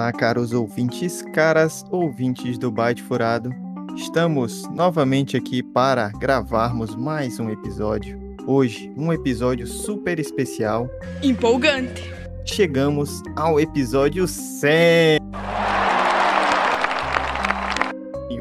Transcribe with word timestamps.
Olá, 0.00 0.10
caros 0.14 0.54
ouvintes, 0.54 1.20
caras 1.34 1.84
ouvintes 1.90 2.56
do 2.56 2.70
Byte 2.70 3.02
Furado. 3.02 3.50
Estamos 3.94 4.66
novamente 4.70 5.36
aqui 5.36 5.62
para 5.62 6.08
gravarmos 6.08 6.96
mais 6.96 7.38
um 7.38 7.50
episódio. 7.50 8.18
Hoje, 8.46 8.90
um 8.96 9.12
episódio 9.12 9.66
super 9.66 10.18
especial. 10.18 10.88
Empolgante. 11.22 12.10
Chegamos 12.46 13.20
ao 13.36 13.60
episódio 13.60 14.26
100. 14.26 15.20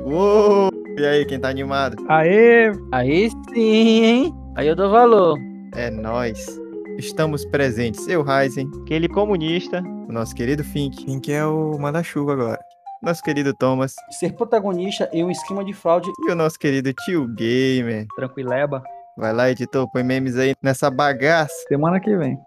Uou! 0.06 0.70
E 0.98 1.06
aí, 1.06 1.26
quem 1.26 1.42
tá 1.42 1.50
animado? 1.50 2.02
Aê! 2.08 2.72
Aí 2.90 3.30
sim, 3.54 4.06
hein? 4.06 4.36
Aí 4.56 4.66
eu 4.66 4.78
dou 4.78 4.90
valor. 4.90 5.38
É 5.76 5.92
nós. 5.92 6.58
Estamos 7.00 7.46
presentes. 7.46 8.06
Eu, 8.10 8.22
Ryzen, 8.22 8.70
Aquele 8.82 9.08
comunista. 9.08 9.82
o 9.82 10.12
nosso 10.12 10.36
querido 10.36 10.66
Fink. 10.66 11.06
Fink 11.06 11.32
é 11.32 11.46
o 11.46 11.78
manda-chuva 11.80 12.34
agora. 12.34 12.60
Nosso 13.02 13.24
querido 13.24 13.54
Thomas 13.54 13.94
Ser 14.12 14.34
protagonista 14.34 15.10
em 15.14 15.24
um 15.24 15.32
esquema 15.32 15.64
de 15.64 15.72
fraude 15.72 16.12
e 16.28 16.30
o 16.30 16.36
nosso 16.36 16.60
querido 16.60 16.92
Tio 16.92 17.26
Gamer. 17.26 18.06
Tranquileba. 18.18 18.84
Vai 19.18 19.32
lá, 19.32 19.50
editor, 19.50 19.90
põe 19.90 20.04
memes 20.04 20.36
aí 20.36 20.54
nessa 20.62 20.92
bagaça. 20.92 21.54
Semana 21.70 22.02
que 22.02 22.14
vem. 22.18 22.38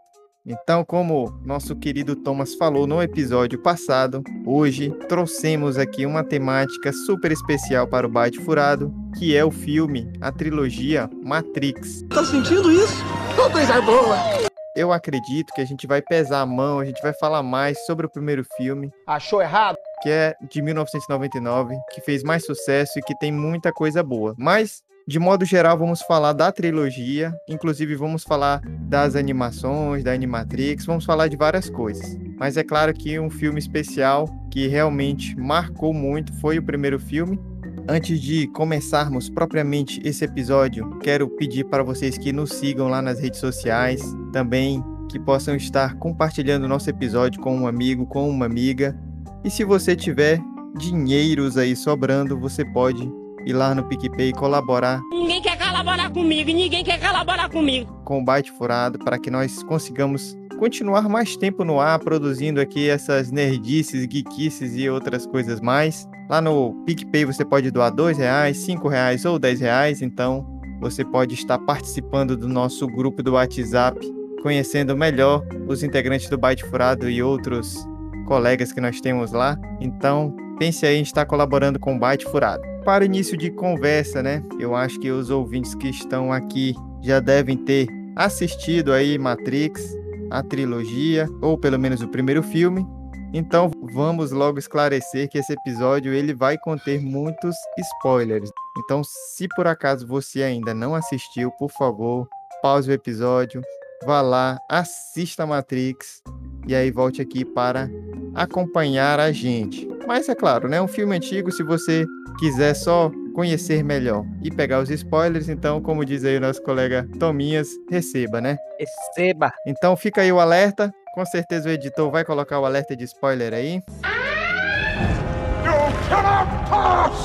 Então, 0.45 0.85
como 0.85 1.31
nosso 1.47 1.77
querido 1.77 2.17
Thomas 2.17 2.55
falou 2.55 2.87
no 2.87 3.01
episódio 3.01 3.63
passado, 3.63 4.23
hoje 4.45 4.91
trouxemos 5.09 5.79
aqui 5.79 6.05
uma 6.05 6.25
temática 6.25 6.93
super 6.93 7.31
especial 7.31 7.87
para 7.87 8.07
o 8.07 8.11
Byte 8.11 8.41
Furado, 8.41 8.93
que 9.17 9.37
é 9.37 9.45
o 9.45 9.53
filme, 9.53 10.13
a 10.21 10.33
trilogia 10.33 11.09
Matrix. 11.25 12.03
Tá 12.11 12.25
sentindo 12.25 12.73
isso? 12.73 13.03
Ô, 13.39 13.51
coisa 13.51 13.81
boa! 13.83 14.52
Eu 14.75 14.91
acredito 14.91 15.53
que 15.53 15.61
a 15.61 15.67
gente 15.67 15.87
vai 15.87 16.01
pesar 16.01 16.41
a 16.41 16.47
mão, 16.47 16.79
a 16.79 16.85
gente 16.85 17.03
vai 17.03 17.13
falar 17.13 17.43
mais 17.43 17.85
sobre 17.85 18.07
o 18.07 18.11
primeiro 18.11 18.43
filme, 18.57 18.91
Achou 19.07 19.43
errado? 19.43 19.77
que 20.03 20.09
é 20.09 20.35
de 20.51 20.63
1999, 20.63 21.77
que 21.93 22.01
fez 22.01 22.23
mais 22.23 22.45
sucesso 22.47 22.99
e 22.99 23.03
que 23.03 23.15
tem 23.19 23.31
muita 23.31 23.71
coisa 23.71 24.03
boa. 24.03 24.35
Mas, 24.39 24.83
de 25.07 25.19
modo 25.19 25.45
geral, 25.45 25.77
vamos 25.77 26.01
falar 26.01 26.33
da 26.33 26.51
trilogia, 26.51 27.35
inclusive 27.47 27.95
vamos 27.95 28.25
falar 28.25 28.63
das 28.89 29.15
animações, 29.15 30.03
da 30.03 30.13
Animatrix, 30.13 30.87
vamos 30.87 31.05
falar 31.05 31.29
de 31.29 31.37
várias 31.37 31.69
coisas. 31.69 32.19
Mas 32.39 32.57
é 32.57 32.65
claro 32.65 32.95
que 32.95 33.19
um 33.21 33.29
filme 33.29 33.59
especial 33.59 34.27
que 34.51 34.69
realmente 34.69 35.37
marcou 35.39 35.93
muito 35.93 36.33
foi 36.41 36.59
o 36.59 36.63
primeiro 36.63 36.99
filme. 36.99 37.39
Antes 37.89 38.21
de 38.21 38.47
começarmos 38.49 39.29
propriamente 39.29 40.01
esse 40.05 40.25
episódio, 40.25 40.99
quero 41.01 41.29
pedir 41.29 41.65
para 41.65 41.83
vocês 41.83 42.17
que 42.17 42.33
nos 42.33 42.51
sigam 42.53 42.89
lá 42.89 43.03
nas 43.03 43.21
redes 43.21 43.41
sociais, 43.41 44.01
também 44.33 44.83
que 45.11 45.19
possam 45.19 45.57
estar 45.57 45.95
compartilhando 45.97 46.65
o 46.65 46.69
nosso 46.69 46.89
episódio 46.89 47.41
com 47.41 47.55
um 47.57 47.67
amigo, 47.67 48.07
com 48.07 48.29
uma 48.31 48.47
amiga. 48.47 48.97
E 49.45 49.51
se 49.51 49.65
você 49.65 49.97
tiver 49.97 50.41
dinheiros 50.79 51.59
aí 51.59 51.75
sobrando, 51.77 52.39
você 52.39 52.65
pode 52.65 53.11
ir 53.45 53.53
lá 53.53 53.75
no 53.75 53.83
PicPay 53.89 54.29
e 54.29 54.33
colaborar 54.33 55.01
Ninguém 55.11 55.43
quer 55.43 55.59
colaborar 55.59 56.11
comigo, 56.11 56.51
ninguém 56.53 56.85
quer 56.85 57.01
colaborar 57.01 57.51
comigo. 57.51 57.93
com 58.05 58.21
o 58.21 58.25
Byte 58.25 58.53
Furado 58.53 58.99
para 59.01 59.19
que 59.19 59.31
nós 59.31 59.63
consigamos 59.65 60.37
continuar 60.59 61.09
mais 61.09 61.37
tempo 61.37 61.65
no 61.65 61.81
ar 61.81 61.99
produzindo 61.99 62.61
aqui 62.61 62.89
essas 62.89 63.33
nerdices, 63.33 64.07
geekices 64.09 64.77
e 64.77 64.89
outras 64.89 65.27
coisas 65.27 65.61
mais. 65.61 66.09
Lá 66.33 66.41
no 66.41 66.73
PicPay 66.87 67.27
você 67.27 67.45
pode 67.45 67.71
doar 67.71 67.95
dois 67.95 68.17
reais, 68.17 68.57
cinco 68.57 68.89
reais 68.89 69.27
ou 69.27 69.39
dez 69.39 69.61
reais, 69.61 70.01
então 70.01 70.47
você 70.81 71.05
pode 71.05 71.35
estar 71.35 71.59
participando 71.59 72.35
do 72.39 72.49
nosso 72.49 72.87
grupo 72.87 73.23
do 73.23 73.33
WhatsApp, 73.33 74.01
conhecendo 74.43 74.97
melhor 74.97 75.47
os 75.69 75.83
integrantes 75.83 76.31
do 76.31 76.39
Byte 76.39 76.65
Furado 76.65 77.07
e 77.11 77.23
outros 77.23 77.87
colegas 78.27 78.73
que 78.73 78.81
nós 78.81 78.99
temos 78.99 79.31
lá. 79.31 79.61
Então 79.79 80.35
pense 80.59 80.87
aí 80.87 80.97
em 80.97 81.03
estar 81.03 81.27
colaborando 81.27 81.79
com 81.79 81.97
o 81.97 81.99
Byte 81.99 82.25
Furado. 82.25 82.63
Para 82.83 83.05
início 83.05 83.37
de 83.37 83.51
conversa, 83.51 84.23
né? 84.23 84.43
Eu 84.59 84.75
acho 84.75 84.99
que 84.99 85.11
os 85.11 85.29
ouvintes 85.29 85.75
que 85.75 85.91
estão 85.91 86.33
aqui 86.33 86.75
já 87.03 87.21
devem 87.21 87.59
ter 87.59 87.87
assistido 88.17 88.95
aí 88.95 89.19
Matrix, 89.19 89.83
a 90.31 90.43
trilogia, 90.43 91.29
ou 91.43 91.59
pelo 91.59 91.79
menos 91.79 92.01
o 92.01 92.09
primeiro 92.09 92.43
filme. 92.43 92.87
Então 93.33 93.71
vamos 93.95 94.31
logo 94.31 94.59
esclarecer 94.59 95.29
que 95.29 95.39
esse 95.39 95.53
episódio 95.53 96.13
ele 96.13 96.35
vai 96.35 96.59
conter 96.59 97.01
muitos 97.01 97.57
spoilers. 97.79 98.51
Então, 98.79 99.03
se 99.05 99.49
por 99.57 99.67
acaso 99.67 100.07
você 100.07 100.43
ainda 100.43 100.75
não 100.75 100.95
assistiu, 100.95 101.51
por 101.53 101.71
favor, 101.71 102.29
pause 102.61 102.91
o 102.91 102.93
episódio, 102.93 103.63
vá 104.05 104.21
lá, 104.21 104.59
assista 104.69 105.47
Matrix 105.47 106.23
e 106.67 106.75
aí 106.75 106.91
volte 106.91 107.23
aqui 107.23 107.45
para 107.45 107.89
acompanhar 108.35 109.19
a 109.19 109.33
gente. 109.33 109.89
Mas 110.07 110.29
é 110.29 110.35
claro, 110.35 110.69
né? 110.69 110.81
Um 110.81 110.89
filme 110.89 111.17
antigo, 111.17 111.51
se 111.51 111.63
você 111.63 112.05
quiser 112.39 112.75
só 112.75 113.11
conhecer 113.35 113.83
melhor 113.83 114.25
e 114.43 114.51
pegar 114.51 114.81
os 114.81 114.91
spoilers, 114.91 115.49
então, 115.49 115.81
como 115.81 116.05
diz 116.05 116.25
aí 116.25 116.37
o 116.37 116.41
nosso 116.41 116.63
colega 116.63 117.09
Tominhas, 117.19 117.69
receba, 117.91 118.41
né? 118.41 118.57
Receba. 118.79 119.53
Então 119.67 119.97
fica 119.97 120.21
aí 120.21 120.33
o 120.33 120.41
alerta. 120.41 120.93
Com 121.13 121.27
certeza 121.27 121.69
o 121.69 121.73
editor 121.73 122.11
vai 122.11 122.25
colocar 122.25 122.59
o 122.59 122.65
alerta 122.65 122.97
de 122.97 123.05
spoiler 123.05 123.53
aí. 123.53 123.83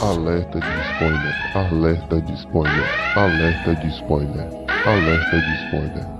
Alerta 0.01 0.59
de 0.59 0.81
spoiler, 0.91 1.55
alerta 1.55 2.21
de 2.21 2.33
spoiler, 2.33 3.17
alerta 3.17 3.75
de 3.75 3.87
spoiler, 3.87 4.47
alerta 4.85 5.39
de 5.39 5.65
spoiler. 5.65 6.17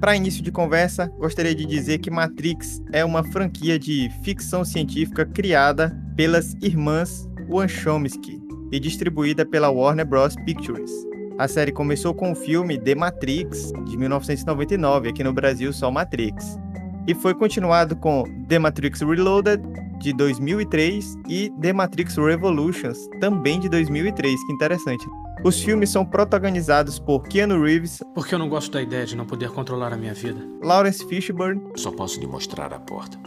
Para 0.00 0.16
início 0.16 0.42
de 0.42 0.50
conversa, 0.50 1.06
gostaria 1.18 1.54
de 1.54 1.64
dizer 1.64 1.98
que 1.98 2.10
Matrix 2.10 2.82
é 2.92 3.04
uma 3.04 3.22
franquia 3.22 3.78
de 3.78 4.10
ficção 4.24 4.64
científica 4.64 5.24
criada 5.24 5.96
pelas 6.16 6.54
irmãs 6.54 7.28
Wachowski 7.48 8.40
e 8.72 8.80
distribuída 8.80 9.46
pela 9.46 9.70
Warner 9.70 10.04
Bros. 10.04 10.34
Pictures. 10.44 10.90
A 11.38 11.46
série 11.46 11.70
começou 11.72 12.14
com 12.14 12.32
o 12.32 12.34
filme 12.34 12.78
The 12.78 12.94
Matrix, 12.94 13.72
de 13.84 13.96
1999, 13.96 15.10
aqui 15.10 15.22
no 15.22 15.32
Brasil 15.32 15.72
só 15.72 15.90
Matrix, 15.90 16.58
e 17.06 17.14
foi 17.14 17.34
continuado 17.34 17.94
com 17.94 18.24
The 18.48 18.58
Matrix 18.58 19.00
Reloaded, 19.02 19.62
de 19.98 20.12
2003, 20.14 21.14
e 21.28 21.50
The 21.60 21.72
Matrix 21.72 22.16
Revolutions, 22.16 22.98
também 23.20 23.60
de 23.60 23.68
2003, 23.68 24.44
que 24.46 24.52
interessante. 24.52 25.06
Os 25.44 25.60
filmes 25.62 25.90
são 25.90 26.04
protagonizados 26.04 26.98
por 26.98 27.22
Keanu 27.24 27.62
Reeves, 27.62 28.02
Porque 28.14 28.34
eu 28.34 28.38
não 28.38 28.48
gosto 28.48 28.72
da 28.72 28.80
ideia 28.82 29.04
de 29.04 29.14
não 29.14 29.26
poder 29.26 29.50
controlar 29.50 29.92
a 29.92 29.96
minha 29.96 30.14
vida. 30.14 30.40
Lawrence 30.62 31.06
Fishburne 31.06 31.62
Só 31.76 31.90
posso 31.92 32.18
lhe 32.18 32.26
mostrar 32.26 32.72
a 32.72 32.80
porta. 32.80 33.18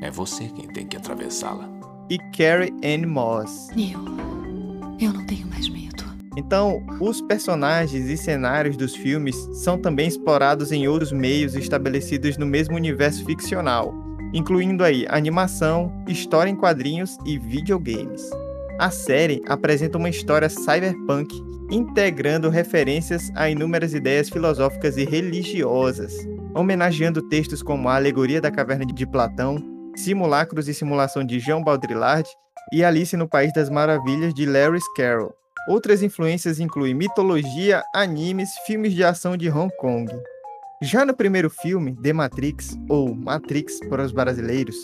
É 0.00 0.10
você 0.10 0.44
quem 0.48 0.66
tem 0.68 0.86
que 0.86 0.96
atravessá-la. 0.96 1.68
e 2.08 2.18
Carrie 2.36 2.72
Ann 2.82 3.06
Moss. 3.06 3.68
Neil, 3.76 3.98
eu 4.98 5.12
não 5.12 5.24
tenho 5.26 5.46
mais 5.48 5.68
medo. 5.68 6.04
Então, 6.38 6.86
os 7.00 7.20
personagens 7.20 8.08
e 8.08 8.16
cenários 8.16 8.76
dos 8.76 8.94
filmes 8.94 9.34
são 9.54 9.76
também 9.76 10.06
explorados 10.06 10.70
em 10.70 10.86
outros 10.86 11.10
meios 11.10 11.56
estabelecidos 11.56 12.36
no 12.36 12.46
mesmo 12.46 12.76
universo 12.76 13.24
ficcional, 13.24 13.92
incluindo 14.32 14.84
aí 14.84 15.04
animação, 15.08 15.92
história 16.06 16.48
em 16.48 16.54
quadrinhos 16.54 17.18
e 17.26 17.36
videogames. 17.36 18.30
A 18.78 18.88
série 18.88 19.42
apresenta 19.48 19.98
uma 19.98 20.08
história 20.08 20.48
cyberpunk 20.48 21.26
integrando 21.72 22.48
referências 22.48 23.32
a 23.34 23.50
inúmeras 23.50 23.92
ideias 23.92 24.28
filosóficas 24.28 24.96
e 24.96 25.04
religiosas, 25.04 26.14
homenageando 26.54 27.20
textos 27.20 27.64
como 27.64 27.88
a 27.88 27.96
Alegoria 27.96 28.40
da 28.40 28.52
Caverna 28.52 28.86
de 28.86 29.06
Platão, 29.08 29.56
Simulacros 29.96 30.68
e 30.68 30.72
Simulação 30.72 31.24
de 31.24 31.40
Jean 31.40 31.62
Baudrillard 31.62 32.28
e 32.72 32.84
Alice 32.84 33.16
no 33.16 33.28
País 33.28 33.52
das 33.52 33.68
Maravilhas 33.68 34.32
de 34.32 34.46
Lewis 34.46 34.84
Carroll. 34.96 35.34
Outras 35.68 36.02
influências 36.02 36.58
incluem 36.58 36.94
mitologia, 36.94 37.84
animes, 37.94 38.48
filmes 38.66 38.94
de 38.94 39.04
ação 39.04 39.36
de 39.36 39.50
Hong 39.50 39.70
Kong. 39.76 40.10
Já 40.80 41.04
no 41.04 41.14
primeiro 41.14 41.50
filme, 41.50 41.94
The 42.02 42.10
Matrix, 42.10 42.74
ou 42.88 43.14
Matrix 43.14 43.78
para 43.86 44.02
os 44.02 44.10
brasileiros, 44.10 44.74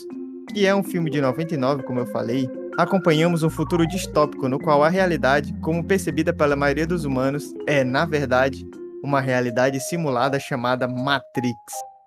que 0.52 0.66
é 0.66 0.74
um 0.74 0.84
filme 0.84 1.08
de 1.08 1.22
99, 1.22 1.84
como 1.84 2.00
eu 2.00 2.06
falei, 2.06 2.46
acompanhamos 2.76 3.42
um 3.42 3.48
futuro 3.48 3.86
distópico 3.86 4.46
no 4.46 4.58
qual 4.58 4.84
a 4.84 4.90
realidade, 4.90 5.54
como 5.62 5.82
percebida 5.82 6.34
pela 6.34 6.54
maioria 6.54 6.86
dos 6.86 7.06
humanos, 7.06 7.54
é, 7.66 7.82
na 7.82 8.04
verdade, 8.04 8.68
uma 9.02 9.22
realidade 9.22 9.80
simulada 9.80 10.38
chamada 10.38 10.86
Matrix, 10.86 11.56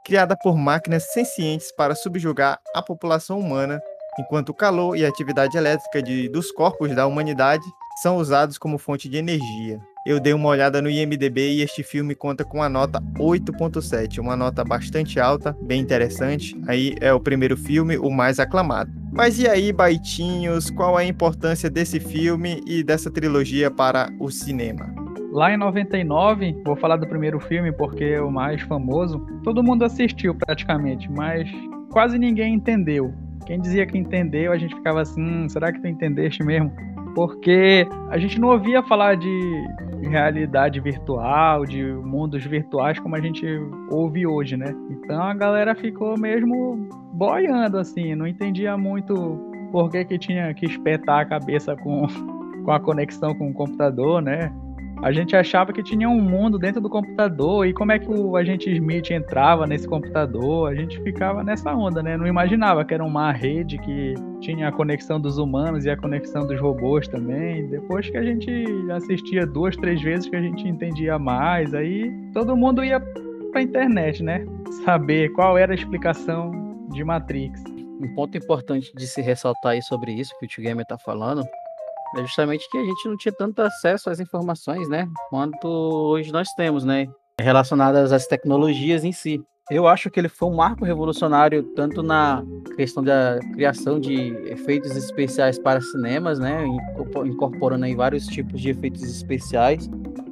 criada 0.05 0.37
por 0.37 0.55
máquinas 0.55 1.11
sencientes 1.13 1.71
para 1.71 1.95
subjugar 1.95 2.59
a 2.75 2.83
população 2.83 3.39
humana, 3.39 3.81
enquanto 4.19 4.49
o 4.49 4.53
calor 4.53 4.95
e 4.95 5.03
a 5.03 5.09
atividade 5.09 5.57
elétrica 5.57 5.99
de, 6.03 6.29
dos 6.29 6.51
corpos 6.51 6.93
da 6.95 7.07
humanidade 7.07 7.65
são 8.01 8.17
usados 8.17 8.57
como 8.57 8.77
fonte 8.77 9.09
de 9.09 9.17
energia. 9.17 9.79
Eu 10.05 10.19
dei 10.19 10.31
uma 10.31 10.47
olhada 10.47 10.81
no 10.81 10.89
IMDb 10.89 11.55
e 11.55 11.61
este 11.61 11.83
filme 11.83 12.13
conta 12.13 12.45
com 12.45 12.61
a 12.61 12.69
nota 12.69 13.01
8.7, 13.17 14.19
uma 14.19 14.35
nota 14.35 14.63
bastante 14.63 15.19
alta, 15.19 15.57
bem 15.63 15.81
interessante. 15.81 16.55
Aí 16.67 16.95
é 17.01 17.11
o 17.11 17.19
primeiro 17.19 17.57
filme, 17.57 17.97
o 17.97 18.09
mais 18.09 18.39
aclamado. 18.39 18.91
Mas 19.11 19.39
e 19.39 19.47
aí, 19.49 19.73
Baitinhos, 19.73 20.69
qual 20.69 20.95
a 20.95 21.03
importância 21.03 21.69
desse 21.69 21.99
filme 21.99 22.61
e 22.67 22.83
dessa 22.83 23.11
trilogia 23.11 23.71
para 23.71 24.09
o 24.19 24.29
cinema? 24.29 24.85
Lá 25.31 25.51
em 25.51 25.57
99, 25.57 26.55
vou 26.63 26.75
falar 26.75 26.97
do 26.97 27.07
primeiro 27.07 27.39
filme 27.39 27.71
porque 27.71 28.03
é 28.03 28.21
o 28.21 28.31
mais 28.31 28.61
famoso. 28.61 29.19
Todo 29.43 29.63
mundo 29.63 29.83
assistiu 29.83 30.35
praticamente, 30.35 31.11
mas 31.11 31.49
quase 31.91 32.17
ninguém 32.19 32.53
entendeu. 32.53 33.13
Quem 33.45 33.59
dizia 33.59 33.87
que 33.87 33.97
entendeu, 33.97 34.51
a 34.51 34.57
gente 34.57 34.75
ficava 34.75 35.01
assim, 35.01 35.21
hum, 35.21 35.49
será 35.49 35.71
que 35.71 35.81
tu 35.81 35.87
entendeste 35.87 36.43
mesmo? 36.43 36.71
Porque 37.17 37.87
a 38.11 38.19
gente 38.19 38.39
não 38.39 38.49
ouvia 38.49 38.83
falar 38.83 39.17
de 39.17 39.65
realidade 40.03 40.79
virtual, 40.79 41.65
de 41.65 41.83
mundos 41.83 42.45
virtuais 42.45 42.99
como 42.99 43.15
a 43.15 43.19
gente 43.19 43.43
ouve 43.89 44.27
hoje, 44.27 44.55
né? 44.55 44.67
Então 44.91 45.23
a 45.23 45.33
galera 45.33 45.73
ficou 45.73 46.15
mesmo 46.15 46.87
boiando 47.13 47.79
assim, 47.79 48.13
não 48.13 48.27
entendia 48.27 48.77
muito 48.77 49.15
por 49.71 49.89
que, 49.89 50.05
que 50.05 50.19
tinha 50.19 50.53
que 50.53 50.67
espetar 50.67 51.21
a 51.21 51.25
cabeça 51.25 51.75
com, 51.75 52.05
com 52.63 52.71
a 52.71 52.79
conexão 52.79 53.33
com 53.33 53.49
o 53.49 53.53
computador, 53.53 54.21
né? 54.21 54.53
A 55.01 55.11
gente 55.11 55.35
achava 55.35 55.71
que 55.71 55.83
tinha 55.83 56.09
um 56.09 56.19
mundo 56.19 56.57
dentro 56.57 56.81
do 56.81 56.89
computador 56.89 57.67
e 57.67 57.73
como 57.73 57.91
é 57.91 57.99
que 57.99 58.09
o 58.09 58.35
agente 58.35 58.69
Smith 58.71 59.11
entrava 59.11 59.67
nesse 59.67 59.87
computador, 59.87 60.71
a 60.71 60.75
gente 60.75 60.99
ficava 61.01 61.43
nessa 61.43 61.73
onda, 61.73 62.01
né? 62.01 62.17
Não 62.17 62.25
imaginava 62.25 62.83
que 62.83 62.93
era 62.93 63.03
uma 63.03 63.31
rede 63.31 63.77
que 63.77 64.15
tinha 64.41 64.67
a 64.67 64.71
conexão 64.71 65.19
dos 65.19 65.37
humanos 65.37 65.85
e 65.85 65.89
a 65.89 65.95
conexão 65.95 66.47
dos 66.47 66.59
robôs 66.59 67.07
também. 67.07 67.67
Depois 67.67 68.09
que 68.09 68.17
a 68.17 68.23
gente 68.23 68.65
assistia 68.91 69.45
duas, 69.45 69.77
três 69.77 70.01
vezes 70.01 70.27
que 70.27 70.35
a 70.35 70.41
gente 70.41 70.67
entendia 70.67 71.19
mais, 71.19 71.73
aí 71.73 72.11
todo 72.33 72.57
mundo 72.57 72.83
ia 72.83 72.99
pra 73.51 73.61
internet, 73.61 74.23
né? 74.23 74.45
Saber 74.83 75.29
qual 75.33 75.57
era 75.57 75.73
a 75.73 75.75
explicação 75.75 76.51
de 76.91 77.03
Matrix. 77.03 77.63
Um 78.01 78.13
ponto 78.15 78.35
importante 78.35 78.91
de 78.95 79.07
se 79.07 79.21
ressaltar 79.21 79.73
aí 79.73 79.81
sobre 79.81 80.11
isso 80.11 80.37
que 80.39 80.45
o 80.45 80.47
Tio 80.47 80.63
Gamer 80.63 80.85
tá 80.85 80.97
falando 80.97 81.43
é 82.15 82.21
justamente 82.21 82.69
que 82.69 82.77
a 82.77 82.83
gente 82.83 83.07
não 83.07 83.17
tinha 83.17 83.33
tanto 83.33 83.61
acesso 83.61 84.09
às 84.09 84.19
informações, 84.19 84.87
né? 84.87 85.07
Quanto 85.29 85.67
hoje 85.67 86.31
nós 86.31 86.47
temos, 86.55 86.83
né? 86.83 87.07
Relacionadas 87.39 88.11
às 88.11 88.25
tecnologias 88.25 89.03
em 89.03 89.11
si. 89.11 89.41
Eu 89.69 89.85
acho 89.85 90.09
que 90.09 90.17
ele 90.17 90.29
foi 90.29 90.47
um 90.47 90.55
marco 90.55 90.85
revolucionário 90.85 91.61
tanto 91.75 92.01
na 92.01 92.41
questão 92.77 93.03
da 93.03 93.37
criação 93.53 93.99
de 93.99 94.33
efeitos 94.45 94.95
especiais 94.95 95.59
para 95.59 95.81
cinemas, 95.81 96.39
né? 96.39 96.65
Incorporando 97.25 97.83
aí 97.83 97.93
vários 97.93 98.25
tipos 98.27 98.61
de 98.61 98.69
efeitos 98.69 99.03
especiais. 99.03 99.89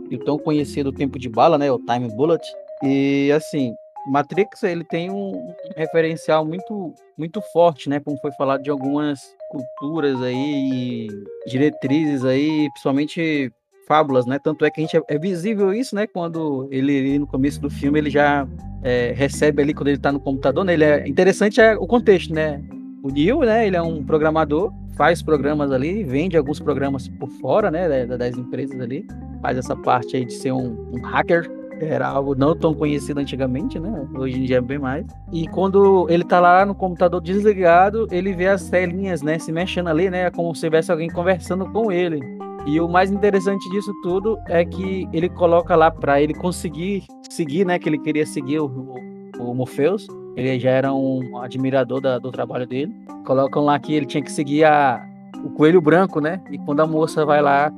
E 0.10 0.16
o 0.16 0.20
tão 0.20 0.38
conhecido 0.38 0.92
tempo 0.92 1.20
de 1.20 1.28
bala, 1.28 1.58
né? 1.58 1.70
O 1.70 1.80
time 1.80 2.08
bullet. 2.16 2.42
E 2.82 3.30
assim, 3.36 3.76
Matrix 4.08 4.64
ele 4.64 4.86
tem 4.86 5.12
um 5.12 5.54
referencial 5.76 6.46
muito 6.46 6.94
muito 7.18 7.42
forte, 7.52 7.90
né? 7.90 8.00
Como 8.00 8.18
foi 8.20 8.32
falado 8.34 8.64
de 8.64 8.70
algumas 8.70 9.20
culturas 9.56 10.22
aí, 10.22 11.08
diretrizes 11.48 12.26
aí, 12.26 12.70
principalmente 12.72 13.52
fábulas, 13.88 14.26
né? 14.26 14.40
Tanto 14.40 14.66
é 14.66 14.70
que 14.70 14.82
a 14.82 14.84
gente 14.84 14.98
é, 14.98 15.02
é 15.08 15.18
visível 15.18 15.74
isso, 15.74 15.96
né? 15.96 16.08
Quando 16.08 16.68
ele 16.72 17.18
no 17.20 17.28
começo 17.28 17.62
do 17.62 17.70
filme 17.70 18.00
ele 18.00 18.10
já 18.10 18.48
é, 18.84 19.14
recebe 19.16 19.62
ali 19.62 19.74
quando 19.74 19.88
ele 19.88 19.98
está 19.98 20.12
no 20.12 20.20
computador, 20.20 20.66
né? 20.66 20.74
Ele 20.74 20.84
é 20.84 21.08
interessante 21.08 21.62
é 21.62 21.76
o 21.76 21.88
contexto, 21.88 22.34
né? 22.34 22.62
O 23.04 23.10
Neil, 23.10 23.40
né? 23.42 23.68
Ele 23.68 23.76
é 23.76 23.82
um 23.82 24.04
programador, 24.04 24.72
faz 24.98 25.22
programas 25.22 25.72
ali, 25.72 26.04
vende 26.04 26.36
alguns 26.36 26.60
programas 26.60 27.08
por 27.08 27.30
fora, 27.30 27.70
né? 27.70 28.06
Das 28.06 28.36
empresas 28.36 28.80
ali, 28.80 29.06
faz 29.42 29.58
essa 29.58 29.76
parte 29.76 30.18
aí 30.18 30.26
de 30.26 30.34
ser 30.34 30.52
um, 30.52 30.92
um 30.92 31.02
hacker 31.02 31.50
era 31.80 32.08
algo 32.08 32.36
não 32.36 32.56
tão 32.56 32.74
conhecido 32.74 33.20
antigamente, 33.20 33.80
né? 33.80 34.08
Hoje 34.16 34.40
em 34.40 34.44
dia 34.44 34.58
é 34.58 34.62
bem 34.62 34.80
mais. 34.80 35.06
E 35.32 35.48
quando 35.48 36.08
ele 36.10 36.24
tá 36.24 36.40
lá 36.40 36.66
no 36.66 36.76
computador 36.76 37.22
desligado, 37.22 38.08
ele 38.12 38.34
vê 38.34 38.48
as 38.48 38.70
telinhas, 38.70 39.22
né, 39.22 39.38
se 39.40 39.52
mexendo 39.52 39.88
ali, 39.88 40.10
né, 40.10 40.30
como 40.32 40.54
se 40.56 40.62
tivesse 40.62 40.92
alguém 40.92 41.10
conversando 41.10 41.66
com 41.72 41.92
ele. 41.92 42.20
E 42.66 42.80
o 42.80 42.88
mais 42.88 43.12
interessante 43.12 43.70
disso 43.70 43.94
tudo 44.02 44.40
é 44.48 44.66
que 44.66 45.08
ele 45.14 45.30
coloca 45.30 45.76
lá 45.76 45.92
para 45.92 46.22
ele 46.22 46.34
conseguir 46.34 47.04
seguir, 47.30 47.66
né, 47.66 47.78
que 47.78 47.88
ele 47.88 48.00
queria 48.00 48.26
seguir 48.26 48.60
o, 48.60 48.66
o, 48.66 49.52
o 49.52 49.54
Morpheus. 49.54 50.08
Ele 50.36 50.60
já 50.60 50.72
era 50.72 50.94
um 50.94 51.38
admirador 51.38 52.02
da, 52.02 52.18
do 52.18 52.32
trabalho 52.32 52.66
dele. 52.66 52.94
Colocam 53.26 53.64
lá 53.64 53.78
que 53.80 53.94
ele 53.94 54.06
tinha 54.06 54.24
que 54.24 54.32
seguir 54.32 54.66
a, 54.66 55.00
o 55.44 55.50
coelho 55.52 55.80
branco, 55.80 56.20
né? 56.20 56.42
E 56.52 56.58
quando 56.58 56.82
a 56.82 56.88
moça 56.88 57.26
vai 57.26 57.42
lá, 57.42 57.72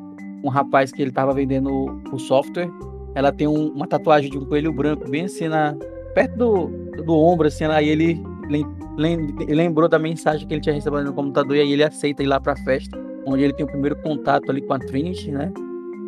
um 0.43 0.49
rapaz 0.49 0.91
que 0.91 1.01
ele 1.01 1.11
estava 1.11 1.33
vendendo 1.33 2.01
o 2.11 2.17
software, 2.17 2.69
ela 3.17 3.31
tem 3.31 3.47
um, 3.47 3.69
uma 3.69 3.87
tatuagem 3.87 4.29
de 4.29 4.37
um 4.37 4.45
coelho 4.45 4.71
branco 4.71 5.09
bem 5.09 5.25
assim 5.25 5.47
na, 5.47 5.75
perto 6.13 6.37
do, 6.37 6.67
do 7.03 7.15
ombro, 7.15 7.47
assim, 7.47 7.65
aí 7.65 7.89
ele 7.89 8.21
lembrou 9.49 9.89
da 9.89 9.97
mensagem 9.97 10.47
que 10.47 10.53
ele 10.53 10.61
tinha 10.61 10.75
recebido 10.75 11.03
no 11.03 11.13
computador 11.13 11.55
e 11.55 11.61
aí 11.61 11.73
ele 11.73 11.83
aceita 11.83 12.21
ir 12.21 12.27
lá 12.27 12.39
para 12.39 12.53
a 12.53 12.57
festa, 12.57 12.95
onde 13.25 13.41
ele 13.41 13.53
tem 13.53 13.65
o 13.65 13.69
primeiro 13.69 13.95
contato 14.03 14.51
ali 14.51 14.61
com 14.61 14.71
a 14.71 14.77
Trinity, 14.77 15.31
né? 15.31 15.51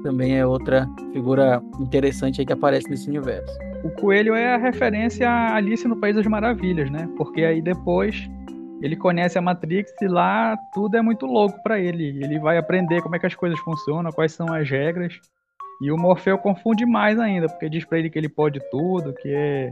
Também 0.03 0.37
é 0.37 0.45
outra 0.45 0.87
figura 1.11 1.63
interessante 1.79 2.41
aí 2.41 2.45
que 2.45 2.53
aparece 2.53 2.87
nesse 2.87 3.09
universo. 3.09 3.57
O 3.83 3.89
coelho 3.89 4.35
é 4.35 4.53
a 4.53 4.57
referência 4.57 5.27
a 5.27 5.55
Alice 5.55 5.87
no 5.87 5.97
País 5.97 6.15
das 6.15 6.27
Maravilhas, 6.27 6.91
né? 6.91 7.09
Porque 7.17 7.43
aí 7.43 7.59
depois 7.59 8.29
ele 8.83 8.95
conhece 8.95 9.35
a 9.35 9.41
Matrix 9.41 9.91
e 9.99 10.07
lá 10.07 10.55
tudo 10.75 10.95
é 10.95 11.01
muito 11.01 11.25
louco 11.25 11.59
para 11.63 11.79
ele. 11.79 12.23
Ele 12.23 12.37
vai 12.37 12.59
aprender 12.59 13.01
como 13.01 13.15
é 13.15 13.19
que 13.19 13.25
as 13.25 13.35
coisas 13.35 13.59
funcionam, 13.61 14.11
quais 14.11 14.31
são 14.31 14.53
as 14.53 14.69
regras. 14.69 15.19
E 15.81 15.91
o 15.91 15.97
Morfeu 15.97 16.37
confunde 16.37 16.85
mais 16.85 17.19
ainda, 17.19 17.47
porque 17.47 17.69
diz 17.69 17.85
pra 17.85 17.97
ele 17.97 18.09
que 18.09 18.17
ele 18.17 18.29
pode 18.29 18.59
tudo, 18.69 19.13
que 19.13 19.29
é... 19.29 19.71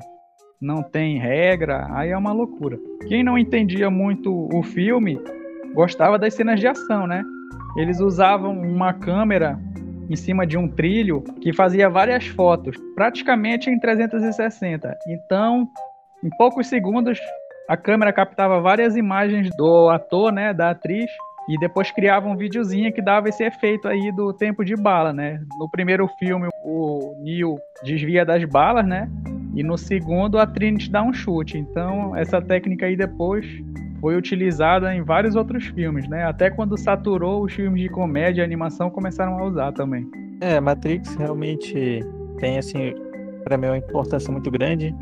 não 0.62 0.82
tem 0.82 1.20
regra, 1.20 1.88
aí 1.92 2.12
é 2.12 2.18
uma 2.18 2.32
loucura. 2.32 2.78
Quem 3.08 3.24
não 3.24 3.38
entendia 3.38 3.90
muito 3.90 4.48
o 4.54 4.64
filme 4.64 5.20
gostava 5.74 6.18
das 6.18 6.34
cenas 6.34 6.60
de 6.60 6.68
ação, 6.68 7.06
né? 7.06 7.24
Eles 7.76 8.00
usavam 8.00 8.58
uma 8.58 8.94
câmera 8.94 9.60
em 10.10 10.16
cima 10.16 10.48
de 10.48 10.58
um 10.58 10.68
trilho 10.68 11.22
que 11.42 11.54
fazia 11.54 11.90
várias 11.90 12.26
fotos, 12.28 12.76
praticamente 12.96 13.70
em 13.70 13.80
360. 13.80 14.98
Então, 15.08 15.68
em 16.24 16.30
poucos 16.38 16.68
segundos, 16.68 17.20
a 17.68 17.76
câmera 17.76 18.14
captava 18.14 18.62
várias 18.62 18.96
imagens 18.96 19.50
do 19.58 19.90
ator, 19.90 20.32
né, 20.32 20.54
da 20.54 20.72
atriz, 20.72 21.12
e 21.48 21.58
depois 21.58 21.92
criava 21.92 22.28
um 22.28 22.36
videozinho 22.36 22.92
que 22.92 23.02
dava 23.02 23.30
esse 23.30 23.44
efeito 23.44 23.88
aí 23.88 24.12
do 24.12 24.34
tempo 24.34 24.66
de 24.66 24.76
bala, 24.76 25.14
né? 25.14 25.40
No 25.58 25.70
primeiro 25.70 26.08
filme, 26.20 26.48
o 26.64 27.16
Neo 27.24 27.58
desvia 27.84 28.26
das 28.26 28.44
balas, 28.44 28.86
né? 28.86 29.10
E 29.56 29.64
no 29.64 29.78
segundo, 29.78 30.38
a 30.38 30.46
Trinity 30.46 30.92
dá 30.92 31.02
um 31.02 31.14
chute. 31.14 31.58
Então, 31.58 32.16
essa 32.16 32.42
técnica 32.42 32.86
aí 32.86 32.96
depois 32.98 33.46
foi 34.02 34.16
utilizada 34.16 34.94
em 34.94 35.02
vários 35.02 35.36
outros 35.36 35.66
filmes, 35.68 36.08
né? 36.08 36.26
Até 36.26 36.50
quando 36.50 36.78
saturou 36.78 37.44
os 37.44 37.54
filmes 37.54 37.82
de 37.82 37.90
comédia 37.90 38.42
e 38.42 38.46
animação 38.46 38.90
começaram 38.90 39.40
a 39.40 39.44
usar 39.46 39.72
também. 39.72 40.08
É, 40.42 40.60
Matrix 40.60 41.16
realmente 41.16 42.02
tem, 42.40 42.58
assim, 42.58 42.94
para 43.44 43.58
mim 43.58 43.68
uma 43.68 43.78
importância 43.78 44.32
muito 44.32 44.52
grande, 44.52 44.94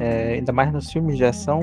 é, 0.00 0.34
ainda 0.34 0.52
mais 0.52 0.72
nos 0.72 0.90
filmes 0.90 1.16
de 1.16 1.24
ação, 1.24 1.60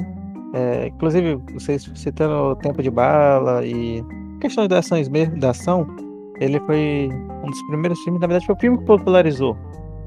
é, 0.54 0.88
inclusive, 0.88 1.36
vocês 1.54 1.90
citando 1.96 2.34
o 2.34 2.56
tempo 2.56 2.82
de 2.82 2.90
bala 2.90 3.66
e 3.66 4.04
questões 4.42 4.68
das 4.68 4.86
ações 4.86 5.08
mesmo, 5.10 5.38
da 5.40 5.52
ação, 5.52 5.86
ele 6.40 6.60
foi 6.62 7.10
um 7.44 7.48
dos 7.48 7.62
primeiros 7.64 8.00
filmes, 8.00 8.22
na 8.22 8.28
verdade 8.28 8.46
foi 8.46 8.56
o 8.56 8.60
filme 8.60 8.78
que 8.78 8.86
popularizou 8.86 9.58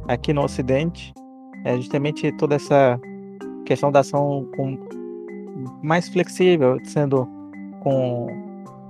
aqui 0.09 0.33
no 0.33 0.43
Ocidente, 0.43 1.13
é, 1.65 1.77
justamente 1.77 2.33
toda 2.33 2.57
essa 2.57 2.99
questão 3.65 3.93
da 3.93 4.01
ação 4.01 4.49
com, 4.57 4.79
mais 5.83 6.09
flexível, 6.09 6.79
sendo 6.85 7.29
com 7.81 8.27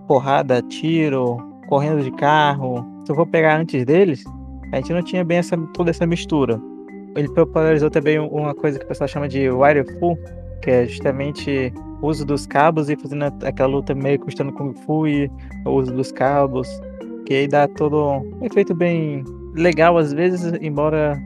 porrada, 0.07 0.63
tiro, 0.63 1.37
correndo 1.69 2.03
de 2.03 2.11
carro. 2.13 2.87
Se 3.05 3.13
eu 3.13 3.17
for 3.17 3.27
pegar 3.27 3.59
antes 3.59 3.85
deles, 3.85 4.25
a 4.73 4.77
gente 4.77 4.93
não 4.93 5.03
tinha 5.03 5.25
bem 5.25 5.39
essa, 5.39 5.57
toda 5.75 5.91
essa 5.91 6.07
mistura. 6.07 6.61
Ele 7.15 7.29
popularizou 7.29 7.91
também 7.91 8.19
uma 8.19 8.55
coisa 8.55 8.79
que 8.79 8.85
o 8.85 8.89
pessoal 8.89 9.09
chama 9.09 9.29
de 9.29 9.51
wireful, 9.51 10.19
que 10.63 10.71
é 10.71 10.87
justamente 10.87 11.73
o 12.01 12.09
uso 12.09 12.25
dos 12.25 12.47
cabos 12.47 12.89
e 12.89 12.97
fazendo 12.97 13.25
aquela 13.45 13.69
luta 13.69 13.95
meio 13.95 14.19
custando 14.21 14.53
Kung 14.53 14.75
Fu 14.87 15.07
e 15.07 15.31
o 15.67 15.71
uso 15.71 15.93
dos 15.93 16.11
cabos, 16.13 16.69
que 17.27 17.35
aí 17.35 17.49
dá 17.49 17.69
todo 17.69 18.21
um 18.21 18.45
efeito 18.45 18.75
bem 18.75 19.25
legal 19.55 19.99
às 19.99 20.13
vezes, 20.13 20.53
embora 20.61 21.21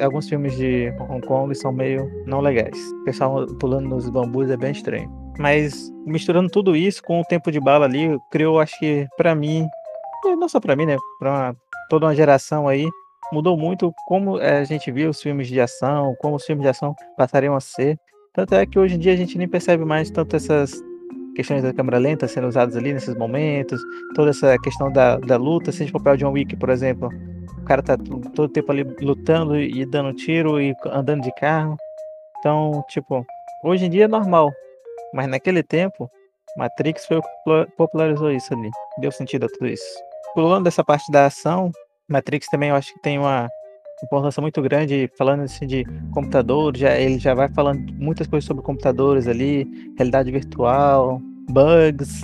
alguns 0.00 0.28
filmes 0.28 0.56
de 0.56 0.92
Hong 1.10 1.26
Kong 1.26 1.54
são 1.54 1.72
meio 1.72 2.08
não 2.26 2.40
legais. 2.40 2.78
O 3.00 3.04
pessoal 3.04 3.46
pulando 3.58 3.88
nos 3.88 4.08
bambus 4.08 4.50
é 4.50 4.56
bem 4.56 4.72
estranho. 4.72 5.10
Mas 5.38 5.90
misturando 6.06 6.48
tudo 6.48 6.76
isso 6.76 7.02
com 7.02 7.20
o 7.20 7.24
tempo 7.24 7.50
de 7.50 7.58
bala 7.58 7.86
ali, 7.86 8.16
criou, 8.30 8.60
acho 8.60 8.78
que 8.78 9.06
para 9.16 9.34
mim, 9.34 9.66
não 10.24 10.48
só 10.48 10.60
para 10.60 10.76
mim, 10.76 10.86
né, 10.86 10.96
para 11.18 11.54
toda 11.90 12.06
uma 12.06 12.14
geração 12.14 12.68
aí, 12.68 12.86
mudou 13.32 13.56
muito 13.56 13.92
como 14.06 14.38
eh, 14.38 14.58
a 14.60 14.64
gente 14.64 14.90
via 14.92 15.10
os 15.10 15.20
filmes 15.20 15.48
de 15.48 15.60
ação, 15.60 16.14
como 16.20 16.36
os 16.36 16.44
filmes 16.44 16.62
de 16.62 16.68
ação 16.68 16.94
passariam 17.16 17.56
a 17.56 17.60
ser. 17.60 17.98
Tanto 18.34 18.52
é 18.56 18.66
que 18.66 18.76
hoje 18.76 18.96
em 18.96 18.98
dia 18.98 19.12
a 19.12 19.16
gente 19.16 19.38
nem 19.38 19.46
percebe 19.46 19.84
mais 19.84 20.10
tanto 20.10 20.34
essas 20.34 20.82
questões 21.36 21.62
da 21.62 21.72
câmera 21.72 21.98
lenta 21.98 22.26
sendo 22.26 22.48
usadas 22.48 22.76
ali 22.76 22.92
nesses 22.92 23.14
momentos, 23.14 23.80
toda 24.14 24.30
essa 24.30 24.58
questão 24.58 24.90
da, 24.92 25.16
da 25.18 25.36
luta, 25.36 25.70
se 25.70 25.82
a 25.82 25.86
gente 25.86 25.92
for 25.92 26.00
pegar 26.00 26.14
o 26.14 26.18
John 26.18 26.32
Wick, 26.32 26.56
por 26.56 26.68
exemplo, 26.68 27.08
o 27.56 27.64
cara 27.64 27.80
tá 27.80 27.96
todo 28.34 28.52
tempo 28.52 28.72
ali 28.72 28.82
lutando 29.00 29.56
e 29.56 29.86
dando 29.86 30.12
tiro 30.12 30.60
e 30.60 30.74
andando 30.86 31.22
de 31.22 31.32
carro. 31.34 31.76
Então, 32.40 32.84
tipo, 32.88 33.24
hoje 33.62 33.86
em 33.86 33.90
dia 33.90 34.04
é 34.04 34.08
normal, 34.08 34.52
mas 35.12 35.28
naquele 35.28 35.62
tempo, 35.62 36.10
Matrix 36.56 37.06
foi 37.06 37.18
o 37.18 37.22
que 37.22 37.72
popularizou 37.76 38.32
isso 38.32 38.52
ali, 38.52 38.68
deu 38.98 39.12
sentido 39.12 39.46
a 39.46 39.48
tudo 39.48 39.68
isso. 39.68 39.84
Pulando 40.34 40.64
dessa 40.64 40.82
parte 40.82 41.10
da 41.12 41.26
ação, 41.26 41.70
Matrix 42.08 42.48
também 42.48 42.70
eu 42.70 42.74
acho 42.74 42.92
que 42.92 43.00
tem 43.00 43.16
uma 43.16 43.48
importância 44.04 44.40
muito 44.40 44.60
grande 44.62 45.10
falando 45.16 45.42
assim 45.42 45.66
de 45.66 45.84
computador, 46.12 46.76
já 46.76 46.96
ele 46.98 47.18
já 47.18 47.34
vai 47.34 47.48
falando 47.48 47.92
muitas 47.94 48.26
coisas 48.26 48.46
sobre 48.46 48.62
computadores 48.62 49.26
ali, 49.26 49.66
realidade 49.96 50.30
virtual, 50.30 51.20
bugs. 51.50 52.22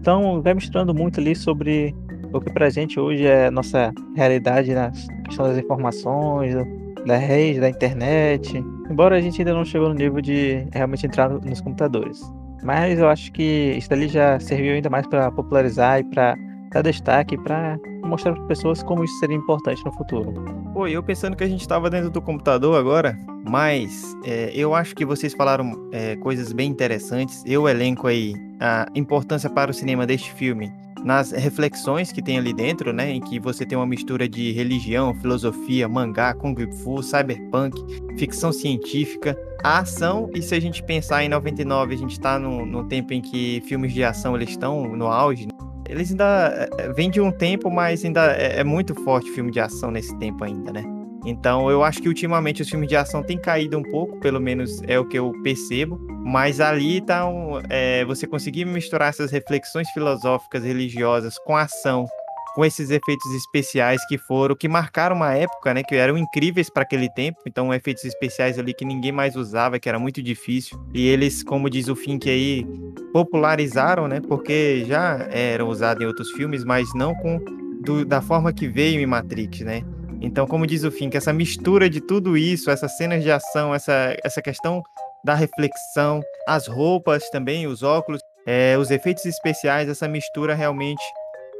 Então, 0.00 0.40
vai 0.42 0.54
misturando 0.54 0.94
muito 0.94 1.20
ali 1.20 1.34
sobre 1.34 1.94
o 2.32 2.40
que 2.40 2.52
pra 2.52 2.68
gente 2.70 2.98
hoje 3.00 3.26
é 3.26 3.50
nossa 3.50 3.92
realidade 4.14 4.74
na 4.74 4.90
questão 5.24 5.46
das 5.46 5.58
informações, 5.58 6.54
da 7.06 7.16
rede, 7.16 7.60
da 7.60 7.68
internet. 7.68 8.62
Embora 8.90 9.16
a 9.16 9.20
gente 9.20 9.40
ainda 9.40 9.54
não 9.54 9.64
chegou 9.64 9.88
no 9.88 9.94
nível 9.94 10.20
de 10.20 10.66
realmente 10.72 11.06
entrar 11.06 11.28
nos 11.28 11.60
computadores. 11.60 12.20
Mas 12.62 12.98
eu 12.98 13.08
acho 13.08 13.32
que 13.32 13.74
isso 13.76 13.88
dali 13.88 14.08
já 14.08 14.38
serviu 14.40 14.74
ainda 14.74 14.90
mais 14.90 15.06
para 15.06 15.30
popularizar 15.30 16.00
e 16.00 16.04
para 16.04 16.34
dar 16.72 16.82
destaque, 16.82 17.36
para 17.38 17.78
mostrar 18.08 18.32
para 18.32 18.42
pessoas 18.44 18.82
como 18.82 19.04
isso 19.04 19.18
seria 19.18 19.36
importante 19.36 19.84
no 19.84 19.92
futuro. 19.92 20.32
Pô, 20.72 20.86
eu 20.86 21.02
pensando 21.02 21.36
que 21.36 21.44
a 21.44 21.48
gente 21.48 21.60
estava 21.60 21.88
dentro 21.90 22.10
do 22.10 22.20
computador 22.20 22.76
agora, 22.76 23.18
mas 23.48 24.16
é, 24.24 24.50
eu 24.54 24.74
acho 24.74 24.94
que 24.94 25.04
vocês 25.04 25.34
falaram 25.34 25.88
é, 25.92 26.16
coisas 26.16 26.52
bem 26.52 26.70
interessantes. 26.70 27.42
Eu 27.46 27.68
elenco 27.68 28.06
aí 28.06 28.34
a 28.60 28.86
importância 28.94 29.48
para 29.48 29.70
o 29.70 29.74
cinema 29.74 30.06
deste 30.06 30.32
filme 30.32 30.72
nas 31.04 31.30
reflexões 31.30 32.12
que 32.12 32.22
tem 32.22 32.38
ali 32.38 32.52
dentro, 32.52 32.92
né, 32.92 33.10
em 33.10 33.20
que 33.20 33.38
você 33.38 33.64
tem 33.64 33.78
uma 33.78 33.86
mistura 33.86 34.28
de 34.28 34.52
religião, 34.52 35.14
filosofia, 35.14 35.88
mangá, 35.88 36.34
kung 36.34 36.54
fu, 36.82 37.02
cyberpunk, 37.02 37.80
ficção 38.16 38.52
científica, 38.52 39.36
a 39.62 39.78
ação, 39.78 40.30
e 40.34 40.42
se 40.42 40.54
a 40.54 40.60
gente 40.60 40.82
pensar 40.82 41.24
em 41.24 41.28
99, 41.28 41.94
a 41.94 41.98
gente 41.98 42.12
está 42.12 42.38
no, 42.38 42.84
tempo 42.84 43.12
em 43.12 43.20
que 43.20 43.62
filmes 43.66 43.92
de 43.92 44.04
ação 44.04 44.36
eles 44.36 44.50
estão 44.50 44.96
no 44.96 45.06
auge, 45.06 45.46
né? 45.46 45.57
Eles 45.88 46.10
ainda 46.10 46.68
é, 46.78 46.92
vêm 46.92 47.10
de 47.10 47.20
um 47.20 47.30
tempo, 47.30 47.70
mas 47.70 48.04
ainda 48.04 48.32
é, 48.32 48.60
é 48.60 48.64
muito 48.64 48.94
forte 49.02 49.30
filme 49.30 49.50
de 49.50 49.60
ação 49.60 49.90
nesse 49.90 50.16
tempo 50.18 50.44
ainda, 50.44 50.72
né? 50.72 50.84
Então 51.24 51.70
eu 51.70 51.82
acho 51.82 52.00
que 52.00 52.08
ultimamente 52.08 52.62
os 52.62 52.68
filmes 52.68 52.88
de 52.88 52.96
ação 52.96 53.22
têm 53.22 53.38
caído 53.38 53.76
um 53.76 53.82
pouco, 53.82 54.18
pelo 54.20 54.40
menos 54.40 54.80
é 54.86 54.98
o 54.98 55.04
que 55.04 55.18
eu 55.18 55.32
percebo. 55.42 55.98
Mas 56.24 56.60
ali 56.60 57.00
tá 57.00 57.28
um, 57.28 57.60
é, 57.68 58.04
você 58.04 58.26
conseguir 58.26 58.64
misturar 58.64 59.08
essas 59.08 59.30
reflexões 59.30 59.88
filosóficas 59.90 60.62
religiosas 60.62 61.38
com 61.38 61.56
ação, 61.56 62.06
com 62.58 62.64
esses 62.64 62.90
efeitos 62.90 63.32
especiais 63.36 64.04
que 64.08 64.18
foram, 64.18 64.56
que 64.56 64.66
marcaram 64.66 65.14
uma 65.14 65.32
época, 65.32 65.72
né, 65.72 65.84
que 65.84 65.94
eram 65.94 66.18
incríveis 66.18 66.68
para 66.68 66.82
aquele 66.82 67.08
tempo. 67.08 67.38
Então 67.46 67.72
efeitos 67.72 68.04
especiais 68.04 68.58
ali 68.58 68.74
que 68.74 68.84
ninguém 68.84 69.12
mais 69.12 69.36
usava, 69.36 69.78
que 69.78 69.88
era 69.88 69.96
muito 69.96 70.20
difícil. 70.20 70.76
E 70.92 71.06
eles, 71.06 71.44
como 71.44 71.70
diz 71.70 71.86
o 71.86 71.94
Fink 71.94 72.28
aí, 72.28 72.66
popularizaram, 73.12 74.08
né, 74.08 74.20
porque 74.20 74.84
já 74.88 75.28
eram 75.30 75.68
usados 75.68 76.02
em 76.02 76.06
outros 76.06 76.32
filmes, 76.32 76.64
mas 76.64 76.92
não 76.96 77.14
com 77.14 77.38
do, 77.84 78.04
da 78.04 78.20
forma 78.20 78.52
que 78.52 78.66
veio 78.66 79.00
em 79.00 79.06
Matrix, 79.06 79.60
né? 79.60 79.84
Então, 80.20 80.44
como 80.44 80.66
diz 80.66 80.82
o 80.82 80.90
Fink, 80.90 81.16
essa 81.16 81.32
mistura 81.32 81.88
de 81.88 82.00
tudo 82.00 82.36
isso, 82.36 82.72
essas 82.72 82.96
cenas 82.96 83.22
de 83.22 83.30
ação, 83.30 83.72
essa, 83.72 84.16
essa 84.24 84.42
questão 84.42 84.82
da 85.24 85.36
reflexão, 85.36 86.20
as 86.48 86.66
roupas 86.66 87.30
também, 87.30 87.68
os 87.68 87.84
óculos, 87.84 88.20
é, 88.44 88.76
os 88.76 88.90
efeitos 88.90 89.24
especiais, 89.26 89.88
essa 89.88 90.08
mistura 90.08 90.56
realmente 90.56 91.04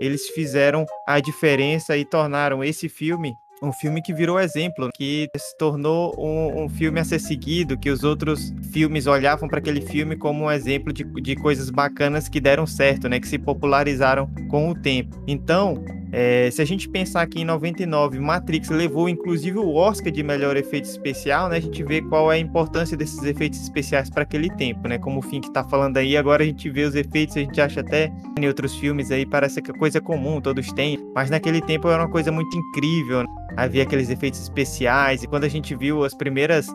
eles 0.00 0.28
fizeram 0.28 0.84
a 1.06 1.20
diferença 1.20 1.96
e 1.96 2.04
tornaram 2.04 2.62
esse 2.62 2.88
filme 2.88 3.34
um 3.62 3.72
filme 3.72 4.00
que 4.02 4.12
virou 4.12 4.38
exemplo, 4.38 4.88
que 4.94 5.28
se 5.36 5.56
tornou 5.56 6.14
um, 6.18 6.64
um 6.64 6.68
filme 6.68 7.00
a 7.00 7.04
ser 7.04 7.18
seguido, 7.18 7.78
que 7.78 7.90
os 7.90 8.04
outros 8.04 8.52
filmes 8.72 9.06
olhavam 9.06 9.48
para 9.48 9.58
aquele 9.58 9.80
filme 9.80 10.16
como 10.16 10.44
um 10.44 10.50
exemplo 10.50 10.92
de, 10.92 11.04
de 11.04 11.36
coisas 11.36 11.70
bacanas 11.70 12.28
que 12.28 12.40
deram 12.40 12.66
certo, 12.66 13.08
né? 13.08 13.18
Que 13.20 13.28
se 13.28 13.38
popularizaram 13.38 14.28
com 14.48 14.70
o 14.70 14.74
tempo. 14.74 15.22
Então, 15.26 15.84
é, 16.10 16.50
se 16.50 16.62
a 16.62 16.64
gente 16.64 16.88
pensar 16.88 17.26
que 17.26 17.40
em 17.40 17.44
99 17.44 18.18
Matrix 18.18 18.70
levou 18.70 19.08
inclusive 19.08 19.58
o 19.58 19.74
Oscar 19.74 20.10
de 20.10 20.22
melhor 20.22 20.56
efeito 20.56 20.84
especial, 20.84 21.48
né? 21.48 21.56
A 21.56 21.60
gente 21.60 21.82
vê 21.82 22.00
qual 22.00 22.32
é 22.32 22.36
a 22.36 22.38
importância 22.38 22.96
desses 22.96 23.22
efeitos 23.22 23.60
especiais 23.60 24.08
para 24.08 24.22
aquele 24.22 24.48
tempo, 24.50 24.88
né? 24.88 24.98
Como 24.98 25.18
o 25.18 25.22
Fink 25.22 25.48
está 25.48 25.62
falando 25.64 25.96
aí, 25.98 26.16
agora 26.16 26.42
a 26.42 26.46
gente 26.46 26.70
vê 26.70 26.84
os 26.84 26.94
efeitos, 26.94 27.36
a 27.36 27.40
gente 27.40 27.60
acha 27.60 27.80
até 27.80 28.10
em 28.38 28.46
outros 28.46 28.74
filmes 28.76 29.10
aí 29.10 29.26
parece 29.26 29.60
que 29.60 29.70
é 29.70 29.74
coisa 29.74 30.00
comum, 30.00 30.40
todos 30.40 30.72
têm, 30.72 30.98
mas 31.14 31.28
naquele 31.28 31.60
tempo 31.60 31.88
era 31.88 32.02
uma 32.02 32.10
coisa 32.10 32.32
muito 32.32 32.56
incrível. 32.56 33.22
Né? 33.22 33.26
Havia 33.56 33.82
aqueles 33.82 34.10
efeitos 34.10 34.40
especiais 34.40 35.22
e 35.22 35.26
quando 35.26 35.44
a 35.44 35.48
gente 35.48 35.74
viu 35.74 36.04
as 36.04 36.14
primeiras 36.14 36.68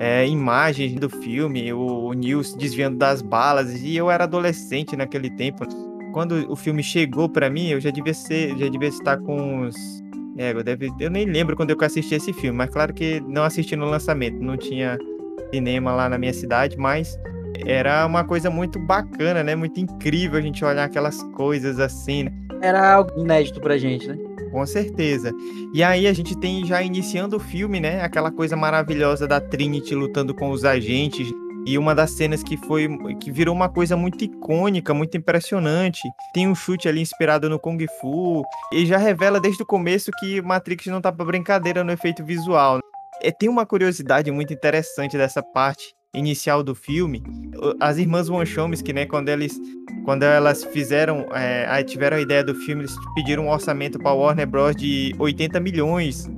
é, 0.00 0.26
imagens 0.26 0.94
do 0.94 1.08
filme, 1.08 1.72
o, 1.72 2.06
o 2.06 2.12
Nils 2.12 2.54
desviando 2.54 2.98
das 2.98 3.22
balas 3.22 3.82
e 3.82 3.96
eu 3.96 4.10
era 4.10 4.24
adolescente 4.24 4.96
naquele 4.96 5.30
tempo 5.30 5.64
quando 6.14 6.48
o 6.48 6.54
filme 6.54 6.80
chegou 6.80 7.28
para 7.28 7.50
mim, 7.50 7.70
eu 7.70 7.80
já 7.80 7.90
devia 7.90 8.14
ser, 8.14 8.56
já 8.56 8.68
devia 8.68 8.88
estar 8.88 9.18
com 9.18 9.66
uns. 9.66 9.74
É, 10.38 10.52
eu, 10.52 10.62
deve, 10.62 10.92
eu 11.00 11.10
nem 11.10 11.26
lembro 11.26 11.56
quando 11.56 11.70
eu 11.70 11.76
assisti 11.80 12.14
esse 12.14 12.32
filme, 12.32 12.56
mas 12.56 12.70
claro 12.70 12.94
que 12.94 13.20
não 13.26 13.42
assisti 13.42 13.74
no 13.74 13.84
lançamento, 13.86 14.40
não 14.40 14.56
tinha 14.56 14.96
cinema 15.52 15.92
lá 15.92 16.08
na 16.08 16.16
minha 16.16 16.32
cidade, 16.32 16.76
mas 16.78 17.18
era 17.66 18.06
uma 18.06 18.22
coisa 18.22 18.48
muito 18.48 18.78
bacana, 18.78 19.42
né? 19.42 19.56
Muito 19.56 19.80
incrível 19.80 20.38
a 20.38 20.42
gente 20.42 20.64
olhar 20.64 20.84
aquelas 20.84 21.20
coisas 21.34 21.80
assim. 21.80 22.24
Né? 22.24 22.32
Era 22.62 22.94
algo 22.94 23.10
inédito 23.20 23.60
pra 23.60 23.76
gente, 23.76 24.06
né? 24.06 24.16
Com 24.54 24.64
certeza. 24.64 25.32
E 25.74 25.82
aí 25.82 26.06
a 26.06 26.12
gente 26.12 26.38
tem 26.38 26.64
já 26.64 26.80
iniciando 26.80 27.38
o 27.38 27.40
filme, 27.40 27.80
né? 27.80 28.00
Aquela 28.04 28.30
coisa 28.30 28.54
maravilhosa 28.54 29.26
da 29.26 29.40
Trinity 29.40 29.96
lutando 29.96 30.32
com 30.32 30.48
os 30.50 30.64
agentes 30.64 31.28
e 31.66 31.76
uma 31.76 31.92
das 31.92 32.12
cenas 32.12 32.40
que 32.40 32.56
foi 32.56 32.88
que 33.16 33.32
virou 33.32 33.52
uma 33.52 33.68
coisa 33.68 33.96
muito 33.96 34.22
icônica, 34.22 34.94
muito 34.94 35.16
impressionante. 35.16 36.02
Tem 36.32 36.46
um 36.46 36.54
chute 36.54 36.88
ali 36.88 37.00
inspirado 37.00 37.50
no 37.50 37.58
Kung 37.58 37.84
Fu 38.00 38.44
e 38.72 38.86
já 38.86 38.96
revela 38.96 39.40
desde 39.40 39.60
o 39.60 39.66
começo 39.66 40.12
que 40.20 40.40
Matrix 40.40 40.86
não 40.86 41.00
tá 41.00 41.10
para 41.10 41.24
brincadeira 41.24 41.82
no 41.82 41.90
efeito 41.90 42.24
visual. 42.24 42.78
É, 43.20 43.32
tem 43.32 43.48
uma 43.48 43.66
curiosidade 43.66 44.30
muito 44.30 44.54
interessante 44.54 45.16
dessa 45.16 45.42
parte 45.42 45.96
inicial 46.14 46.62
do 46.62 46.74
filme. 46.74 47.22
As 47.80 47.98
irmãs 47.98 48.28
Wachowski, 48.28 48.92
né, 48.92 49.06
quando 49.06 49.28
eles 49.28 49.58
quando 50.04 50.22
elas 50.22 50.62
fizeram, 50.64 51.26
é, 51.32 51.82
tiveram 51.82 52.18
a 52.18 52.20
ideia 52.20 52.44
do 52.44 52.54
filme, 52.54 52.82
eles 52.82 52.94
pediram 53.14 53.46
um 53.46 53.50
orçamento 53.50 53.98
para 53.98 54.12
Warner 54.12 54.46
Bros 54.46 54.76
de 54.76 55.14
80 55.18 55.58
milhões 55.60 56.28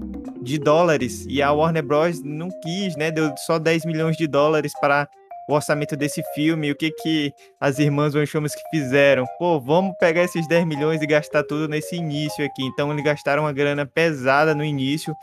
de 0.40 0.58
dólares 0.58 1.26
e 1.28 1.42
a 1.42 1.50
Warner 1.50 1.82
Bros 1.82 2.22
não 2.22 2.48
quis, 2.62 2.96
né? 2.96 3.10
Deu 3.10 3.34
só 3.38 3.58
10 3.58 3.84
milhões 3.84 4.16
de 4.16 4.28
dólares 4.28 4.72
para 4.80 5.08
o 5.48 5.54
orçamento 5.54 5.96
desse 5.96 6.22
filme. 6.34 6.70
O 6.70 6.76
que 6.76 6.90
que 6.90 7.32
as 7.60 7.80
irmãs 7.80 8.14
Wachowski 8.14 8.62
fizeram? 8.70 9.24
Pô, 9.38 9.60
vamos 9.60 9.96
pegar 9.98 10.22
esses 10.22 10.46
10 10.46 10.64
milhões 10.64 11.02
e 11.02 11.06
gastar 11.06 11.42
tudo 11.42 11.68
nesse 11.68 11.96
início 11.96 12.44
aqui. 12.44 12.62
Então 12.64 12.92
eles 12.92 13.04
gastaram 13.04 13.42
uma 13.42 13.52
grana 13.52 13.84
pesada 13.84 14.54
no 14.54 14.64
início, 14.64 15.14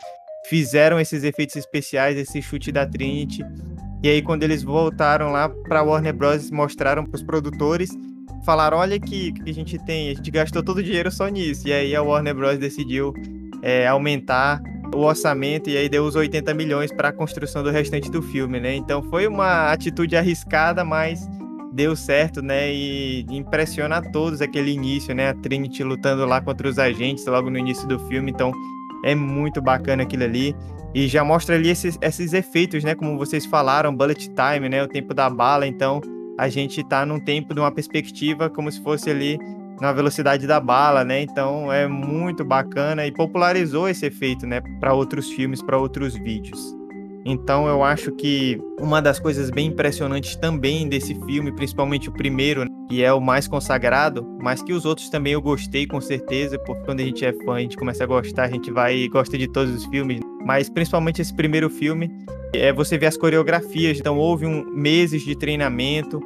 fizeram 0.46 1.00
esses 1.00 1.24
efeitos 1.24 1.56
especiais, 1.56 2.18
esse 2.18 2.42
chute 2.42 2.70
da 2.70 2.86
Trinity. 2.86 3.42
E 4.04 4.08
aí 4.08 4.20
quando 4.20 4.42
eles 4.42 4.62
voltaram 4.62 5.32
lá 5.32 5.48
para 5.48 5.82
Warner 5.82 6.12
Bros, 6.12 6.50
mostraram 6.50 7.06
para 7.06 7.16
os 7.16 7.22
produtores 7.22 7.90
falaram: 8.44 8.76
olha 8.76 8.96
aqui 8.96 9.30
o 9.30 9.42
que 9.42 9.50
a 9.50 9.54
gente 9.54 9.78
tem, 9.78 10.10
a 10.10 10.14
gente 10.14 10.30
gastou 10.30 10.62
todo 10.62 10.76
o 10.76 10.82
dinheiro 10.82 11.10
só 11.10 11.26
nisso. 11.28 11.66
E 11.66 11.72
aí 11.72 11.96
a 11.96 12.02
Warner 12.02 12.34
Bros. 12.34 12.58
decidiu 12.58 13.14
é, 13.62 13.88
aumentar 13.88 14.62
o 14.94 14.98
orçamento 14.98 15.70
e 15.70 15.76
aí 15.78 15.88
deu 15.88 16.04
os 16.04 16.14
80 16.14 16.52
milhões 16.52 16.92
para 16.92 17.08
a 17.08 17.12
construção 17.12 17.62
do 17.62 17.70
restante 17.70 18.10
do 18.10 18.20
filme, 18.20 18.60
né? 18.60 18.74
Então 18.74 19.02
foi 19.04 19.26
uma 19.26 19.72
atitude 19.72 20.14
arriscada, 20.16 20.84
mas 20.84 21.26
deu 21.72 21.96
certo, 21.96 22.42
né? 22.42 22.70
E 22.72 23.24
impressiona 23.30 23.96
a 23.96 24.02
todos 24.02 24.42
aquele 24.42 24.70
início, 24.70 25.14
né? 25.14 25.30
A 25.30 25.34
Trinity 25.34 25.82
lutando 25.82 26.26
lá 26.26 26.42
contra 26.42 26.68
os 26.68 26.78
agentes 26.78 27.24
logo 27.24 27.48
no 27.48 27.56
início 27.56 27.88
do 27.88 27.98
filme, 28.00 28.30
então 28.30 28.52
é 29.04 29.14
muito 29.14 29.60
bacana 29.62 30.02
aquilo 30.02 30.24
ali. 30.24 30.56
E 30.94 31.06
já 31.06 31.22
mostra 31.22 31.56
ali 31.56 31.68
esses, 31.68 31.98
esses 32.00 32.32
efeitos, 32.32 32.82
né? 32.82 32.94
Como 32.94 33.18
vocês 33.18 33.44
falaram, 33.44 33.94
bullet 33.94 34.30
time, 34.30 34.68
né? 34.68 34.82
O 34.82 34.88
tempo 34.88 35.12
da 35.12 35.28
bala, 35.28 35.66
então 35.66 36.00
a 36.38 36.48
gente 36.48 36.82
tá 36.88 37.04
num 37.04 37.20
tempo 37.20 37.54
de 37.54 37.60
uma 37.60 37.70
perspectiva 37.70 38.48
como 38.48 38.70
se 38.70 38.82
fosse 38.82 39.10
ali 39.10 39.38
na 39.80 39.92
velocidade 39.92 40.46
da 40.46 40.58
bala, 40.60 41.04
né? 41.04 41.20
Então 41.20 41.72
é 41.72 41.86
muito 41.86 42.44
bacana 42.44 43.06
e 43.06 43.12
popularizou 43.12 43.88
esse 43.88 44.06
efeito, 44.06 44.46
né, 44.46 44.60
para 44.80 44.94
outros 44.94 45.28
filmes, 45.30 45.60
para 45.62 45.78
outros 45.78 46.14
vídeos. 46.14 46.60
Então 47.24 47.66
eu 47.66 47.82
acho 47.82 48.12
que 48.12 48.60
uma 48.78 49.00
das 49.00 49.18
coisas 49.18 49.50
bem 49.50 49.68
impressionantes 49.68 50.36
também 50.36 50.88
desse 50.88 51.14
filme, 51.24 51.50
principalmente 51.52 52.08
o 52.08 52.12
primeiro, 52.12 52.66
que 52.88 53.02
é 53.02 53.12
o 53.12 53.20
mais 53.20 53.48
consagrado, 53.48 54.26
mas 54.42 54.62
que 54.62 54.72
os 54.72 54.84
outros 54.84 55.08
também 55.08 55.32
eu 55.32 55.40
gostei 55.40 55.86
com 55.86 56.00
certeza, 56.00 56.58
porque 56.58 56.84
quando 56.84 57.00
a 57.00 57.04
gente 57.04 57.24
é 57.24 57.32
fã, 57.44 57.54
a 57.54 57.60
gente 57.60 57.76
começa 57.76 58.04
a 58.04 58.06
gostar, 58.06 58.44
a 58.44 58.50
gente 58.50 58.70
vai 58.70 58.94
e 58.94 59.08
gosta 59.08 59.38
de 59.38 59.48
todos 59.48 59.74
os 59.74 59.86
filmes, 59.86 60.20
mas 60.44 60.68
principalmente 60.68 61.22
esse 61.22 61.34
primeiro 61.34 61.70
filme, 61.70 62.10
é 62.52 62.72
você 62.72 62.98
vê 62.98 63.06
as 63.06 63.16
coreografias, 63.16 63.98
então 63.98 64.18
houve 64.18 64.44
um 64.44 64.62
meses 64.70 65.22
de 65.22 65.34
treinamento, 65.34 66.20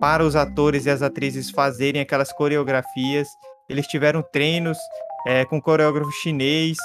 para 0.00 0.24
os 0.24 0.34
atores 0.34 0.86
e 0.86 0.90
as 0.90 1.02
atrizes 1.02 1.50
fazerem 1.50 2.00
aquelas 2.00 2.32
coreografias. 2.32 3.28
Eles 3.68 3.86
tiveram 3.86 4.22
treinos 4.32 4.78
é, 5.26 5.44
com 5.44 5.60
coreógrafo 5.60 6.10
chinês 6.10 6.78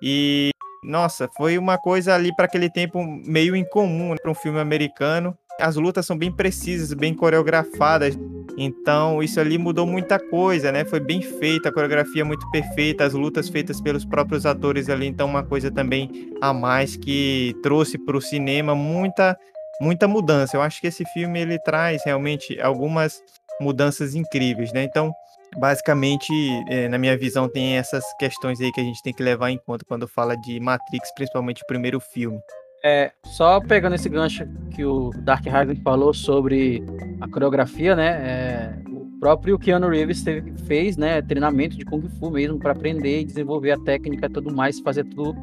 e 0.00 0.50
nossa, 0.82 1.28
foi 1.36 1.58
uma 1.58 1.76
coisa 1.76 2.14
ali 2.14 2.34
para 2.34 2.46
aquele 2.46 2.70
tempo 2.70 3.04
meio 3.04 3.54
incomum 3.54 4.10
né, 4.10 4.16
para 4.20 4.30
um 4.30 4.34
filme 4.34 4.58
americano. 4.58 5.36
As 5.60 5.76
lutas 5.76 6.06
são 6.06 6.16
bem 6.16 6.32
precisas, 6.32 6.94
bem 6.94 7.12
coreografadas. 7.12 8.18
Então, 8.56 9.22
isso 9.22 9.38
ali 9.38 9.58
mudou 9.58 9.86
muita 9.86 10.18
coisa, 10.18 10.72
né? 10.72 10.84
Foi 10.84 10.98
bem 10.98 11.20
feita, 11.20 11.68
a 11.68 11.72
coreografia 11.72 12.24
muito 12.24 12.50
perfeita, 12.50 13.04
as 13.04 13.12
lutas 13.12 13.48
feitas 13.48 13.80
pelos 13.80 14.04
próprios 14.04 14.46
atores 14.46 14.88
ali, 14.88 15.06
então 15.06 15.28
uma 15.28 15.42
coisa 15.42 15.70
também 15.70 16.32
a 16.40 16.52
mais 16.52 16.96
que 16.96 17.54
trouxe 17.62 17.98
para 17.98 18.16
o 18.16 18.20
cinema 18.20 18.74
muita 18.74 19.38
muita 19.80 20.06
mudança. 20.06 20.56
Eu 20.56 20.62
acho 20.62 20.80
que 20.80 20.86
esse 20.88 21.04
filme 21.06 21.40
ele 21.40 21.58
traz 21.58 22.02
realmente 22.04 22.60
algumas 22.60 23.22
mudanças 23.60 24.14
incríveis, 24.14 24.72
né? 24.72 24.82
Então, 24.82 25.14
basicamente, 25.58 26.32
é, 26.68 26.88
na 26.88 26.98
minha 26.98 27.16
visão, 27.16 27.48
tem 27.48 27.76
essas 27.76 28.04
questões 28.18 28.60
aí 28.60 28.70
que 28.72 28.80
a 28.80 28.84
gente 28.84 29.02
tem 29.02 29.12
que 29.12 29.22
levar 29.22 29.50
em 29.50 29.58
conta 29.58 29.84
quando 29.86 30.06
fala 30.06 30.36
de 30.36 30.60
Matrix, 30.60 31.12
principalmente 31.14 31.62
o 31.62 31.66
primeiro 31.66 32.00
filme. 32.00 32.38
É, 32.82 33.12
só 33.26 33.60
pegando 33.60 33.94
esse 33.94 34.08
gancho 34.08 34.46
que 34.70 34.84
o 34.84 35.10
Dark 35.10 35.44
Raven 35.46 35.76
falou 35.76 36.14
sobre 36.14 36.82
a 37.20 37.28
coreografia, 37.28 37.94
né? 37.94 38.08
É, 38.08 38.74
o 38.88 39.18
próprio 39.20 39.58
Keanu 39.58 39.88
Reeves 39.88 40.22
teve, 40.22 40.54
fez, 40.64 40.96
né, 40.96 41.20
treinamento 41.20 41.76
de 41.76 41.84
Kung 41.84 42.08
Fu 42.18 42.30
mesmo 42.30 42.58
para 42.58 42.72
aprender 42.72 43.20
e 43.20 43.24
desenvolver 43.24 43.72
a 43.72 43.78
técnica 43.78 44.26
e 44.26 44.30
tudo 44.30 44.54
mais, 44.54 44.80
fazer 44.80 45.04
tudo 45.04 45.34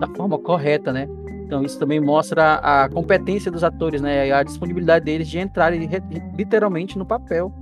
da 0.00 0.06
forma 0.08 0.38
correta, 0.38 0.90
né? 0.90 1.06
Então 1.44 1.62
isso 1.62 1.78
também 1.78 2.00
mostra 2.00 2.54
a 2.54 2.88
competência 2.88 3.50
dos 3.50 3.62
atores, 3.62 4.00
né? 4.00 4.28
E 4.28 4.32
a 4.32 4.42
disponibilidade 4.42 5.04
deles 5.04 5.28
de 5.28 5.38
entrarem 5.38 5.88
literalmente 6.34 6.96
no 6.96 7.04
papel 7.04 7.52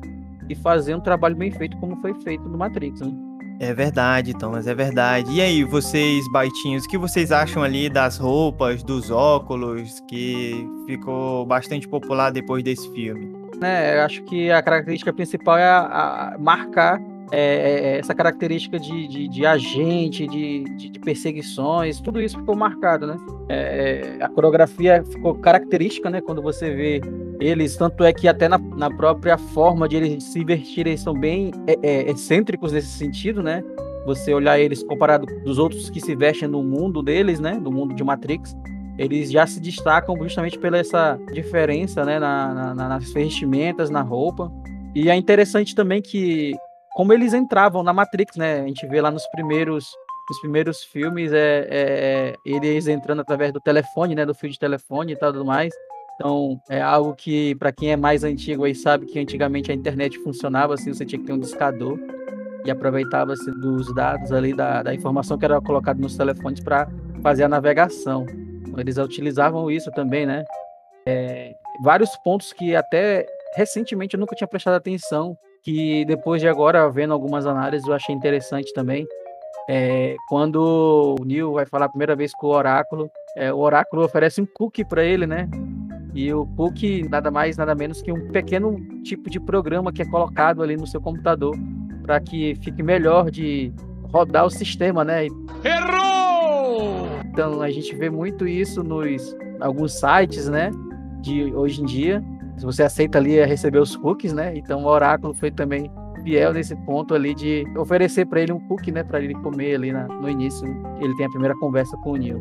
e 0.48 0.54
fazer 0.54 0.94
um 0.94 1.00
trabalho 1.00 1.36
bem 1.36 1.50
feito 1.50 1.76
como 1.78 1.96
foi 1.96 2.14
feito 2.22 2.48
no 2.48 2.58
Matrix, 2.58 3.00
né? 3.00 3.12
É 3.60 3.72
verdade, 3.72 4.36
Thomas, 4.36 4.66
é 4.66 4.74
verdade. 4.74 5.32
E 5.32 5.40
aí, 5.40 5.62
vocês, 5.62 6.28
baitinhos, 6.32 6.84
o 6.84 6.88
que 6.88 6.98
vocês 6.98 7.30
acham 7.30 7.62
ali 7.62 7.88
das 7.88 8.18
roupas, 8.18 8.82
dos 8.82 9.10
óculos, 9.10 10.00
que 10.08 10.68
ficou 10.86 11.46
bastante 11.46 11.86
popular 11.86 12.30
depois 12.30 12.64
desse 12.64 12.92
filme? 12.92 13.32
É, 13.62 13.96
eu 13.96 14.02
acho 14.02 14.22
que 14.24 14.50
a 14.50 14.60
característica 14.60 15.12
principal 15.12 15.56
é 15.56 15.64
a, 15.64 16.34
a 16.34 16.38
marcar 16.38 17.00
é, 17.32 17.38
é, 17.38 17.86
é, 17.86 17.98
essa 17.98 18.14
característica 18.14 18.78
de, 18.78 19.08
de, 19.08 19.28
de 19.28 19.46
agente, 19.46 20.26
de, 20.26 20.64
de, 20.64 21.00
perseguições, 21.00 22.00
tudo 22.00 22.20
isso 22.20 22.38
ficou 22.38 22.54
marcado, 22.54 23.06
né? 23.06 23.16
É, 23.48 24.16
a 24.20 24.28
coreografia 24.28 25.02
ficou 25.04 25.34
característica, 25.34 26.08
né? 26.10 26.20
Quando 26.20 26.42
você 26.42 26.70
vê 26.74 27.00
eles, 27.40 27.76
tanto 27.76 28.04
é 28.04 28.12
que 28.12 28.28
até 28.28 28.48
na, 28.48 28.58
na 28.58 28.90
própria 28.90 29.36
forma 29.36 29.88
de 29.88 29.96
eles 29.96 30.24
se 30.24 30.44
vestirem, 30.44 30.92
eles 30.92 31.00
são 31.00 31.14
bem 31.14 31.50
é, 31.66 31.78
é, 31.82 32.10
excêntricos 32.10 32.72
nesse 32.72 32.88
sentido, 32.88 33.42
né? 33.42 33.62
Você 34.06 34.32
olhar 34.34 34.58
eles 34.58 34.82
comparado 34.82 35.26
dos 35.44 35.58
outros 35.58 35.88
que 35.88 36.00
se 36.00 36.14
vestem 36.14 36.48
no 36.48 36.62
mundo 36.62 37.02
deles, 37.02 37.40
né? 37.40 37.58
Do 37.58 37.72
mundo 37.72 37.94
de 37.94 38.04
Matrix, 38.04 38.54
eles 38.98 39.30
já 39.30 39.46
se 39.46 39.60
destacam 39.60 40.16
justamente 40.22 40.58
pela 40.58 40.78
essa 40.78 41.18
diferença, 41.32 42.04
né? 42.04 42.18
Na, 42.18 42.74
na, 42.74 42.88
nas 42.88 43.12
vestimentas, 43.12 43.90
na 43.90 44.02
roupa. 44.02 44.52
E 44.94 45.10
é 45.10 45.16
interessante 45.16 45.74
também 45.74 46.00
que 46.00 46.54
como 46.94 47.12
eles 47.12 47.34
entravam 47.34 47.82
na 47.82 47.92
Matrix, 47.92 48.36
né? 48.36 48.60
A 48.60 48.66
gente 48.66 48.86
vê 48.86 49.00
lá 49.00 49.10
nos 49.10 49.26
primeiros, 49.26 49.84
nos 50.30 50.40
primeiros 50.40 50.84
filmes 50.84 51.32
é, 51.32 51.66
é, 51.68 52.30
é 52.30 52.36
eles 52.44 52.86
entrando 52.86 53.20
através 53.20 53.52
do 53.52 53.60
telefone, 53.60 54.14
né? 54.14 54.24
Do 54.24 54.32
fio 54.32 54.48
de 54.48 54.58
telefone 54.58 55.12
e 55.12 55.16
tudo 55.16 55.44
mais. 55.44 55.74
Então, 56.14 56.60
é 56.70 56.80
algo 56.80 57.12
que, 57.12 57.56
para 57.56 57.72
quem 57.72 57.90
é 57.90 57.96
mais 57.96 58.22
antigo 58.22 58.64
aí, 58.64 58.74
sabe 58.74 59.06
que 59.06 59.18
antigamente 59.18 59.72
a 59.72 59.74
internet 59.74 60.16
funcionava 60.20 60.74
assim, 60.74 60.94
você 60.94 61.04
tinha 61.04 61.18
que 61.18 61.26
ter 61.26 61.32
um 61.32 61.38
discador 61.38 61.98
e 62.64 62.70
aproveitava-se 62.70 63.50
dos 63.50 63.92
dados 63.92 64.30
ali, 64.30 64.54
da, 64.54 64.84
da 64.84 64.94
informação 64.94 65.36
que 65.36 65.44
era 65.44 65.60
colocada 65.60 66.00
nos 66.00 66.16
telefones 66.16 66.60
para 66.60 66.88
fazer 67.20 67.42
a 67.42 67.48
navegação. 67.48 68.24
Então, 68.28 68.78
eles 68.78 68.96
utilizavam 68.96 69.68
isso 69.68 69.90
também, 69.90 70.24
né? 70.24 70.44
É, 71.04 71.52
vários 71.82 72.16
pontos 72.18 72.52
que 72.52 72.76
até 72.76 73.26
recentemente 73.56 74.14
eu 74.14 74.20
nunca 74.20 74.36
tinha 74.36 74.46
prestado 74.46 74.74
atenção 74.74 75.36
que 75.64 76.04
depois 76.04 76.42
de 76.42 76.46
agora, 76.46 76.88
vendo 76.90 77.14
algumas 77.14 77.46
análises, 77.46 77.88
eu 77.88 77.94
achei 77.94 78.14
interessante 78.14 78.72
também. 78.74 79.06
É, 79.66 80.14
quando 80.28 81.16
o 81.18 81.24
Neil 81.24 81.54
vai 81.54 81.64
falar 81.64 81.86
a 81.86 81.88
primeira 81.88 82.14
vez 82.14 82.32
com 82.34 82.48
o 82.48 82.50
Oráculo, 82.50 83.10
é, 83.34 83.50
o 83.50 83.58
Oráculo 83.58 84.04
oferece 84.04 84.42
um 84.42 84.46
cookie 84.46 84.84
para 84.84 85.02
ele, 85.02 85.26
né? 85.26 85.48
E 86.14 86.32
o 86.32 86.46
cookie 86.54 87.08
nada 87.08 87.30
mais, 87.30 87.56
nada 87.56 87.74
menos 87.74 88.02
que 88.02 88.12
um 88.12 88.28
pequeno 88.28 88.78
tipo 89.02 89.30
de 89.30 89.40
programa 89.40 89.90
que 89.90 90.02
é 90.02 90.04
colocado 90.04 90.62
ali 90.62 90.76
no 90.76 90.86
seu 90.86 91.00
computador 91.00 91.56
para 92.02 92.20
que 92.20 92.54
fique 92.56 92.82
melhor 92.82 93.30
de 93.30 93.72
rodar 94.12 94.44
o 94.44 94.50
sistema, 94.50 95.02
né? 95.02 95.24
Errou! 95.64 97.08
Então 97.24 97.62
a 97.62 97.70
gente 97.70 97.96
vê 97.96 98.10
muito 98.10 98.46
isso 98.46 98.84
nos 98.84 99.34
alguns 99.60 99.98
sites, 99.98 100.46
né? 100.46 100.70
De 101.22 101.54
hoje 101.54 101.80
em 101.80 101.86
dia 101.86 102.22
se 102.56 102.64
você 102.64 102.82
aceita 102.82 103.18
ali 103.18 103.38
é 103.38 103.44
receber 103.44 103.78
os 103.78 103.96
cookies, 103.96 104.32
né? 104.32 104.56
Então 104.56 104.82
o 104.82 104.86
oráculo 104.86 105.34
foi 105.34 105.50
também 105.50 105.90
fiel 106.22 106.52
nesse 106.52 106.74
ponto 106.74 107.14
ali 107.14 107.34
de 107.34 107.64
oferecer 107.76 108.24
para 108.26 108.40
ele 108.40 108.52
um 108.52 108.60
cookie, 108.60 108.90
né, 108.90 109.04
para 109.04 109.20
ele 109.20 109.34
comer 109.34 109.74
ali 109.74 109.92
na, 109.92 110.06
no 110.06 110.28
início. 110.28 110.66
Ele 111.00 111.14
tem 111.16 111.26
a 111.26 111.30
primeira 111.30 111.54
conversa 111.56 111.96
com 111.98 112.12
o 112.12 112.16
Neil. 112.16 112.40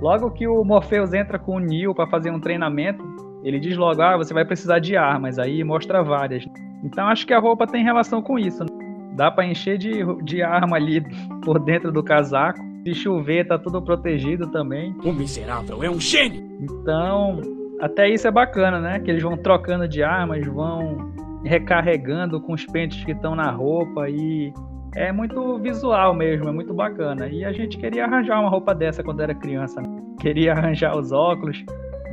Logo 0.00 0.30
que 0.32 0.46
o 0.46 0.64
Morpheus 0.64 1.12
entra 1.12 1.38
com 1.38 1.56
o 1.56 1.60
Neil 1.60 1.94
para 1.94 2.06
fazer 2.08 2.30
um 2.30 2.40
treinamento, 2.40 3.02
ele 3.42 3.60
diz 3.60 3.76
logo: 3.76 4.02
"Ah, 4.02 4.16
você 4.16 4.34
vai 4.34 4.44
precisar 4.44 4.80
de 4.80 4.96
armas". 4.96 5.38
Aí 5.38 5.62
mostra 5.62 6.02
várias. 6.02 6.44
Então 6.82 7.06
acho 7.06 7.26
que 7.26 7.32
a 7.32 7.38
roupa 7.38 7.66
tem 7.66 7.84
relação 7.84 8.20
com 8.20 8.38
isso. 8.38 8.64
Né? 8.64 8.70
Dá 9.14 9.30
para 9.30 9.46
encher 9.46 9.78
de, 9.78 10.04
de 10.24 10.42
arma 10.42 10.76
ali 10.76 11.02
por 11.44 11.58
dentro 11.60 11.92
do 11.92 12.02
casaco. 12.02 12.58
Se 12.84 12.94
chover, 12.94 13.46
tá 13.46 13.56
tudo 13.56 13.80
protegido 13.80 14.50
também. 14.50 14.94
O 15.04 15.12
miserável 15.12 15.82
é 15.82 15.88
um 15.88 16.00
gênio. 16.00 16.44
Então, 16.60 17.40
até 17.80 18.08
isso 18.08 18.26
é 18.26 18.30
bacana, 18.30 18.80
né? 18.80 19.00
Que 19.00 19.10
eles 19.10 19.22
vão 19.22 19.36
trocando 19.36 19.88
de 19.88 20.02
armas, 20.02 20.46
vão 20.46 21.12
recarregando 21.44 22.40
com 22.40 22.54
os 22.54 22.64
pentes 22.64 23.04
que 23.04 23.12
estão 23.12 23.34
na 23.34 23.50
roupa 23.50 24.08
e 24.08 24.52
é 24.96 25.12
muito 25.12 25.58
visual 25.58 26.14
mesmo, 26.14 26.48
é 26.48 26.52
muito 26.52 26.72
bacana. 26.72 27.28
E 27.28 27.44
a 27.44 27.52
gente 27.52 27.76
queria 27.76 28.04
arranjar 28.04 28.40
uma 28.40 28.48
roupa 28.48 28.74
dessa 28.74 29.02
quando 29.02 29.20
era 29.20 29.34
criança. 29.34 29.80
Né? 29.80 29.88
Queria 30.20 30.52
arranjar 30.52 30.96
os 30.96 31.12
óculos, 31.12 31.62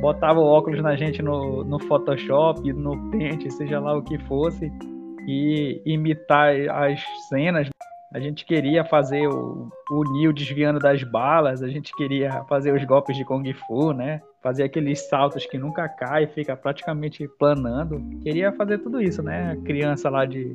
botava 0.00 0.40
o 0.40 0.44
óculos 0.44 0.82
na 0.82 0.96
gente 0.96 1.22
no, 1.22 1.64
no 1.64 1.78
Photoshop, 1.78 2.72
no 2.72 3.10
pente, 3.10 3.50
seja 3.50 3.78
lá 3.78 3.96
o 3.96 4.02
que 4.02 4.18
fosse, 4.26 4.70
e 5.26 5.80
imitar 5.86 6.54
as 6.70 7.00
cenas. 7.28 7.68
A 8.12 8.20
gente 8.20 8.44
queria 8.44 8.84
fazer 8.84 9.26
o, 9.26 9.68
o 9.90 10.12
Neo 10.12 10.32
desviando 10.32 10.78
das 10.78 11.02
balas, 11.02 11.62
a 11.62 11.68
gente 11.68 11.94
queria 11.96 12.44
fazer 12.44 12.74
os 12.74 12.84
golpes 12.84 13.16
de 13.16 13.24
Kung 13.24 13.50
Fu, 13.54 13.92
né? 13.92 14.20
fazer 14.42 14.64
aqueles 14.64 15.08
saltos 15.08 15.46
que 15.46 15.56
nunca 15.56 15.88
cai, 15.88 16.26
fica 16.26 16.56
praticamente 16.56 17.28
planando. 17.38 18.02
Queria 18.22 18.52
fazer 18.52 18.78
tudo 18.78 19.00
isso, 19.00 19.22
né? 19.22 19.56
Criança 19.64 20.10
lá 20.10 20.26
de, 20.26 20.52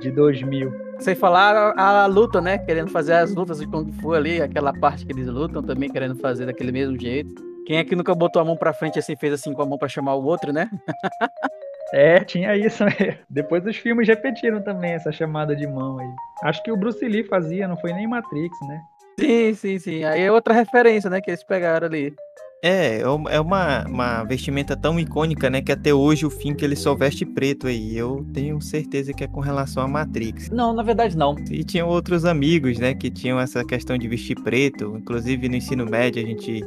de 0.00 0.10
2000. 0.10 0.88
Sem 0.98 1.14
falar 1.14 1.74
a, 1.78 2.02
a, 2.02 2.06
luta, 2.06 2.40
né? 2.40 2.58
Querendo 2.58 2.90
fazer 2.90 3.14
as 3.14 3.32
lutas 3.32 3.60
de 3.60 3.68
Kung 3.68 3.90
Fu 3.92 4.12
ali, 4.12 4.42
aquela 4.42 4.72
parte 4.72 5.06
que 5.06 5.12
eles 5.12 5.28
lutam 5.28 5.62
também, 5.62 5.88
querendo 5.88 6.16
fazer 6.16 6.46
daquele 6.46 6.72
mesmo 6.72 6.98
jeito. 6.98 7.46
Quem 7.64 7.76
é 7.76 7.84
que 7.84 7.94
nunca 7.94 8.14
botou 8.14 8.42
a 8.42 8.44
mão 8.44 8.56
pra 8.56 8.72
frente 8.72 8.98
assim, 8.98 9.14
fez 9.14 9.32
assim 9.32 9.52
com 9.52 9.62
a 9.62 9.66
mão 9.66 9.78
para 9.78 9.88
chamar 9.88 10.14
o 10.14 10.24
outro, 10.24 10.52
né? 10.52 10.68
é, 11.92 12.20
tinha 12.20 12.56
isso, 12.56 12.84
né? 12.84 13.18
Depois 13.28 13.64
os 13.66 13.76
filmes 13.76 14.06
repetiram 14.06 14.62
também 14.62 14.92
essa 14.92 15.10
chamada 15.12 15.54
de 15.54 15.66
mão 15.66 15.98
aí. 15.98 16.10
Acho 16.42 16.62
que 16.62 16.70
o 16.70 16.76
Bruce 16.76 17.04
Lee 17.06 17.24
fazia, 17.24 17.68
não 17.68 17.76
foi 17.76 17.92
nem 17.92 18.06
Matrix, 18.06 18.56
né? 18.66 18.80
Sim, 19.18 19.54
sim, 19.54 19.78
sim. 19.78 20.04
Aí 20.04 20.22
é 20.22 20.30
outra 20.30 20.54
referência, 20.54 21.10
né, 21.10 21.20
que 21.20 21.30
eles 21.30 21.42
pegaram 21.42 21.86
ali. 21.86 22.14
É, 22.62 22.98
é, 22.98 23.00
é 23.02 23.40
uma, 23.40 23.84
uma 23.86 24.24
vestimenta 24.24 24.76
tão 24.76 24.98
icônica, 24.98 25.48
né? 25.48 25.62
Que 25.62 25.72
até 25.72 25.94
hoje 25.94 26.26
o 26.26 26.30
fim 26.30 26.54
que 26.54 26.64
ele 26.64 26.74
só 26.74 26.94
veste 26.94 27.24
preto 27.24 27.68
aí. 27.68 27.96
Eu 27.96 28.26
tenho 28.32 28.60
certeza 28.60 29.12
que 29.12 29.22
é 29.22 29.28
com 29.28 29.40
relação 29.40 29.82
a 29.82 29.88
Matrix. 29.88 30.50
Não, 30.50 30.72
na 30.72 30.82
verdade 30.82 31.16
não. 31.16 31.36
E 31.50 31.62
tinha 31.62 31.86
outros 31.86 32.24
amigos, 32.24 32.78
né? 32.78 32.94
Que 32.94 33.10
tinham 33.10 33.38
essa 33.38 33.64
questão 33.64 33.96
de 33.96 34.08
vestir 34.08 34.36
preto. 34.42 34.96
Inclusive 34.96 35.48
no 35.48 35.54
ensino 35.54 35.86
médio 35.86 36.22
a 36.22 36.26
gente 36.26 36.64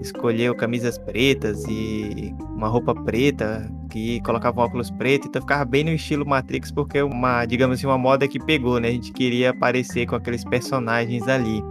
escolheu 0.00 0.54
camisas 0.54 0.98
pretas 0.98 1.64
e 1.68 2.34
uma 2.54 2.68
roupa 2.68 2.94
preta 2.94 3.70
que 3.90 4.20
colocava 4.20 4.60
um 4.60 4.64
óculos 4.64 4.90
preto, 4.90 5.28
então 5.28 5.40
ficava 5.40 5.64
bem 5.64 5.84
no 5.84 5.90
estilo 5.90 6.26
Matrix 6.26 6.70
porque 6.70 6.98
é 6.98 7.04
uma, 7.04 7.44
digamos 7.44 7.78
assim, 7.78 7.86
uma 7.86 7.98
moda 7.98 8.28
que 8.28 8.38
pegou, 8.38 8.78
né? 8.78 8.88
A 8.88 8.92
gente 8.92 9.12
queria 9.12 9.50
aparecer 9.50 10.06
com 10.06 10.16
aqueles 10.16 10.44
personagens 10.44 11.26
ali. 11.28 11.62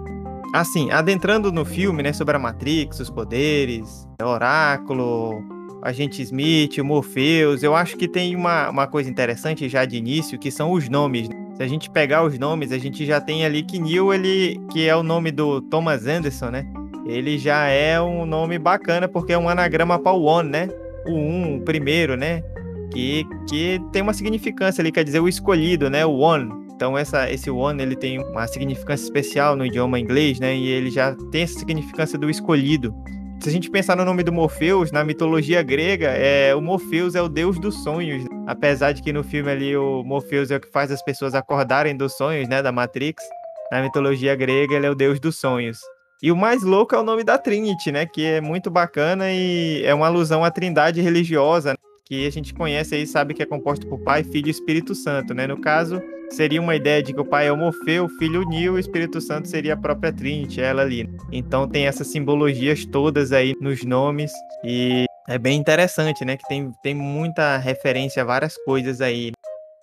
Assim, 0.54 0.90
adentrando 0.92 1.52
no 1.52 1.66
filme, 1.66 2.02
né, 2.02 2.14
sobre 2.14 2.36
a 2.36 2.40
Matrix, 2.40 3.00
os 3.02 3.10
poderes, 3.10 4.08
Oráculo, 4.22 5.44
Agente 5.82 6.22
Smith, 6.22 6.80
Morpheus, 6.80 7.62
eu 7.62 7.76
acho 7.76 7.98
que 7.98 8.08
tem 8.08 8.36
uma, 8.36 8.70
uma 8.70 8.88
coisa 8.88 9.10
interessante 9.10 9.68
já 9.68 9.86
de 9.86 9.98
início, 9.98 10.40
que 10.40 10.50
são 10.50 10.72
os 10.72 10.88
nomes. 10.88 11.28
Se 11.56 11.64
a 11.64 11.68
gente 11.68 11.90
pegar 11.90 12.24
os 12.24 12.40
nomes, 12.40 12.72
a 12.72 12.78
gente 12.78 13.06
já 13.06 13.22
tem 13.22 13.46
ali 13.46 13.64
que 13.64 13.78
Neil, 13.80 14.14
ele, 14.14 14.60
que 14.72 14.88
é 14.88 14.96
o 14.96 15.04
nome 15.04 15.32
do 15.32 15.62
Thomas 15.62 16.08
Anderson, 16.08 16.50
né? 16.50 16.66
Ele 17.06 17.38
já 17.38 17.68
é 17.68 18.02
um 18.02 18.26
nome 18.26 18.58
bacana, 18.58 19.08
porque 19.08 19.34
é 19.34 19.38
um 19.38 19.48
anagrama 19.48 20.00
para 20.00 20.12
o 20.12 20.24
One, 20.24 20.50
né? 20.50 20.70
O 21.06 21.12
um, 21.12 21.58
o 21.58 21.62
primeiro, 21.62 22.16
né? 22.16 22.42
Que, 22.92 23.26
que 23.48 23.80
tem 23.92 24.02
uma 24.02 24.14
significância 24.14 24.82
ali, 24.82 24.92
quer 24.92 25.04
dizer, 25.04 25.20
o 25.20 25.28
escolhido, 25.28 25.90
né? 25.90 26.06
O 26.06 26.18
One. 26.18 26.66
Então 26.76 26.98
essa, 26.98 27.32
esse 27.32 27.50
one 27.50 27.82
ele 27.82 27.96
tem 27.96 28.20
uma 28.20 28.46
significância 28.48 29.06
especial 29.06 29.56
no 29.56 29.66
idioma 29.66 29.98
inglês, 29.98 30.40
né? 30.40 30.56
E 30.56 30.68
ele 30.68 30.92
já 30.92 31.16
tem 31.32 31.44
essa 31.44 31.58
significância 31.58 32.20
do 32.20 32.30
escolhido. 32.30 32.94
Se 33.40 33.50
a 33.50 33.52
gente 33.52 33.70
pensar 33.70 33.96
no 33.96 34.04
nome 34.04 34.24
do 34.24 34.34
Morpheus, 34.34 34.92
na 34.92 35.04
mitologia 35.04 35.62
grega, 35.64 36.08
é, 36.08 36.54
o 36.54 36.62
Morpheus 36.62 37.16
é 37.16 37.22
o 37.22 37.30
deus 37.30 37.60
dos 37.60 37.82
sonhos. 37.84 38.26
Apesar 38.46 38.92
de 38.92 39.02
que 39.02 39.14
no 39.14 39.24
filme 39.24 39.50
ali 39.50 39.78
o 39.78 40.04
Morpheus 40.04 40.52
é 40.52 40.58
o 40.58 40.60
que 40.60 40.72
faz 40.72 40.92
as 40.92 41.02
pessoas 41.02 41.34
acordarem 41.34 41.96
dos 41.96 42.18
sonhos, 42.18 42.50
né, 42.50 42.62
da 42.62 42.72
Matrix. 42.72 43.24
Na 43.72 43.82
mitologia 43.82 44.36
grega 44.36 44.76
ele 44.76 44.86
é 44.86 44.90
o 44.90 44.96
deus 44.96 45.20
dos 45.20 45.38
sonhos. 45.38 45.80
E 46.26 46.32
o 46.32 46.36
mais 46.36 46.64
louco 46.64 46.96
é 46.96 46.98
o 47.00 47.04
nome 47.04 47.24
da 47.24 47.38
Trinity, 47.38 47.92
né, 47.92 48.08
que 48.08 48.26
é 48.26 48.42
muito 48.42 48.72
bacana 48.72 49.32
e 49.32 49.84
é 49.86 49.94
uma 49.94 50.08
alusão 50.08 50.44
à 50.44 50.50
trindade 50.50 51.00
religiosa, 51.00 51.76
que 52.04 52.26
a 52.26 52.32
gente 52.32 52.52
conhece 52.52 52.96
aí, 52.96 53.06
sabe 53.06 53.36
que 53.36 53.44
é 53.44 53.46
composto 53.46 53.86
por 53.86 54.00
Pai, 54.00 54.24
Filho 54.24 54.48
e 54.48 54.50
Espírito 54.50 54.96
Santo, 54.96 55.36
né? 55.36 55.46
No 55.46 55.62
caso, 55.62 56.02
seria 56.32 56.60
uma 56.60 56.76
ideia 56.76 57.04
de 57.04 57.14
que 57.14 57.22
o 57.22 57.26
Pai 57.26 57.46
é 57.46 57.52
o 57.52 57.58
Morfeu, 57.58 58.06
o 58.06 58.10
Filho 58.18 58.44
Neo, 58.50 58.74
o 58.74 58.80
Espírito 58.80 59.22
Santo 59.22 59.48
seria 59.48 59.76
a 59.76 59.78
própria 59.78 60.12
Trinity, 60.12 60.60
ela 60.62 60.82
ali. 60.82 61.08
Então 61.32 61.68
tem 61.68 61.86
essas 61.86 62.08
simbologias 62.08 62.86
todas 62.86 63.32
aí 63.32 63.54
nos 63.62 63.84
nomes 63.84 64.32
e 64.64 65.06
é 65.30 65.38
bem 65.38 65.60
interessante, 65.60 66.26
né? 66.26 66.38
Que 66.38 66.48
tem, 66.48 66.72
tem 66.82 66.96
muita 66.96 67.58
referência 67.58 68.24
a 68.24 68.26
várias 68.26 68.58
coisas 68.64 69.00
aí. 69.00 69.32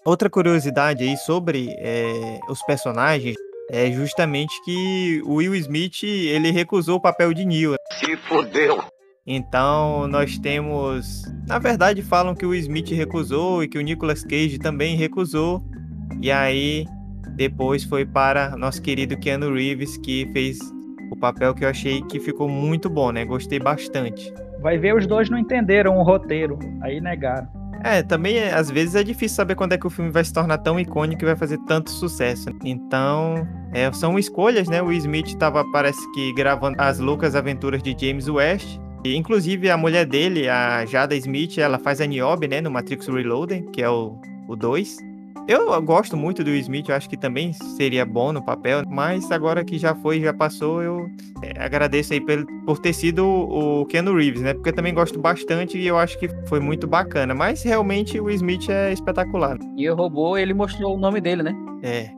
Outra 0.05 0.29
curiosidade 0.29 1.05
aí 1.05 1.17
sobre 1.17 1.69
é, 1.79 2.41
os 2.49 2.61
personagens 2.65 3.37
é 3.73 3.91
justamente 3.91 4.63
que 4.63 5.23
o 5.25 5.37
Will 5.37 5.55
Smith 5.55 6.03
ele 6.03 6.51
recusou 6.51 6.97
o 6.97 7.01
papel 7.01 7.33
de 7.33 7.47
Neo. 7.47 7.75
Se 7.99 8.17
fodeu. 8.19 8.85
Então 9.27 10.07
nós 10.09 10.39
temos, 10.39 11.25
na 11.49 11.59
verdade 11.59 12.03
falam 12.03 12.35
que 12.35 12.45
o 12.45 12.55
Smith 12.55 12.91
recusou 12.91 13.65
e 13.65 13.69
que 13.69 13.79
o 13.79 13.81
Nicolas 13.81 14.23
Cage 14.23 14.59
também 14.59 14.95
recusou. 14.95 15.63
E 16.21 16.31
aí 16.31 16.85
depois 17.35 17.83
foi 17.83 18.05
para 18.05 18.55
nosso 18.59 18.83
querido 18.83 19.17
Keanu 19.17 19.55
Reeves 19.55 19.97
que 19.97 20.29
fez 20.35 20.59
o 21.11 21.17
papel 21.17 21.55
que 21.55 21.65
eu 21.65 21.69
achei 21.71 22.03
que 22.03 22.21
ficou 22.21 22.49
muito 22.49 22.91
bom, 22.91 23.11
né? 23.11 23.25
Gostei 23.25 23.59
bastante. 23.59 24.31
Vai 24.61 24.77
ver 24.77 24.95
os 24.95 25.07
dois 25.07 25.31
não 25.31 25.39
entenderam 25.39 25.97
o 25.97 26.03
roteiro, 26.03 26.59
aí 26.83 27.01
negaram. 27.01 27.62
É, 27.85 28.03
também 28.03 28.37
é, 28.37 28.55
às 28.55 28.71
vezes 28.71 28.95
é 28.95 29.03
difícil 29.03 29.37
saber 29.37 29.55
quando 29.55 29.73
é 29.73 29.79
que 29.79 29.87
o 29.87 29.91
filme 29.91 30.11
vai 30.11 30.25
se 30.25 30.33
tornar 30.33 30.59
tão 30.59 30.79
icônico 30.79 31.23
e 31.23 31.27
vai 31.27 31.37
fazer 31.37 31.59
tanto 31.67 31.91
sucesso. 31.91 32.51
Então, 32.65 33.47
é, 33.73 33.93
são 33.93 34.19
escolhas, 34.19 34.69
né? 34.69 34.81
O 34.81 34.93
Smith 34.93 35.29
estava, 35.29 35.65
parece 35.73 36.01
que, 36.13 36.33
gravando 36.35 36.77
as 36.81 36.99
loucas 36.99 37.35
aventuras 37.35 37.83
de 37.83 37.97
James 37.99 38.29
West. 38.29 38.79
E, 39.05 39.17
inclusive, 39.17 39.69
a 39.69 39.77
mulher 39.77 40.07
dele, 40.07 40.49
a 40.49 40.87
Jada 40.87 41.17
Smith, 41.17 41.59
ela 41.59 41.79
faz 41.79 42.01
a 42.01 42.07
Niobe, 42.07 42.47
né? 42.47 42.61
No 42.61 42.71
Matrix 42.71 43.09
Reloaded, 43.09 43.69
que 43.73 43.83
é 43.83 43.91
o 43.91 44.21
2. 44.49 45.12
Eu 45.49 45.83
gosto 45.83 46.17
muito 46.17 46.45
do 46.45 46.51
Smith, 46.51 46.89
eu 46.89 46.95
acho 46.95 47.09
que 47.09 47.17
também 47.17 47.53
seria 47.53 48.07
bom 48.07 48.33
no 48.33 48.43
papel, 48.43 48.83
mas 48.89 49.31
agora 49.33 49.65
que 49.65 49.77
já 49.77 49.95
foi, 49.95 50.21
já 50.21 50.33
passou, 50.33 50.83
eu 50.83 51.11
é, 51.43 51.61
agradeço 51.61 52.13
aí 52.13 52.21
por, 52.21 52.47
por 52.65 52.79
ter 52.79 52.93
sido 52.93 53.27
o 53.27 53.85
Keanu 53.87 54.15
Reeves, 54.15 54.41
né? 54.41 54.55
Porque 54.55 54.71
eu 54.71 54.75
também 54.75 54.95
gosto 54.95 55.19
bastante 55.19 55.77
e 55.77 55.87
eu 55.87 55.99
acho 55.99 56.19
que 56.19 56.29
foi 56.47 56.61
muito 56.61 56.87
bacana. 56.87 57.35
Mas 57.35 57.63
realmente 57.63 58.21
o 58.21 58.31
Smith 58.31 58.69
é 58.69 58.93
espetacular. 58.93 59.59
E 59.77 59.91
o 59.91 59.97
robô, 59.97 60.37
ele 60.37 60.55
mostrou 60.55 60.97
o 60.97 60.99
nome 60.99 61.21
dele, 61.21 61.43
né? 61.43 61.55
É. 61.83 62.11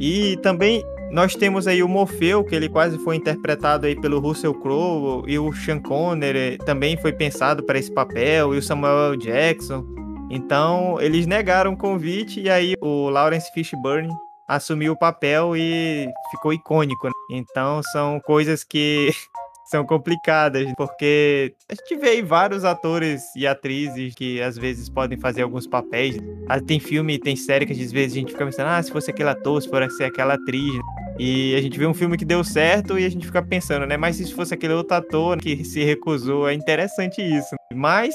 E 0.00 0.36
também 0.38 0.82
nós 1.10 1.34
temos 1.34 1.68
aí 1.68 1.82
o 1.82 1.88
Morfeu, 1.88 2.42
que 2.42 2.54
ele 2.54 2.68
quase 2.68 2.98
foi 2.98 3.16
interpretado 3.16 3.86
aí 3.86 3.94
pelo 3.94 4.18
Russell 4.18 4.54
Crowe, 4.54 5.22
e 5.26 5.38
o 5.38 5.52
Sean 5.52 5.78
Connery 5.78 6.58
também 6.58 6.96
foi 6.96 7.12
pensado 7.12 7.62
para 7.62 7.78
esse 7.78 7.92
papel, 7.92 8.54
e 8.54 8.58
o 8.58 8.62
Samuel 8.62 9.12
L. 9.12 9.16
Jackson. 9.16 9.86
Então, 10.30 11.00
eles 11.00 11.26
negaram 11.26 11.72
o 11.72 11.76
convite 11.76 12.40
e 12.40 12.50
aí 12.50 12.74
o 12.80 13.08
Lawrence 13.08 13.50
Fishburne 13.52 14.12
assumiu 14.48 14.92
o 14.92 14.98
papel 14.98 15.56
e 15.56 16.08
ficou 16.30 16.52
icônico. 16.52 17.06
Né? 17.06 17.12
Então, 17.30 17.82
são 17.92 18.20
coisas 18.20 18.64
que 18.64 19.10
são 19.70 19.84
complicadas, 19.84 20.72
porque 20.76 21.54
a 21.68 21.74
gente 21.74 21.96
vê 21.96 22.22
vários 22.22 22.64
atores 22.64 23.24
e 23.34 23.46
atrizes 23.46 24.14
que 24.14 24.40
às 24.40 24.56
vezes 24.56 24.88
podem 24.88 25.18
fazer 25.18 25.42
alguns 25.42 25.66
papéis. 25.66 26.16
Ah, 26.48 26.60
tem 26.60 26.78
filme, 26.78 27.18
tem 27.18 27.34
série 27.34 27.66
que 27.66 27.72
às 27.72 27.92
vezes 27.92 28.12
a 28.12 28.20
gente 28.20 28.32
fica 28.32 28.44
pensando, 28.44 28.68
ah, 28.68 28.82
se 28.82 28.92
fosse 28.92 29.10
aquele 29.10 29.30
ator, 29.30 29.60
se 29.60 29.68
fosse 29.68 30.04
aquela 30.04 30.34
atriz. 30.34 30.72
E 31.18 31.54
a 31.56 31.60
gente 31.60 31.78
vê 31.78 31.86
um 31.86 31.94
filme 31.94 32.16
que 32.16 32.24
deu 32.24 32.44
certo 32.44 32.98
e 32.98 33.04
a 33.04 33.08
gente 33.08 33.26
fica 33.26 33.42
pensando, 33.42 33.86
né? 33.86 33.96
Mas 33.96 34.16
se 34.16 34.32
fosse 34.34 34.54
aquele 34.54 34.74
outro 34.74 34.96
ator 34.96 35.38
que 35.38 35.64
se 35.64 35.82
recusou, 35.82 36.48
é 36.48 36.52
interessante 36.52 37.20
isso. 37.22 37.56
Mas 37.74 38.14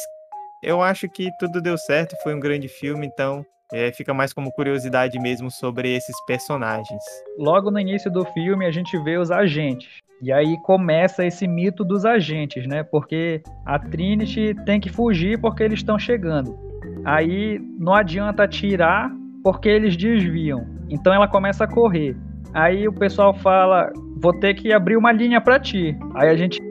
eu 0.61 0.81
acho 0.81 1.09
que 1.09 1.29
tudo 1.39 1.61
deu 1.61 1.77
certo, 1.77 2.15
foi 2.21 2.35
um 2.35 2.39
grande 2.39 2.67
filme, 2.67 3.07
então 3.07 3.43
é, 3.73 3.91
fica 3.91 4.13
mais 4.13 4.33
como 4.33 4.51
curiosidade 4.51 5.17
mesmo 5.19 5.49
sobre 5.49 5.93
esses 5.95 6.15
personagens. 6.25 7.01
Logo 7.39 7.71
no 7.71 7.79
início 7.79 8.11
do 8.11 8.25
filme 8.25 8.65
a 8.65 8.71
gente 8.71 8.97
vê 9.03 9.17
os 9.17 9.31
agentes. 9.31 9.89
E 10.21 10.31
aí 10.31 10.55
começa 10.61 11.25
esse 11.25 11.47
mito 11.47 11.83
dos 11.83 12.05
agentes, 12.05 12.67
né? 12.67 12.83
Porque 12.83 13.41
a 13.65 13.79
Trinity 13.79 14.53
tem 14.65 14.79
que 14.79 14.89
fugir 14.89 15.39
porque 15.41 15.63
eles 15.63 15.79
estão 15.79 15.97
chegando. 15.97 16.59
Aí 17.03 17.59
não 17.79 17.95
adianta 17.95 18.47
tirar 18.47 19.11
porque 19.43 19.67
eles 19.67 19.97
desviam. 19.97 20.67
Então 20.89 21.11
ela 21.11 21.27
começa 21.27 21.63
a 21.63 21.67
correr. 21.67 22.15
Aí 22.53 22.87
o 22.87 22.93
pessoal 22.93 23.33
fala: 23.33 23.91
"Vou 24.17 24.33
ter 24.33 24.53
que 24.53 24.71
abrir 24.71 24.95
uma 24.95 25.11
linha 25.11 25.41
para 25.41 25.59
ti". 25.59 25.97
Aí 26.13 26.29
a 26.29 26.35
gente 26.35 26.61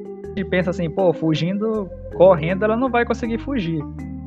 pensa 0.50 0.70
assim: 0.70 0.88
"Pô, 0.88 1.12
fugindo 1.12 1.88
correndo, 2.14 2.64
ela 2.64 2.76
não 2.76 2.90
vai 2.90 3.04
conseguir 3.04 3.38
fugir. 3.38 3.82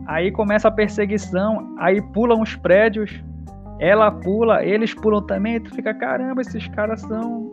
Aí 0.07 0.31
começa 0.31 0.67
a 0.67 0.71
perseguição, 0.71 1.75
aí 1.77 2.01
pulam 2.13 2.41
os 2.41 2.55
prédios, 2.55 3.23
ela 3.79 4.11
pula, 4.11 4.63
eles 4.63 4.93
pulam 4.93 5.21
também, 5.21 5.59
tu 5.61 5.73
fica, 5.73 5.93
caramba, 5.93 6.41
esses 6.41 6.67
caras 6.69 7.01
são 7.01 7.51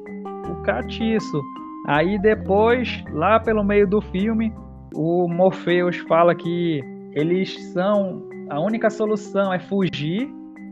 o 0.49 0.63
catiço. 0.63 1.41
Aí 1.87 2.19
depois, 2.19 3.05
lá 3.13 3.39
pelo 3.39 3.65
meio 3.65 3.87
do 3.87 4.01
filme, 4.01 4.53
o 4.95 5.29
Morpheus 5.29 5.97
fala 6.09 6.35
que 6.35 6.83
eles 7.15 7.59
são 7.73 8.29
a 8.51 8.59
única 8.61 8.91
solução 8.91 9.53
é 9.53 9.61
fugir 9.61 10.29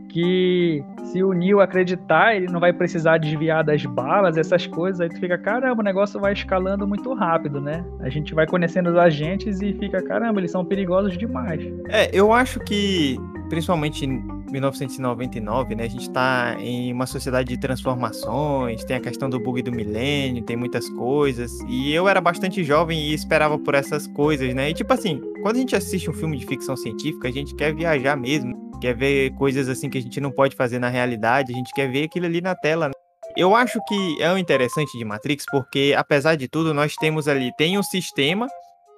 que 0.09 0.83
se 1.05 1.23
o 1.23 1.33
Neo 1.33 1.59
acreditar, 1.59 2.35
ele 2.35 2.47
não 2.47 2.59
vai 2.59 2.71
precisar 2.71 3.17
desviar 3.17 3.63
das 3.63 3.83
balas, 3.85 4.37
essas 4.37 4.67
coisas, 4.67 5.01
aí 5.01 5.09
tu 5.09 5.19
fica, 5.19 5.37
caramba, 5.37 5.81
o 5.81 5.83
negócio 5.83 6.19
vai 6.19 6.33
escalando 6.33 6.87
muito 6.87 7.13
rápido, 7.13 7.59
né? 7.59 7.83
A 7.99 8.09
gente 8.09 8.33
vai 8.33 8.45
conhecendo 8.45 8.89
os 8.89 8.97
agentes 8.97 9.61
e 9.61 9.73
fica, 9.73 10.01
caramba, 10.01 10.39
eles 10.39 10.51
são 10.51 10.63
perigosos 10.63 11.17
demais. 11.17 11.61
É, 11.89 12.09
eu 12.13 12.31
acho 12.31 12.59
que, 12.59 13.17
principalmente 13.49 14.05
em 14.05 14.21
1999, 14.51 15.75
né, 15.75 15.83
a 15.83 15.87
gente 15.87 16.09
tá 16.09 16.55
em 16.59 16.91
uma 16.93 17.05
sociedade 17.05 17.49
de 17.49 17.57
transformações, 17.57 18.83
tem 18.83 18.97
a 18.97 18.99
questão 18.99 19.29
do 19.29 19.39
bug 19.39 19.61
do 19.61 19.71
milênio, 19.71 20.43
tem 20.43 20.55
muitas 20.55 20.89
coisas, 20.89 21.59
e 21.67 21.93
eu 21.93 22.07
era 22.07 22.21
bastante 22.21 22.63
jovem 22.63 22.99
e 22.99 23.13
esperava 23.13 23.57
por 23.57 23.75
essas 23.75 24.07
coisas, 24.07 24.53
né? 24.53 24.69
E 24.69 24.73
tipo 24.73 24.91
assim, 24.93 25.21
quando 25.41 25.57
a 25.57 25.59
gente 25.59 25.75
assiste 25.75 26.09
um 26.09 26.13
filme 26.13 26.37
de 26.37 26.45
ficção 26.45 26.75
científica, 26.75 27.27
a 27.27 27.31
gente 27.31 27.55
quer 27.55 27.73
viajar 27.73 28.15
mesmo 28.15 28.69
quer 28.79 28.95
ver 28.95 29.31
coisas 29.31 29.67
assim 29.67 29.89
que 29.89 29.97
a 29.97 30.01
gente 30.01 30.19
não 30.21 30.31
pode 30.31 30.55
fazer 30.55 30.79
na 30.79 30.88
realidade, 30.89 31.53
a 31.53 31.55
gente 31.55 31.73
quer 31.73 31.89
ver 31.89 32.03
aquilo 32.03 32.25
ali 32.25 32.41
na 32.41 32.55
tela. 32.55 32.87
Né? 32.87 32.93
Eu 33.37 33.55
acho 33.55 33.79
que 33.87 34.21
é 34.21 34.31
o 34.31 34.37
interessante 34.37 34.97
de 34.97 35.05
Matrix 35.05 35.45
porque, 35.49 35.93
apesar 35.97 36.35
de 36.35 36.47
tudo, 36.47 36.73
nós 36.73 36.95
temos 36.95 37.27
ali, 37.27 37.51
tem 37.57 37.77
um 37.77 37.83
sistema, 37.83 38.47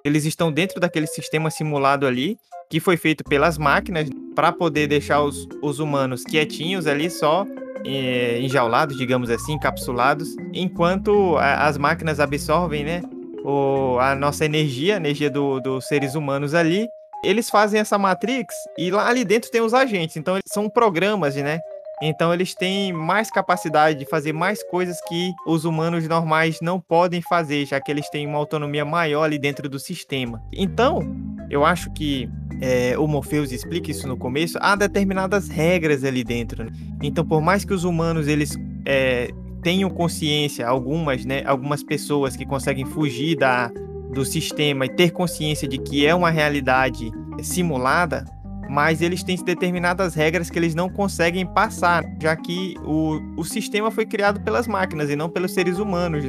eles 0.04 0.24
estão 0.24 0.50
dentro 0.50 0.80
daquele 0.80 1.06
sistema 1.06 1.50
simulado 1.50 2.06
ali, 2.06 2.36
que 2.70 2.80
foi 2.80 2.96
feito 2.96 3.22
pelas 3.24 3.58
máquinas 3.58 4.08
para 4.34 4.50
poder 4.50 4.86
deixar 4.86 5.22
os, 5.22 5.46
os 5.62 5.78
humanos 5.78 6.24
quietinhos 6.24 6.86
ali 6.86 7.10
só 7.10 7.46
é, 7.84 8.40
enjaulados, 8.40 8.96
digamos 8.96 9.30
assim, 9.30 9.52
encapsulados, 9.54 10.34
enquanto 10.52 11.36
a, 11.36 11.66
as 11.66 11.76
máquinas 11.76 12.20
absorvem, 12.20 12.84
né, 12.84 13.02
o, 13.44 13.98
a 13.98 14.14
nossa 14.14 14.44
energia, 14.44 14.94
a 14.94 14.96
energia 14.96 15.30
do, 15.30 15.60
dos 15.60 15.86
seres 15.86 16.14
humanos 16.14 16.54
ali, 16.54 16.88
eles 17.24 17.48
fazem 17.48 17.80
essa 17.80 17.98
Matrix 17.98 18.54
e 18.76 18.90
lá 18.90 19.08
ali 19.08 19.24
dentro 19.24 19.50
tem 19.50 19.60
os 19.60 19.74
agentes. 19.74 20.16
Então 20.16 20.38
são 20.46 20.68
programas, 20.68 21.36
né? 21.36 21.60
Então 22.04 22.34
eles 22.34 22.52
têm 22.52 22.92
mais 22.92 23.30
capacidade 23.30 23.96
de 23.96 24.04
fazer 24.04 24.32
mais 24.32 24.60
coisas 24.64 25.00
que 25.08 25.32
os 25.46 25.64
humanos 25.64 26.08
normais 26.08 26.58
não 26.60 26.80
podem 26.80 27.22
fazer, 27.22 27.64
já 27.64 27.80
que 27.80 27.92
eles 27.92 28.10
têm 28.10 28.26
uma 28.26 28.38
autonomia 28.38 28.84
maior 28.84 29.22
ali 29.22 29.38
dentro 29.38 29.68
do 29.68 29.78
sistema. 29.78 30.42
Então, 30.52 31.00
eu 31.48 31.64
acho 31.64 31.92
que 31.92 32.28
é, 32.60 32.98
o 32.98 33.06
Morpheus 33.06 33.52
explica 33.52 33.92
isso 33.92 34.08
no 34.08 34.16
começo, 34.16 34.58
há 34.60 34.74
determinadas 34.74 35.48
regras 35.48 36.02
ali 36.02 36.24
dentro. 36.24 36.64
Né? 36.64 36.72
Então, 37.02 37.24
por 37.24 37.40
mais 37.40 37.64
que 37.64 37.72
os 37.72 37.84
humanos 37.84 38.26
eles 38.26 38.58
é, 38.84 39.30
tenham 39.62 39.88
consciência, 39.88 40.66
algumas, 40.66 41.24
né, 41.24 41.44
algumas 41.46 41.84
pessoas 41.84 42.36
que 42.36 42.44
conseguem 42.44 42.84
fugir 42.84 43.36
da, 43.36 43.70
do 44.12 44.24
sistema 44.24 44.86
e 44.86 44.88
ter 44.88 45.12
consciência 45.12 45.68
de 45.68 45.78
que 45.78 46.04
é 46.04 46.12
uma 46.12 46.30
realidade 46.30 47.12
simulada, 47.42 48.24
mas 48.72 49.02
eles 49.02 49.22
têm 49.22 49.36
determinadas 49.36 50.14
regras 50.14 50.48
que 50.48 50.58
eles 50.58 50.74
não 50.74 50.88
conseguem 50.88 51.44
passar, 51.44 52.02
já 52.18 52.34
que 52.34 52.74
o, 52.82 53.20
o 53.36 53.44
sistema 53.44 53.90
foi 53.90 54.06
criado 54.06 54.40
pelas 54.40 54.66
máquinas 54.66 55.10
e 55.10 55.14
não 55.14 55.28
pelos 55.28 55.52
seres 55.52 55.78
humanos. 55.78 56.24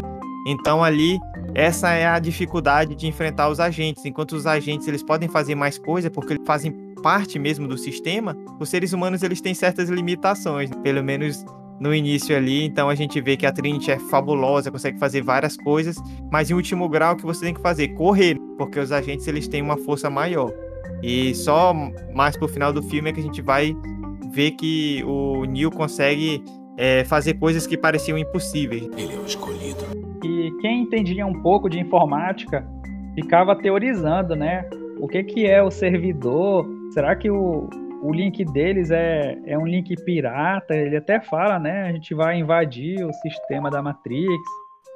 Então 0.46 0.84
ali 0.84 1.18
essa 1.56 1.92
é 1.92 2.06
a 2.06 2.20
dificuldade 2.20 2.96
de 2.96 3.08
enfrentar 3.08 3.48
os 3.48 3.62
agentes. 3.62 4.04
Enquanto 4.04 4.34
os 4.34 4.46
agentes 4.46 4.90
eles 4.90 5.02
podem 5.02 5.30
fazer 5.30 5.56
mais 5.56 5.78
coisa 5.78 6.12
porque 6.12 6.34
eles 6.34 6.46
fazem 6.46 6.74
parte 7.02 7.40
mesmo 7.40 7.66
do 7.66 7.78
sistema, 7.78 8.36
os 8.60 8.68
seres 8.68 8.92
humanos 8.92 9.24
eles 9.24 9.40
têm 9.40 9.54
certas 9.54 9.88
limitações, 9.88 10.70
pelo 10.84 11.02
menos 11.02 11.46
no 11.80 11.96
início 11.96 12.36
ali. 12.36 12.66
Então 12.66 12.90
a 12.90 12.96
gente 12.96 13.22
vê 13.22 13.38
que 13.38 13.46
a 13.46 13.54
Trinity 13.54 13.90
é 13.90 14.00
fabulosa, 14.00 14.70
consegue 14.70 15.00
fazer 15.00 15.22
várias 15.22 15.56
coisas, 15.56 15.96
mas 16.30 16.52
em 16.52 16.56
último 16.56 16.90
grau 16.90 17.14
o 17.14 17.16
que 17.18 17.26
você 17.26 17.46
tem 17.46 17.54
que 17.54 17.62
fazer 17.62 17.88
correr, 17.94 18.38
porque 18.58 18.82
os 18.82 18.92
agentes 18.92 19.26
eles 19.30 19.48
têm 19.48 19.62
uma 19.62 19.78
força 19.78 20.10
maior. 20.10 20.52
E 21.04 21.36
só 21.36 21.74
mais 22.14 22.38
pro 22.38 22.48
final 22.48 22.72
do 22.72 22.82
filme 22.82 23.10
é 23.10 23.14
que 23.14 23.20
a 23.20 23.24
gente 23.24 23.42
vai 23.42 23.76
ver 24.32 24.52
que 24.52 25.04
o 25.04 25.44
Neo 25.44 25.70
consegue 25.70 26.42
é, 26.78 27.04
fazer 27.04 27.34
coisas 27.34 27.68
que 27.68 27.78
pareciam 27.78 28.18
impossíveis. 28.18 28.90
Ele 28.98 29.14
é 29.14 29.18
o 29.18 29.26
escolhido. 29.26 29.84
E 30.24 30.52
quem 30.62 30.84
entendia 30.84 31.26
um 31.26 31.42
pouco 31.42 31.70
de 31.70 31.80
informática 31.80 32.66
ficava 33.16 33.56
teorizando, 33.56 34.34
né? 34.36 34.68
O 35.00 35.08
que, 35.08 35.24
que 35.24 35.46
é 35.46 35.62
o 35.62 35.70
servidor? 35.70 36.66
Será 36.94 37.16
que 37.16 37.30
o, 37.30 37.70
o 38.02 38.14
link 38.14 38.44
deles 38.46 38.90
é, 38.90 39.38
é 39.46 39.58
um 39.58 39.68
link 39.68 39.94
pirata? 40.06 40.74
Ele 40.74 40.96
até 40.96 41.20
fala, 41.20 41.60
né? 41.60 41.84
A 41.84 41.92
gente 41.92 42.16
vai 42.16 42.40
invadir 42.40 43.06
o 43.06 43.12
sistema 43.14 43.70
da 43.70 43.82
Matrix. 43.82 44.44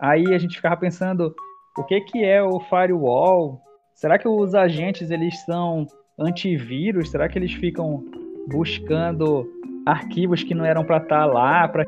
Aí 0.01 0.33
a 0.33 0.37
gente 0.37 0.55
ficava 0.55 0.77
pensando, 0.77 1.35
o 1.77 1.83
que, 1.83 1.99
que 2.01 2.23
é 2.23 2.41
o 2.41 2.59
firewall? 2.61 3.59
Será 3.97 4.19
que 4.19 4.27
os 4.27 4.53
agentes 4.53 5.09
eles 5.09 5.39
são 5.43 5.87
antivírus? 6.19 7.09
Será 7.09 7.27
que 7.27 7.39
eles 7.39 7.51
ficam 7.53 8.03
buscando 8.47 9.43
arquivos 9.87 10.43
que 10.43 10.53
não 10.53 10.63
eram 10.63 10.85
para 10.85 10.97
estar 10.97 11.21
tá 11.21 11.25
lá, 11.25 11.67
para 11.67 11.83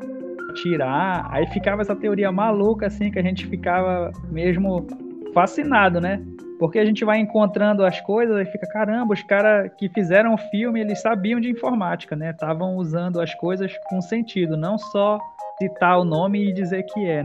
tirar? 0.56 1.28
Aí 1.30 1.46
ficava 1.52 1.82
essa 1.82 1.94
teoria 1.94 2.32
maluca 2.32 2.88
assim 2.88 3.12
que 3.12 3.18
a 3.20 3.22
gente 3.22 3.46
ficava 3.46 4.10
mesmo 4.28 4.84
fascinado, 5.32 6.00
né? 6.00 6.20
Porque 6.58 6.80
a 6.80 6.84
gente 6.84 7.04
vai 7.04 7.20
encontrando 7.20 7.84
as 7.84 8.00
coisas 8.00 8.36
e 8.40 8.50
fica, 8.50 8.66
caramba, 8.66 9.14
os 9.14 9.22
caras 9.22 9.70
que 9.78 9.88
fizeram 9.88 10.34
o 10.34 10.38
filme, 10.50 10.80
eles 10.80 11.00
sabiam 11.00 11.38
de 11.38 11.48
informática, 11.48 12.16
né? 12.16 12.30
Estavam 12.30 12.74
usando 12.74 13.20
as 13.20 13.32
coisas 13.36 13.72
com 13.88 14.00
sentido, 14.02 14.56
não 14.56 14.76
só 14.76 15.16
citar 15.58 16.00
o 16.00 16.04
nome 16.04 16.50
e 16.50 16.52
dizer 16.52 16.82
que 16.82 17.06
é. 17.06 17.22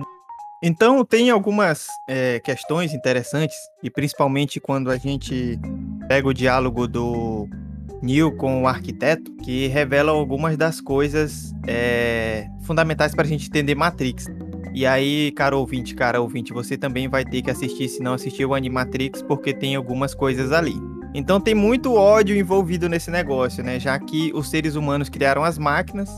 Então, 0.64 1.04
tem 1.06 1.30
algumas 1.30 1.88
é, 2.08 2.40
questões 2.40 2.94
interessantes, 2.94 3.56
e 3.84 3.90
principalmente 3.90 4.60
quando 4.60 4.90
a 4.90 4.98
gente 4.98 5.60
pega 6.08 6.28
o 6.28 6.34
diálogo 6.34 6.88
do 6.88 7.48
Neil 8.02 8.32
com 8.36 8.64
o 8.64 8.68
arquiteto, 8.68 9.36
que 9.44 9.68
revelam 9.68 10.16
algumas 10.16 10.58
das 10.58 10.80
coisas 10.80 11.54
é, 11.68 12.48
fundamentais 12.64 13.14
para 13.14 13.26
a 13.26 13.28
gente 13.28 13.48
entender 13.48 13.76
Matrix. 13.76 14.28
E 14.74 14.86
aí, 14.86 15.32
cara 15.32 15.56
ouvinte, 15.56 15.96
cara 15.96 16.22
ouvinte, 16.22 16.52
você 16.52 16.78
também 16.78 17.08
vai 17.08 17.24
ter 17.24 17.42
que 17.42 17.50
assistir 17.50 17.88
se 17.88 18.02
não 18.02 18.14
assistiu 18.14 18.50
o 18.50 18.54
Animatrix, 18.54 19.22
porque 19.22 19.54
tem 19.54 19.76
algumas 19.76 20.14
coisas 20.14 20.52
ali. 20.52 20.76
Então 21.14 21.40
tem 21.40 21.56
muito 21.56 21.94
ódio 21.94 22.36
envolvido 22.36 22.90
nesse 22.90 23.10
negócio, 23.10 23.64
né? 23.64 23.80
Já 23.80 23.98
que 23.98 24.34
os 24.34 24.50
seres 24.50 24.76
humanos 24.76 25.08
criaram 25.08 25.46
as 25.46 25.58
máquinas, 25.58 26.10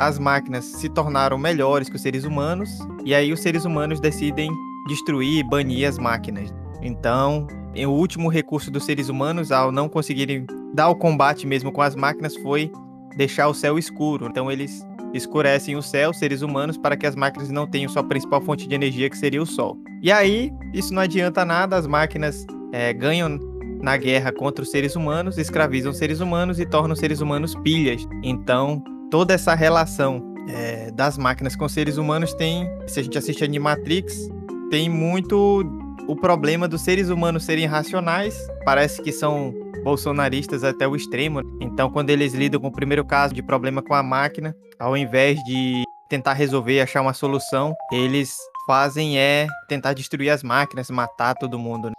as 0.00 0.18
máquinas 0.18 0.64
se 0.64 0.88
tornaram 0.88 1.36
melhores 1.36 1.90
que 1.90 1.96
os 1.96 2.00
seres 2.00 2.24
humanos, 2.24 2.70
e 3.04 3.14
aí 3.14 3.34
os 3.34 3.40
seres 3.40 3.66
humanos 3.66 4.00
decidem 4.00 4.50
destruir, 4.88 5.46
banir 5.46 5.86
as 5.86 5.98
máquinas. 5.98 6.54
Então, 6.80 7.46
o 7.76 7.90
último 7.90 8.30
recurso 8.30 8.70
dos 8.70 8.84
seres 8.84 9.10
humanos, 9.10 9.52
ao 9.52 9.70
não 9.70 9.90
conseguirem 9.90 10.46
dar 10.72 10.88
o 10.88 10.96
combate 10.96 11.46
mesmo 11.46 11.70
com 11.70 11.82
as 11.82 11.94
máquinas, 11.94 12.34
foi 12.36 12.72
deixar 13.14 13.48
o 13.48 13.54
céu 13.54 13.78
escuro. 13.78 14.26
Então 14.26 14.50
eles 14.50 14.86
escurecem 15.12 15.76
o 15.76 15.82
céu, 15.82 16.14
seres 16.14 16.40
humanos, 16.40 16.78
para 16.78 16.96
que 16.96 17.06
as 17.06 17.14
máquinas 17.14 17.50
não 17.50 17.66
tenham 17.66 17.90
sua 17.90 18.02
principal 18.02 18.40
fonte 18.40 18.66
de 18.66 18.74
energia, 18.74 19.10
que 19.10 19.18
seria 19.18 19.42
o 19.42 19.46
Sol. 19.46 19.76
E 20.00 20.10
aí, 20.10 20.50
isso 20.72 20.94
não 20.94 21.02
adianta 21.02 21.44
nada, 21.44 21.76
as 21.76 21.86
máquinas 21.86 22.46
é, 22.72 22.90
ganham 22.94 23.38
na 23.82 23.98
guerra 23.98 24.32
contra 24.32 24.62
os 24.62 24.70
seres 24.70 24.96
humanos, 24.96 25.36
escravizam 25.36 25.90
os 25.90 25.98
seres 25.98 26.20
humanos 26.20 26.58
e 26.58 26.64
tornam 26.64 26.94
os 26.94 26.98
seres 26.98 27.20
humanos 27.20 27.54
pilhas. 27.56 28.06
Então, 28.22 28.82
toda 29.10 29.34
essa 29.34 29.54
relação 29.54 30.34
é, 30.48 30.90
das 30.92 31.18
máquinas 31.18 31.56
com 31.56 31.68
seres 31.68 31.96
humanos 31.96 32.32
tem, 32.34 32.68
se 32.86 33.00
a 33.00 33.02
gente 33.02 33.18
assiste 33.18 33.44
Animatrix, 33.44 34.28
tem 34.70 34.88
muito 34.88 35.64
o 36.06 36.16
problema 36.16 36.66
dos 36.66 36.80
seres 36.82 37.08
humanos 37.08 37.44
serem 37.44 37.66
racionais, 37.66 38.36
parece 38.64 39.02
que 39.02 39.12
são 39.12 39.54
bolsonaristas 39.84 40.64
até 40.64 40.86
o 40.86 40.96
extremo. 40.96 41.40
Então, 41.60 41.90
quando 41.90 42.10
eles 42.10 42.34
lidam 42.34 42.60
com 42.60 42.68
o 42.68 42.72
primeiro 42.72 43.04
caso 43.04 43.34
de 43.34 43.42
problema 43.42 43.82
com 43.82 43.94
a 43.94 44.02
máquina, 44.02 44.54
ao 44.78 44.96
invés 44.96 45.42
de 45.44 45.84
tentar 46.08 46.32
resolver 46.32 46.74
e 46.74 46.80
achar 46.80 47.00
uma 47.00 47.14
solução, 47.14 47.74
eles 47.92 48.36
fazem 48.66 49.18
é 49.18 49.46
tentar 49.68 49.92
destruir 49.92 50.30
as 50.30 50.42
máquinas, 50.42 50.90
matar 50.90 51.34
todo 51.34 51.58
mundo. 51.58 51.88
Né? 51.88 51.94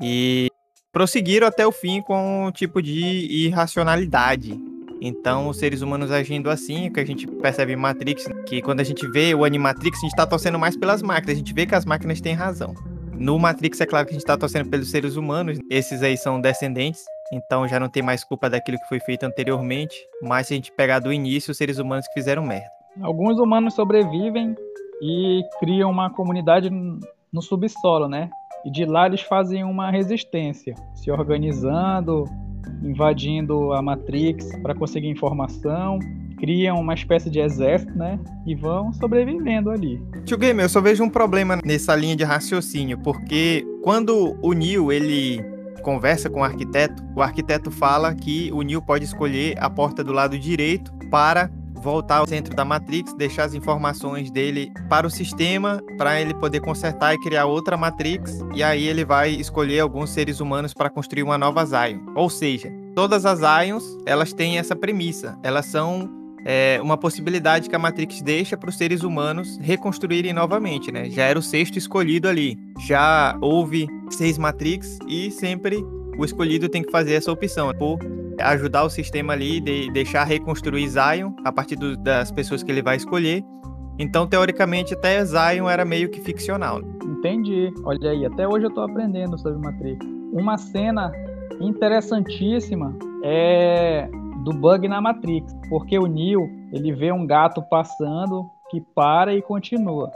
E 0.00 0.48
prosseguiram 0.92 1.46
até 1.46 1.66
o 1.66 1.72
fim 1.72 2.02
com 2.02 2.46
um 2.46 2.52
tipo 2.52 2.82
de 2.82 3.00
irracionalidade. 3.46 4.71
Então, 5.04 5.48
os 5.48 5.56
seres 5.56 5.82
humanos 5.82 6.12
agindo 6.12 6.48
assim, 6.48 6.86
o 6.86 6.92
que 6.92 7.00
a 7.00 7.04
gente 7.04 7.26
percebe 7.26 7.72
em 7.72 7.76
Matrix, 7.76 8.24
que 8.46 8.62
quando 8.62 8.78
a 8.78 8.84
gente 8.84 9.04
vê 9.08 9.34
o 9.34 9.44
Animatrix, 9.44 9.98
a 9.98 10.02
gente 10.02 10.14
tá 10.14 10.24
torcendo 10.24 10.60
mais 10.60 10.76
pelas 10.76 11.02
máquinas, 11.02 11.34
a 11.34 11.38
gente 11.38 11.52
vê 11.52 11.66
que 11.66 11.74
as 11.74 11.84
máquinas 11.84 12.20
têm 12.20 12.34
razão. 12.34 12.72
No 13.12 13.36
Matrix, 13.36 13.80
é 13.80 13.86
claro 13.86 14.06
que 14.06 14.12
a 14.12 14.14
gente 14.14 14.24
tá 14.24 14.38
torcendo 14.38 14.70
pelos 14.70 14.92
seres 14.92 15.16
humanos, 15.16 15.58
esses 15.68 16.04
aí 16.04 16.16
são 16.16 16.40
descendentes, 16.40 17.04
então 17.32 17.66
já 17.66 17.80
não 17.80 17.88
tem 17.88 18.00
mais 18.00 18.22
culpa 18.22 18.48
daquilo 18.48 18.78
que 18.78 18.88
foi 18.88 19.00
feito 19.00 19.24
anteriormente. 19.24 19.96
Mas 20.22 20.46
se 20.46 20.54
a 20.54 20.56
gente 20.56 20.70
pegar 20.70 21.00
do 21.00 21.12
início, 21.12 21.50
os 21.50 21.56
seres 21.56 21.78
humanos 21.78 22.06
que 22.06 22.14
fizeram 22.14 22.44
merda. 22.44 22.70
Alguns 23.00 23.40
humanos 23.40 23.74
sobrevivem 23.74 24.54
e 25.02 25.42
criam 25.58 25.90
uma 25.90 26.10
comunidade 26.10 26.70
no 26.70 27.42
subsolo, 27.42 28.06
né? 28.08 28.30
E 28.64 28.70
de 28.70 28.84
lá 28.84 29.06
eles 29.06 29.22
fazem 29.22 29.64
uma 29.64 29.90
resistência, 29.90 30.76
se 30.94 31.10
organizando, 31.10 32.24
invadindo 32.82 33.72
a 33.72 33.82
Matrix 33.82 34.46
para 34.62 34.74
conseguir 34.74 35.08
informação, 35.08 35.98
criam 36.38 36.80
uma 36.80 36.94
espécie 36.94 37.30
de 37.30 37.38
exército, 37.38 37.96
né? 37.96 38.18
E 38.44 38.54
vão 38.54 38.92
sobrevivendo 38.92 39.70
ali. 39.70 40.02
Tio 40.24 40.36
Gamer, 40.36 40.64
eu 40.64 40.68
só 40.68 40.80
vejo 40.80 41.04
um 41.04 41.08
problema 41.08 41.58
nessa 41.64 41.94
linha 41.94 42.16
de 42.16 42.24
raciocínio, 42.24 42.98
porque 42.98 43.64
quando 43.82 44.36
o 44.42 44.52
Neo 44.52 44.90
ele 44.90 45.40
conversa 45.82 46.28
com 46.28 46.40
o 46.40 46.44
arquiteto, 46.44 47.02
o 47.14 47.22
arquiteto 47.22 47.70
fala 47.70 48.14
que 48.14 48.50
o 48.52 48.62
Neo 48.62 48.82
pode 48.82 49.04
escolher 49.04 49.54
a 49.58 49.70
porta 49.70 50.02
do 50.02 50.12
lado 50.12 50.38
direito 50.38 50.92
para 51.10 51.50
voltar 51.82 52.18
ao 52.18 52.26
centro 52.26 52.54
da 52.54 52.64
Matrix, 52.64 53.12
deixar 53.14 53.44
as 53.44 53.54
informações 53.54 54.30
dele 54.30 54.72
para 54.88 55.06
o 55.06 55.10
sistema, 55.10 55.82
para 55.98 56.20
ele 56.20 56.32
poder 56.34 56.60
consertar 56.60 57.12
e 57.12 57.18
criar 57.18 57.46
outra 57.46 57.76
Matrix, 57.76 58.40
e 58.54 58.62
aí 58.62 58.86
ele 58.86 59.04
vai 59.04 59.30
escolher 59.30 59.80
alguns 59.80 60.10
seres 60.10 60.40
humanos 60.40 60.72
para 60.72 60.88
construir 60.88 61.24
uma 61.24 61.36
nova 61.36 61.66
Zion. 61.66 62.00
Ou 62.14 62.30
seja, 62.30 62.72
todas 62.94 63.26
as 63.26 63.40
Zions, 63.40 63.84
elas 64.06 64.32
têm 64.32 64.58
essa 64.58 64.76
premissa, 64.76 65.36
elas 65.42 65.66
são 65.66 66.08
é, 66.44 66.78
uma 66.82 66.96
possibilidade 66.96 67.68
que 67.68 67.76
a 67.76 67.78
Matrix 67.78 68.22
deixa 68.22 68.56
para 68.56 68.70
os 68.70 68.76
seres 68.76 69.02
humanos 69.02 69.58
reconstruírem 69.60 70.32
novamente, 70.32 70.90
né? 70.92 71.10
Já 71.10 71.24
era 71.24 71.38
o 71.38 71.42
sexto 71.42 71.78
escolhido 71.78 72.28
ali. 72.28 72.58
Já 72.86 73.36
houve 73.40 73.86
seis 74.10 74.38
Matrix 74.38 74.98
e 75.08 75.30
sempre 75.30 75.84
o 76.16 76.24
escolhido 76.24 76.68
tem 76.68 76.82
que 76.82 76.90
fazer 76.90 77.14
essa 77.14 77.30
opção 77.30 77.72
por 77.74 77.98
ajudar 78.40 78.84
o 78.84 78.90
sistema 78.90 79.32
ali, 79.32 79.60
de 79.60 79.90
deixar 79.90 80.24
reconstruir 80.24 80.88
Zion 80.88 81.32
a 81.44 81.52
partir 81.52 81.76
do, 81.76 81.96
das 81.96 82.30
pessoas 82.30 82.62
que 82.62 82.70
ele 82.70 82.82
vai 82.82 82.96
escolher. 82.96 83.44
Então, 83.98 84.26
teoricamente, 84.26 84.94
até 84.94 85.24
Zion 85.24 85.68
era 85.68 85.84
meio 85.84 86.10
que 86.10 86.20
ficcional. 86.20 86.80
Entendi. 87.04 87.72
Olha 87.84 88.10
aí, 88.10 88.24
até 88.24 88.48
hoje 88.48 88.64
eu 88.64 88.68
estou 88.68 88.84
aprendendo 88.84 89.38
sobre 89.38 89.58
Matrix. 89.58 90.04
Uma 90.32 90.56
cena 90.56 91.12
interessantíssima 91.60 92.96
é 93.22 94.08
do 94.44 94.52
bug 94.52 94.88
na 94.88 95.00
Matrix, 95.00 95.54
porque 95.68 95.98
o 95.98 96.06
Neo 96.06 96.48
ele 96.72 96.92
vê 96.92 97.12
um 97.12 97.26
gato 97.26 97.62
passando 97.62 98.50
que 98.70 98.80
para 98.94 99.34
e 99.34 99.42
continua. 99.42 100.10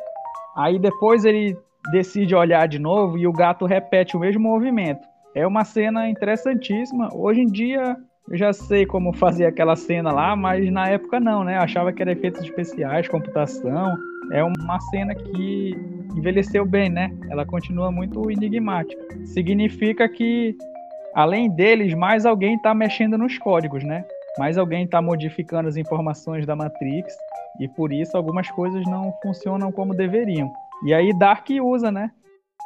Aí 0.57 0.79
depois 0.79 1.25
ele 1.25 1.57
decide 1.93 2.35
olhar 2.35 2.67
de 2.67 2.79
novo 2.79 3.19
e 3.19 3.27
o 3.27 3.33
gato 3.33 3.67
repete 3.67 4.17
o 4.17 4.21
mesmo 4.21 4.43
movimento. 4.43 5.07
É 5.37 5.47
uma 5.47 5.65
cena 5.65 6.09
interessantíssima. 6.09 7.11
Hoje 7.15 7.43
em 7.43 7.47
dia 7.47 7.97
eu 8.29 8.37
já 8.37 8.53
sei 8.53 8.85
como 8.87 9.13
fazer 9.13 9.47
aquela 9.47 9.77
cena 9.77 10.11
lá, 10.11 10.35
mas 10.35 10.69
na 10.73 10.89
época 10.89 11.21
não, 11.21 11.45
né? 11.45 11.59
Eu 11.59 11.61
achava 11.61 11.93
que 11.93 12.03
era 12.03 12.13
efeitos 12.13 12.43
especiais, 12.43 13.07
computação. 13.07 13.97
É 14.33 14.43
uma 14.43 14.81
cena 14.91 15.15
que 15.15 15.77
envelheceu 16.17 16.65
bem, 16.65 16.91
né? 16.91 17.15
Ela 17.31 17.45
continua 17.45 17.93
muito 17.93 18.31
enigmática. 18.31 19.01
Significa 19.27 20.09
que 20.09 20.57
além 21.15 21.55
deles, 21.55 21.95
mais 21.95 22.27
alguém 22.27 22.57
está 22.57 22.75
mexendo 22.75 23.17
nos 23.17 23.39
códigos, 23.39 23.85
né? 23.85 24.05
mas 24.39 24.59
alguém 24.59 24.85
está 24.85 25.01
modificando 25.01 25.69
as 25.69 25.77
informações 25.77 26.47
da 26.47 26.55
Matrix 26.55 27.15
e 27.59 27.69
por 27.69 27.93
isso 27.93 28.17
algumas 28.17 28.51
coisas 28.51 28.85
não 28.87 29.13
funcionam 29.23 29.73
como 29.73 29.95
deveriam. 29.95 30.53
E 30.85 30.93
aí 30.93 31.17
Dark 31.19 31.47
usa, 31.63 31.91
né? 31.91 32.11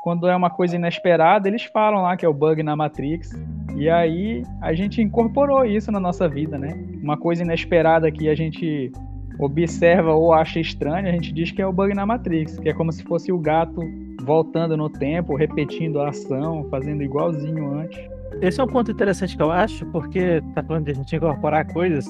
Quando 0.01 0.27
é 0.27 0.35
uma 0.35 0.49
coisa 0.49 0.77
inesperada, 0.77 1.47
eles 1.47 1.65
falam 1.65 2.03
lá 2.03 2.17
que 2.17 2.25
é 2.25 2.29
o 2.29 2.33
bug 2.33 2.63
na 2.63 2.75
Matrix. 2.75 3.33
E 3.77 3.89
aí 3.91 4.43
a 4.63 4.73
gente 4.73 5.03
incorporou 5.03 5.65
isso 5.67 5.93
na 5.93 6.01
nossa 6.01 6.27
vida, 6.27 6.59
né? 6.59 6.73
Uma 7.03 7.19
coisa 7.19 7.43
inesperada 7.43 8.11
que 8.11 8.27
a 8.27 8.35
gente 8.35 8.91
observa 9.39 10.15
ou 10.15 10.33
acha 10.33 10.59
estranha, 10.59 11.09
a 11.09 11.13
gente 11.13 11.33
diz 11.33 11.51
que 11.51 11.61
é 11.61 11.67
o 11.67 11.73
bug 11.73 11.95
na 11.95 12.07
Matrix, 12.07 12.59
que 12.59 12.71
é 12.71 12.73
como 12.73 12.91
se 12.93 13.03
fosse 13.05 13.31
o 13.31 13.39
gato 13.39 13.83
voltando 14.23 14.75
no 14.75 14.89
tempo, 14.89 15.37
repetindo 15.37 16.01
a 16.01 16.09
ação, 16.09 16.67
fazendo 16.71 17.03
igualzinho 17.03 17.75
antes. 17.75 18.01
Esse 18.41 18.59
é 18.59 18.65
um 18.65 18.69
ponto 18.69 18.91
interessante 18.91 19.37
que 19.37 19.43
eu 19.43 19.51
acho, 19.51 19.85
porque 19.87 20.43
tá 20.55 20.63
falando 20.63 20.87
de 20.87 20.93
a 20.93 20.95
gente 20.95 21.15
incorporar 21.15 21.71
coisas 21.73 22.07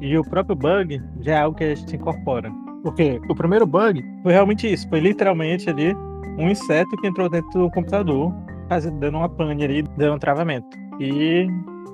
e 0.00 0.16
o 0.16 0.22
próprio 0.22 0.54
bug 0.54 1.02
já 1.20 1.32
é 1.32 1.40
algo 1.40 1.56
que 1.56 1.64
a 1.64 1.74
gente 1.74 1.96
incorpora. 1.96 2.52
Porque 2.84 3.20
o 3.28 3.34
primeiro 3.34 3.66
bug 3.66 4.04
foi 4.22 4.32
realmente 4.32 4.72
isso, 4.72 4.88
foi 4.88 5.00
literalmente 5.00 5.68
ali 5.68 5.92
um 6.38 6.48
inseto 6.48 6.96
que 6.96 7.06
entrou 7.06 7.28
dentro 7.28 7.50
do 7.60 7.70
computador, 7.70 8.32
fazendo, 8.68 8.98
dando 8.98 9.18
uma 9.18 9.28
pane 9.28 9.64
ali, 9.64 9.82
dando 9.96 10.14
um 10.14 10.18
travamento. 10.18 10.68
E 11.00 11.46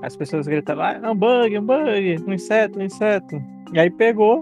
as 0.03 0.17
pessoas 0.17 0.47
gritavam, 0.47 0.85
ah, 0.85 1.01
é 1.03 1.11
um 1.11 1.17
bug, 1.17 1.55
é 1.55 1.61
um 1.61 1.65
bug, 1.65 2.25
um 2.27 2.33
inseto, 2.33 2.79
um 2.79 2.83
inseto. 2.83 3.43
E 3.73 3.79
aí 3.79 3.91
pegou. 3.91 4.41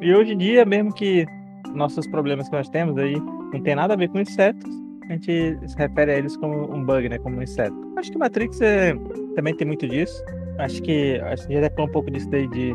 E 0.00 0.14
hoje 0.14 0.32
em 0.32 0.38
dia, 0.38 0.64
mesmo 0.64 0.92
que 0.92 1.26
nossos 1.74 2.06
problemas 2.08 2.48
que 2.48 2.56
nós 2.56 2.68
temos 2.68 2.96
aí 2.98 3.14
não 3.52 3.60
tem 3.62 3.74
nada 3.74 3.94
a 3.94 3.96
ver 3.96 4.08
com 4.08 4.20
insetos, 4.20 4.70
a 5.08 5.12
gente 5.12 5.58
se 5.66 5.76
refere 5.76 6.12
a 6.12 6.18
eles 6.18 6.36
como 6.36 6.74
um 6.74 6.84
bug, 6.84 7.08
né? 7.08 7.18
Como 7.18 7.36
um 7.36 7.42
inseto. 7.42 7.76
Acho 7.96 8.10
que 8.10 8.18
Matrix 8.18 8.60
é, 8.60 8.94
também 9.34 9.54
tem 9.54 9.66
muito 9.66 9.86
disso. 9.86 10.22
Acho 10.58 10.82
que 10.82 11.20
a 11.20 11.36
gente 11.36 11.60
já 11.60 11.70
falou 11.70 11.88
um 11.88 11.92
pouco 11.92 12.10
disso 12.10 12.28
daí 12.30 12.48
de 12.48 12.74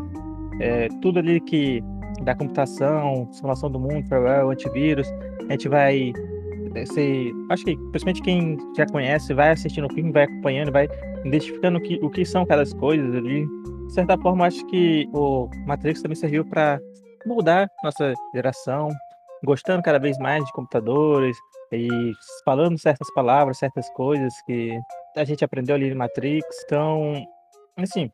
é, 0.59 0.87
tudo 1.01 1.19
ali 1.19 1.39
que 1.41 1.83
da 2.23 2.35
computação, 2.35 3.27
simulação 3.31 3.69
do 3.69 3.79
mundo, 3.79 4.07
firewall, 4.07 4.51
antivírus, 4.51 5.11
a 5.49 5.51
gente 5.51 5.67
vai 5.67 6.13
ser, 6.85 7.33
acho 7.49 7.65
que 7.65 7.75
principalmente 7.75 8.21
quem 8.21 8.57
já 8.75 8.85
conhece, 8.85 9.33
vai 9.33 9.51
assistindo 9.51 9.87
o 9.87 9.93
filme, 9.93 10.11
vai 10.11 10.23
acompanhando, 10.23 10.71
vai 10.71 10.87
identificando 11.25 11.77
o 11.77 11.81
que, 11.81 11.99
o 12.01 12.09
que 12.09 12.25
são 12.25 12.43
aquelas 12.43 12.73
coisas 12.73 13.13
ali. 13.15 13.45
De 13.87 13.93
certa 13.93 14.17
forma, 14.17 14.45
acho 14.45 14.65
que 14.67 15.07
o 15.13 15.49
Matrix 15.65 16.01
também 16.01 16.15
serviu 16.15 16.45
para 16.45 16.79
mudar 17.25 17.69
nossa 17.83 18.13
geração, 18.33 18.89
gostando 19.43 19.83
cada 19.83 19.99
vez 19.99 20.17
mais 20.17 20.43
de 20.45 20.51
computadores 20.53 21.35
e 21.71 21.89
falando 22.45 22.77
certas 22.79 23.11
palavras, 23.13 23.57
certas 23.57 23.89
coisas 23.91 24.33
que 24.45 24.77
a 25.15 25.23
gente 25.23 25.43
aprendeu 25.43 25.75
ali 25.75 25.89
no 25.89 25.97
Matrix. 25.97 26.45
Então, 26.65 27.13
assim, 27.77 28.09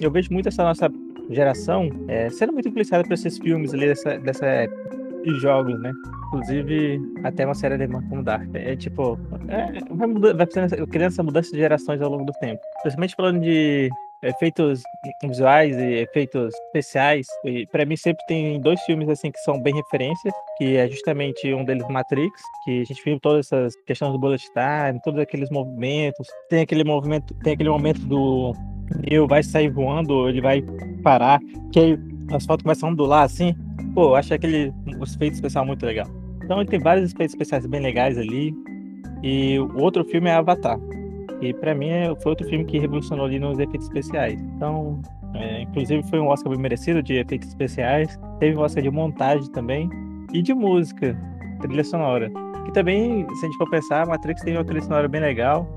eu 0.00 0.10
vejo 0.10 0.32
muito 0.32 0.48
essa 0.48 0.62
nossa 0.62 0.88
geração 1.30 1.88
é, 2.08 2.28
sendo 2.30 2.52
muito 2.52 2.68
influenciada 2.68 3.04
por 3.04 3.12
esses 3.12 3.38
filmes 3.38 3.72
ali 3.72 3.86
dessa, 3.86 4.18
dessa 4.18 4.46
época 4.46 4.99
e 5.24 5.34
jogos, 5.40 5.80
né? 5.80 5.92
Inclusive, 6.28 7.00
até 7.24 7.44
uma 7.44 7.54
série 7.54 7.74
alemã 7.74 8.02
como 8.08 8.22
Dark. 8.22 8.48
É, 8.54 8.76
tipo, 8.76 9.18
é, 9.48 9.80
vai, 9.94 10.06
mudando, 10.06 10.36
vai 10.36 10.46
criando 10.46 11.12
essa 11.12 11.22
mudança 11.22 11.50
de 11.50 11.58
gerações 11.58 12.00
ao 12.00 12.10
longo 12.10 12.24
do 12.24 12.32
tempo. 12.34 12.60
Principalmente 12.82 13.16
falando 13.16 13.40
de 13.40 13.90
efeitos 14.22 14.82
visuais 15.22 15.76
e 15.76 16.02
efeitos 16.02 16.54
especiais. 16.66 17.26
E 17.44 17.66
para 17.66 17.84
mim 17.84 17.96
sempre 17.96 18.24
tem 18.26 18.60
dois 18.60 18.80
filmes 18.82 19.08
assim 19.08 19.30
que 19.30 19.38
são 19.40 19.60
bem 19.62 19.74
referências, 19.74 20.32
que 20.58 20.76
é 20.76 20.88
justamente 20.88 21.52
um 21.54 21.64
deles 21.64 21.86
Matrix, 21.88 22.40
que 22.64 22.82
a 22.82 22.84
gente 22.84 23.02
viu 23.04 23.18
todas 23.18 23.46
essas 23.46 23.74
questões 23.86 24.12
do 24.12 24.18
bullet 24.18 24.44
time, 24.52 25.00
todos 25.02 25.20
aqueles 25.20 25.50
movimentos. 25.50 26.26
Tem 26.48 26.60
aquele 26.60 26.84
movimento, 26.84 27.34
tem 27.42 27.54
aquele 27.54 27.70
momento 27.70 28.00
do 28.06 28.52
Neo 29.08 29.26
vai 29.26 29.42
sair 29.42 29.70
voando, 29.70 30.28
ele 30.28 30.40
vai 30.40 30.62
parar, 31.02 31.40
que 31.72 31.78
aí 31.78 32.09
as 32.32 32.44
fotos 32.46 32.62
começam 32.62 32.88
a 32.88 32.92
ondular 32.92 33.24
assim. 33.24 33.54
Pô, 33.94 34.10
eu 34.10 34.14
acho 34.16 34.32
aquele 34.34 34.72
os 35.00 35.14
efeitos 35.14 35.38
especial 35.38 35.64
muito 35.64 35.84
legal. 35.84 36.06
Então 36.44 36.64
tem 36.64 36.78
vários 36.78 37.12
efeitos 37.12 37.34
especiais 37.34 37.66
bem 37.66 37.80
legais 37.80 38.18
ali. 38.18 38.54
E 39.22 39.58
o 39.58 39.82
outro 39.82 40.04
filme 40.04 40.28
é 40.28 40.34
Avatar. 40.34 40.78
E 41.40 41.54
para 41.54 41.74
mim 41.74 41.88
é, 41.88 42.14
foi 42.22 42.30
outro 42.30 42.46
filme 42.48 42.64
que 42.64 42.78
revolucionou 42.78 43.26
ali 43.26 43.38
nos 43.38 43.58
efeitos 43.58 43.86
especiais. 43.86 44.40
Então, 44.56 45.00
é, 45.34 45.62
inclusive 45.62 46.02
foi 46.08 46.20
um 46.20 46.28
Oscar 46.28 46.50
bem 46.50 46.60
merecido 46.60 47.02
de 47.02 47.14
efeitos 47.14 47.48
especiais. 47.48 48.18
Teve 48.38 48.56
um 48.56 48.60
Oscar 48.60 48.82
de 48.82 48.90
montagem 48.90 49.50
também. 49.52 49.88
E 50.32 50.42
de 50.42 50.54
música, 50.54 51.16
trilha 51.60 51.84
sonora. 51.84 52.30
Que 52.64 52.72
também, 52.72 53.26
se 53.34 53.44
a 53.44 53.48
gente 53.48 53.56
for 53.56 53.68
pensar, 53.70 54.06
Matrix 54.06 54.42
tem 54.42 54.56
uma 54.56 54.64
trilha 54.64 54.82
sonora 54.82 55.08
bem 55.08 55.20
legal. 55.20 55.68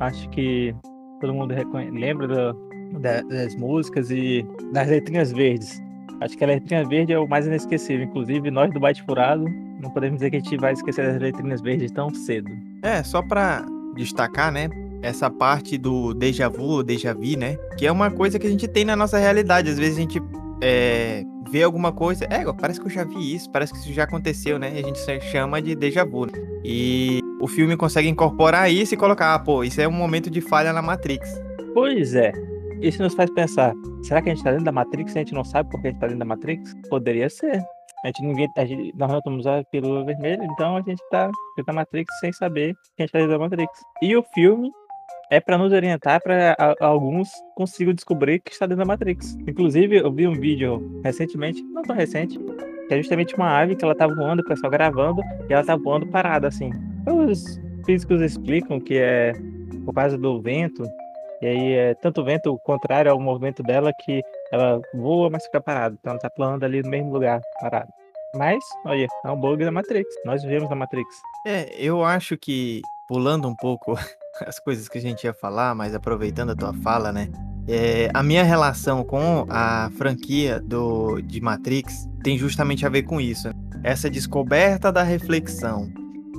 Acho 0.00 0.28
que 0.30 0.74
todo 1.20 1.34
mundo 1.34 1.54
lembra 1.92 2.26
do, 2.26 2.98
da, 2.98 3.20
das 3.22 3.54
músicas 3.56 4.10
e 4.10 4.44
das 4.72 4.88
letrinhas 4.88 5.32
verdes. 5.32 5.80
Acho 6.20 6.36
que 6.36 6.44
a 6.44 6.46
letrinha 6.46 6.84
verde 6.84 7.12
é 7.12 7.18
o 7.18 7.26
mais 7.26 7.46
inesquecível. 7.46 8.04
Inclusive, 8.04 8.50
nós 8.50 8.72
do 8.72 8.78
Byte 8.78 9.02
Furado 9.02 9.44
não 9.80 9.90
podemos 9.90 10.16
dizer 10.16 10.30
que 10.30 10.36
a 10.36 10.40
gente 10.40 10.56
vai 10.58 10.72
esquecer 10.72 11.06
das 11.06 11.20
letrinhas 11.20 11.60
verdes 11.60 11.90
tão 11.90 12.10
cedo. 12.10 12.50
É, 12.82 13.02
só 13.02 13.22
pra 13.22 13.64
destacar, 13.94 14.52
né? 14.52 14.68
Essa 15.02 15.30
parte 15.30 15.78
do 15.78 16.12
déjà 16.12 16.48
vu, 16.48 16.82
déjà 16.82 17.14
vu, 17.14 17.38
né? 17.38 17.56
Que 17.78 17.86
é 17.86 17.92
uma 17.92 18.10
coisa 18.10 18.38
que 18.38 18.46
a 18.46 18.50
gente 18.50 18.68
tem 18.68 18.84
na 18.84 18.94
nossa 18.94 19.18
realidade. 19.18 19.70
Às 19.70 19.78
vezes 19.78 19.96
a 19.96 20.00
gente 20.00 20.22
é, 20.60 21.24
vê 21.50 21.62
alguma 21.62 21.90
coisa, 21.90 22.26
é, 22.26 22.44
parece 22.52 22.78
que 22.78 22.86
eu 22.86 22.90
já 22.90 23.04
vi 23.04 23.34
isso, 23.34 23.50
parece 23.50 23.72
que 23.72 23.78
isso 23.78 23.92
já 23.92 24.04
aconteceu, 24.04 24.58
né? 24.58 24.72
E 24.74 24.78
a 24.78 24.82
gente 24.82 25.00
chama 25.30 25.62
de 25.62 25.74
déjà 25.74 26.04
vu. 26.04 26.26
Né? 26.26 26.32
E 26.62 27.20
o 27.40 27.48
filme 27.48 27.76
consegue 27.76 28.08
incorporar 28.08 28.70
isso 28.70 28.92
e 28.92 28.96
colocar, 28.96 29.34
ah, 29.34 29.38
pô, 29.38 29.64
isso 29.64 29.80
é 29.80 29.88
um 29.88 29.92
momento 29.92 30.30
de 30.30 30.42
falha 30.42 30.72
na 30.72 30.82
Matrix. 30.82 31.40
Pois 31.72 32.14
é. 32.14 32.32
Isso 32.82 33.02
nos 33.02 33.14
faz 33.14 33.30
pensar, 33.30 33.74
será 34.02 34.22
que 34.22 34.30
a 34.30 34.34
gente 34.34 34.42
tá 34.42 34.50
dentro 34.50 34.64
da 34.64 34.72
Matrix 34.72 35.14
e 35.14 35.18
a 35.18 35.20
gente 35.22 35.34
não 35.34 35.44
sabe 35.44 35.70
por 35.70 35.80
que 35.80 35.88
a 35.88 35.90
gente 35.90 36.00
tá 36.00 36.06
dentro 36.06 36.20
da 36.20 36.24
Matrix? 36.24 36.74
Poderia 36.88 37.28
ser. 37.28 37.62
A 38.02 38.06
gente 38.06 38.22
ninguém. 38.22 38.48
A 38.56 38.64
gente, 38.64 38.96
nós 38.96 39.10
não 39.10 39.18
estamos 39.18 39.46
a 39.46 39.62
pílula 39.64 40.04
vermelha, 40.04 40.42
então 40.44 40.76
a 40.76 40.80
gente 40.80 41.02
tá 41.10 41.26
dentro 41.56 41.66
da 41.66 41.72
Matrix 41.74 42.18
sem 42.20 42.32
saber 42.32 42.74
que 42.96 43.02
a 43.02 43.06
gente 43.06 43.12
tá 43.12 43.18
dentro 43.18 43.32
da 43.32 43.38
Matrix. 43.38 43.70
E 44.00 44.16
o 44.16 44.22
filme 44.34 44.70
é 45.30 45.38
para 45.38 45.58
nos 45.58 45.72
orientar 45.72 46.20
para 46.22 46.56
alguns 46.80 47.30
consigam 47.54 47.92
descobrir 47.92 48.40
que 48.40 48.52
está 48.52 48.66
dentro 48.66 48.84
da 48.84 48.86
Matrix. 48.86 49.36
Inclusive, 49.46 49.98
eu 49.98 50.10
vi 50.10 50.26
um 50.26 50.34
vídeo 50.34 51.00
recentemente, 51.04 51.62
não 51.62 51.82
tão 51.82 51.94
recente, 51.94 52.38
que 52.88 52.94
é 52.94 52.96
justamente 52.96 53.36
uma 53.36 53.58
ave 53.58 53.76
que 53.76 53.84
ela 53.84 53.94
tá 53.94 54.06
voando, 54.06 54.40
o 54.40 54.44
pessoal 54.44 54.70
gravando, 54.70 55.22
e 55.48 55.52
ela 55.52 55.62
tá 55.62 55.76
voando 55.76 56.06
parada 56.06 56.48
assim. 56.48 56.70
Os 57.06 57.60
físicos 57.84 58.20
explicam 58.22 58.80
que 58.80 58.96
é 58.96 59.32
por 59.84 59.94
causa 59.94 60.18
do 60.18 60.40
vento, 60.40 60.82
e 61.42 61.46
aí 61.46 61.72
é 61.72 61.94
tanto 61.94 62.24
vento 62.24 62.58
contrário 62.64 63.10
ao 63.10 63.20
movimento 63.20 63.62
dela 63.62 63.92
que 63.92 64.22
ela 64.52 64.80
voa, 64.94 65.30
mas 65.30 65.44
fica 65.44 65.60
parada. 65.60 65.96
Então 65.98 66.12
ela 66.12 66.20
tá 66.20 66.30
plano 66.30 66.64
ali 66.64 66.82
no 66.82 66.90
mesmo 66.90 67.12
lugar, 67.12 67.40
parada. 67.60 67.88
Mas, 68.34 68.62
olha, 68.84 69.06
é 69.24 69.30
um 69.30 69.40
bug 69.40 69.64
da 69.64 69.72
Matrix. 69.72 70.08
Nós 70.24 70.42
vivemos 70.42 70.70
na 70.70 70.76
Matrix. 70.76 71.08
É, 71.46 71.74
eu 71.76 72.04
acho 72.04 72.36
que, 72.36 72.80
pulando 73.08 73.48
um 73.48 73.56
pouco 73.56 73.98
as 74.46 74.60
coisas 74.60 74.88
que 74.88 74.98
a 74.98 75.00
gente 75.00 75.24
ia 75.24 75.34
falar, 75.34 75.74
mas 75.74 75.94
aproveitando 75.94 76.50
a 76.50 76.56
tua 76.56 76.72
fala, 76.74 77.10
né? 77.10 77.28
É, 77.68 78.08
a 78.14 78.22
minha 78.22 78.42
relação 78.42 79.04
com 79.04 79.46
a 79.48 79.90
franquia 79.96 80.60
do, 80.60 81.20
de 81.20 81.40
Matrix 81.40 82.08
tem 82.22 82.38
justamente 82.38 82.86
a 82.86 82.88
ver 82.88 83.02
com 83.02 83.20
isso. 83.20 83.48
Essa 83.82 84.10
descoberta 84.10 84.92
da 84.92 85.02
reflexão. 85.02 85.90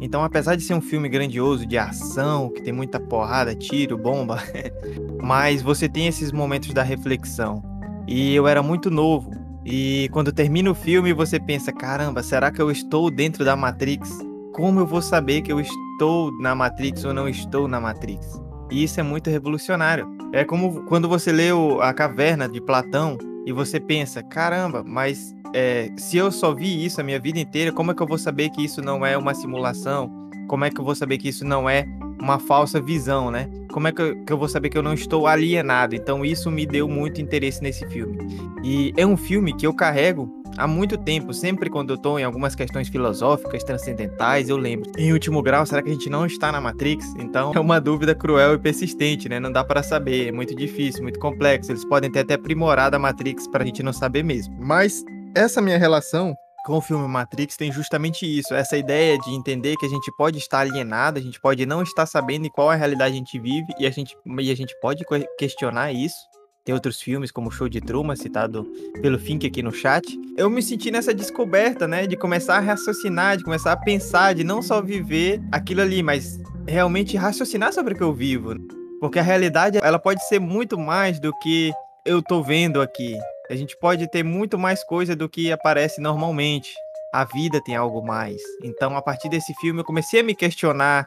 Então, 0.01 0.23
apesar 0.23 0.55
de 0.55 0.63
ser 0.63 0.73
um 0.73 0.81
filme 0.81 1.07
grandioso 1.07 1.63
de 1.63 1.77
ação, 1.77 2.49
que 2.49 2.59
tem 2.59 2.73
muita 2.73 2.99
porrada, 2.99 3.53
tiro, 3.53 3.95
bomba, 3.95 4.41
mas 5.21 5.61
você 5.61 5.87
tem 5.87 6.07
esses 6.07 6.31
momentos 6.31 6.73
da 6.73 6.81
reflexão. 6.81 7.63
E 8.07 8.33
eu 8.33 8.47
era 8.47 8.63
muito 8.63 8.89
novo. 8.89 9.29
E 9.63 10.09
quando 10.11 10.31
termina 10.31 10.71
o 10.71 10.75
filme, 10.75 11.13
você 11.13 11.39
pensa: 11.39 11.71
caramba, 11.71 12.23
será 12.23 12.51
que 12.51 12.59
eu 12.59 12.71
estou 12.71 13.11
dentro 13.11 13.45
da 13.45 13.55
Matrix? 13.55 14.09
Como 14.53 14.79
eu 14.79 14.87
vou 14.87 15.03
saber 15.03 15.43
que 15.43 15.51
eu 15.51 15.59
estou 15.59 16.31
na 16.41 16.55
Matrix 16.55 17.05
ou 17.05 17.13
não 17.13 17.29
estou 17.29 17.67
na 17.67 17.79
Matrix? 17.79 18.41
E 18.71 18.83
isso 18.83 18.99
é 18.99 19.03
muito 19.03 19.29
revolucionário. 19.29 20.09
É 20.33 20.43
como 20.43 20.83
quando 20.85 21.07
você 21.07 21.31
lê 21.31 21.49
A 21.79 21.93
Caverna 21.93 22.49
de 22.49 22.59
Platão 22.59 23.19
e 23.45 23.51
você 23.51 23.79
pensa: 23.79 24.23
caramba, 24.23 24.83
mas 24.83 25.35
é, 25.53 25.89
se 25.97 26.17
eu 26.17 26.31
só 26.31 26.53
vi 26.53 26.85
isso 26.85 26.99
a 27.01 27.03
minha 27.03 27.19
vida 27.19 27.39
inteira, 27.39 27.71
como 27.71 27.91
é 27.91 27.93
que 27.93 28.01
eu 28.01 28.07
vou 28.07 28.17
saber 28.17 28.49
que 28.49 28.63
isso 28.63 28.81
não 28.81 29.05
é 29.05 29.17
uma 29.17 29.33
simulação? 29.33 30.29
Como 30.47 30.65
é 30.65 30.69
que 30.69 30.79
eu 30.79 30.85
vou 30.85 30.95
saber 30.95 31.17
que 31.17 31.29
isso 31.29 31.45
não 31.45 31.69
é 31.69 31.85
uma 32.21 32.37
falsa 32.39 32.79
visão, 32.79 33.31
né? 33.31 33.49
Como 33.71 33.87
é 33.87 33.91
que 33.91 34.01
eu, 34.01 34.23
que 34.23 34.33
eu, 34.33 34.37
vou 34.37 34.47
saber 34.47 34.69
que 34.69 34.77
eu 34.77 34.83
não 34.83 34.93
estou 34.93 35.25
alienado? 35.25 35.95
Então 35.95 36.23
isso 36.25 36.51
me 36.51 36.65
deu 36.65 36.87
muito 36.87 37.21
interesse 37.21 37.61
nesse 37.63 37.85
filme. 37.87 38.17
E 38.63 38.93
é 38.97 39.05
um 39.05 39.17
filme 39.17 39.53
que 39.53 39.65
eu 39.65 39.73
carrego 39.73 40.29
há 40.57 40.67
muito 40.67 40.97
tempo, 40.97 41.33
sempre 41.33 41.69
quando 41.69 41.91
eu 41.91 41.95
estou 41.95 42.19
em 42.19 42.23
algumas 42.23 42.53
questões 42.53 42.89
filosóficas, 42.89 43.63
transcendentais, 43.63 44.49
eu 44.49 44.57
lembro. 44.57 44.91
Em 44.97 45.13
último 45.13 45.41
grau, 45.41 45.65
será 45.65 45.81
que 45.81 45.89
a 45.89 45.93
gente 45.93 46.09
não 46.09 46.25
está 46.25 46.51
na 46.51 46.61
Matrix? 46.61 47.13
Então 47.17 47.51
é 47.55 47.59
uma 47.59 47.79
dúvida 47.79 48.13
cruel 48.13 48.53
e 48.53 48.57
persistente, 48.57 49.27
né? 49.29 49.39
Não 49.39 49.51
dá 49.51 49.63
para 49.63 49.81
saber, 49.81 50.27
é 50.27 50.31
muito 50.31 50.55
difícil, 50.55 51.03
muito 51.03 51.19
complexo. 51.19 51.71
Eles 51.71 51.85
podem 51.85 52.11
ter 52.11 52.19
até 52.19 52.35
aprimorado 52.35 52.95
a 52.95 52.99
Matrix 52.99 53.47
para 53.47 53.63
a 53.63 53.65
gente 53.65 53.81
não 53.81 53.93
saber 53.93 54.23
mesmo. 54.23 54.53
Mas 54.59 55.03
essa 55.35 55.61
minha 55.61 55.77
relação 55.77 56.35
com 56.65 56.77
o 56.77 56.81
filme 56.81 57.07
Matrix 57.07 57.57
tem 57.57 57.71
justamente 57.71 58.25
isso, 58.25 58.53
essa 58.53 58.77
ideia 58.77 59.17
de 59.17 59.31
entender 59.31 59.75
que 59.77 59.85
a 59.85 59.89
gente 59.89 60.11
pode 60.15 60.37
estar 60.37 60.59
alienado, 60.59 61.17
a 61.17 61.21
gente 61.21 61.39
pode 61.39 61.65
não 61.65 61.81
estar 61.81 62.05
sabendo 62.05 62.45
em 62.45 62.49
qual 62.49 62.71
é 62.71 62.75
a 62.75 62.77
realidade 62.77 63.15
a 63.15 63.17
gente 63.17 63.39
vive 63.39 63.73
e 63.79 63.87
a 63.87 63.89
gente, 63.89 64.15
e 64.39 64.51
a 64.51 64.55
gente 64.55 64.75
pode 64.79 65.03
questionar 65.37 65.91
isso. 65.91 66.15
Tem 66.63 66.75
outros 66.75 67.01
filmes 67.01 67.31
como 67.31 67.49
Show 67.49 67.67
de 67.67 67.81
Truman, 67.81 68.15
citado 68.15 68.71
pelo 69.01 69.17
Fink 69.17 69.47
aqui 69.47 69.63
no 69.63 69.71
chat. 69.71 70.05
Eu 70.37 70.47
me 70.47 70.61
senti 70.61 70.91
nessa 70.91 71.11
descoberta, 71.11 71.87
né, 71.87 72.05
de 72.05 72.15
começar 72.15 72.57
a 72.57 72.59
raciocinar, 72.59 73.37
de 73.37 73.43
começar 73.43 73.71
a 73.71 73.77
pensar, 73.77 74.35
de 74.35 74.43
não 74.43 74.61
só 74.61 74.79
viver 74.79 75.41
aquilo 75.51 75.81
ali, 75.81 76.03
mas 76.03 76.39
realmente 76.67 77.17
raciocinar 77.17 77.73
sobre 77.73 77.95
o 77.95 77.97
que 77.97 78.03
eu 78.03 78.13
vivo. 78.13 78.53
Porque 78.99 79.17
a 79.17 79.23
realidade, 79.23 79.79
ela 79.81 79.97
pode 79.97 80.23
ser 80.27 80.39
muito 80.39 80.77
mais 80.77 81.19
do 81.19 81.33
que 81.39 81.73
eu 82.05 82.21
tô 82.21 82.43
vendo 82.43 82.79
aqui. 82.79 83.17
A 83.51 83.55
gente 83.57 83.75
pode 83.75 84.07
ter 84.07 84.23
muito 84.23 84.57
mais 84.57 84.81
coisa 84.81 85.13
do 85.13 85.27
que 85.27 85.51
aparece 85.51 85.99
normalmente. 85.99 86.73
A 87.13 87.25
vida 87.25 87.61
tem 87.61 87.75
algo 87.75 88.01
mais. 88.01 88.41
Então, 88.63 88.95
a 88.95 89.01
partir 89.01 89.27
desse 89.27 89.53
filme, 89.55 89.81
eu 89.81 89.83
comecei 89.83 90.21
a 90.21 90.23
me 90.23 90.33
questionar, 90.33 91.05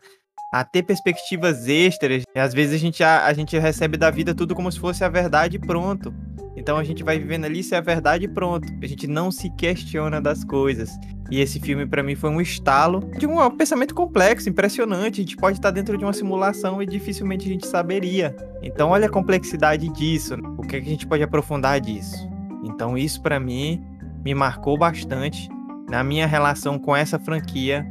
a 0.52 0.62
ter 0.62 0.82
perspectivas 0.82 1.66
extras. 1.66 2.24
E 2.34 2.38
às 2.38 2.52
vezes 2.52 2.74
a 2.74 2.78
gente, 2.78 3.02
a, 3.02 3.24
a 3.24 3.32
gente 3.32 3.58
recebe 3.58 3.96
da 3.96 4.10
vida 4.10 4.34
tudo 4.34 4.54
como 4.54 4.70
se 4.70 4.78
fosse 4.78 5.02
a 5.02 5.08
verdade 5.08 5.58
pronto. 5.58 6.12
Então 6.54 6.76
a 6.76 6.84
gente 6.84 7.02
vai 7.02 7.18
vivendo 7.18 7.46
ali 7.46 7.62
se 7.62 7.74
é 7.74 7.80
verdade 7.80 8.26
e 8.26 8.28
pronto. 8.28 8.68
A 8.82 8.86
gente 8.86 9.06
não 9.06 9.30
se 9.30 9.48
questiona 9.56 10.20
das 10.20 10.44
coisas. 10.44 10.90
E 11.30 11.40
esse 11.40 11.58
filme 11.58 11.86
para 11.86 12.02
mim 12.02 12.14
foi 12.14 12.28
um 12.28 12.42
estalo 12.42 13.10
de 13.18 13.26
um 13.26 13.50
pensamento 13.56 13.94
complexo, 13.94 14.50
impressionante. 14.50 15.22
A 15.22 15.24
gente 15.24 15.38
pode 15.38 15.56
estar 15.56 15.70
dentro 15.70 15.96
de 15.96 16.04
uma 16.04 16.12
simulação 16.12 16.82
e 16.82 16.84
dificilmente 16.84 17.48
a 17.48 17.52
gente 17.52 17.66
saberia. 17.66 18.36
Então 18.62 18.90
olha 18.90 19.06
a 19.06 19.10
complexidade 19.10 19.88
disso. 19.88 20.34
O 20.58 20.60
que, 20.60 20.76
é 20.76 20.80
que 20.82 20.86
a 20.86 20.90
gente 20.90 21.06
pode 21.06 21.22
aprofundar 21.22 21.80
disso? 21.80 22.33
Então 22.64 22.96
isso 22.96 23.22
para 23.22 23.38
mim 23.38 23.84
me 24.24 24.34
marcou 24.34 24.78
bastante 24.78 25.48
na 25.88 26.02
minha 26.02 26.26
relação 26.26 26.78
com 26.78 26.96
essa 26.96 27.18
franquia 27.18 27.86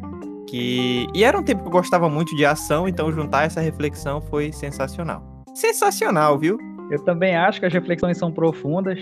que 0.48 1.08
e 1.14 1.24
era 1.24 1.38
um 1.38 1.44
tempo 1.44 1.62
que 1.62 1.68
eu 1.68 1.72
gostava 1.72 2.10
muito 2.10 2.36
de 2.36 2.46
ação, 2.46 2.88
então 2.88 3.12
juntar 3.12 3.46
essa 3.46 3.62
reflexão 3.62 4.22
foi 4.22 4.52
sensacional. 4.52 5.24
Sensacional, 5.54 6.38
viu? 6.38 6.58
Eu 6.92 7.00
também 7.04 7.36
acho 7.36 7.60
que 7.60 7.66
as 7.66 7.74
reflexões 7.74 8.18
são 8.18 8.32
profundas. 8.32 9.00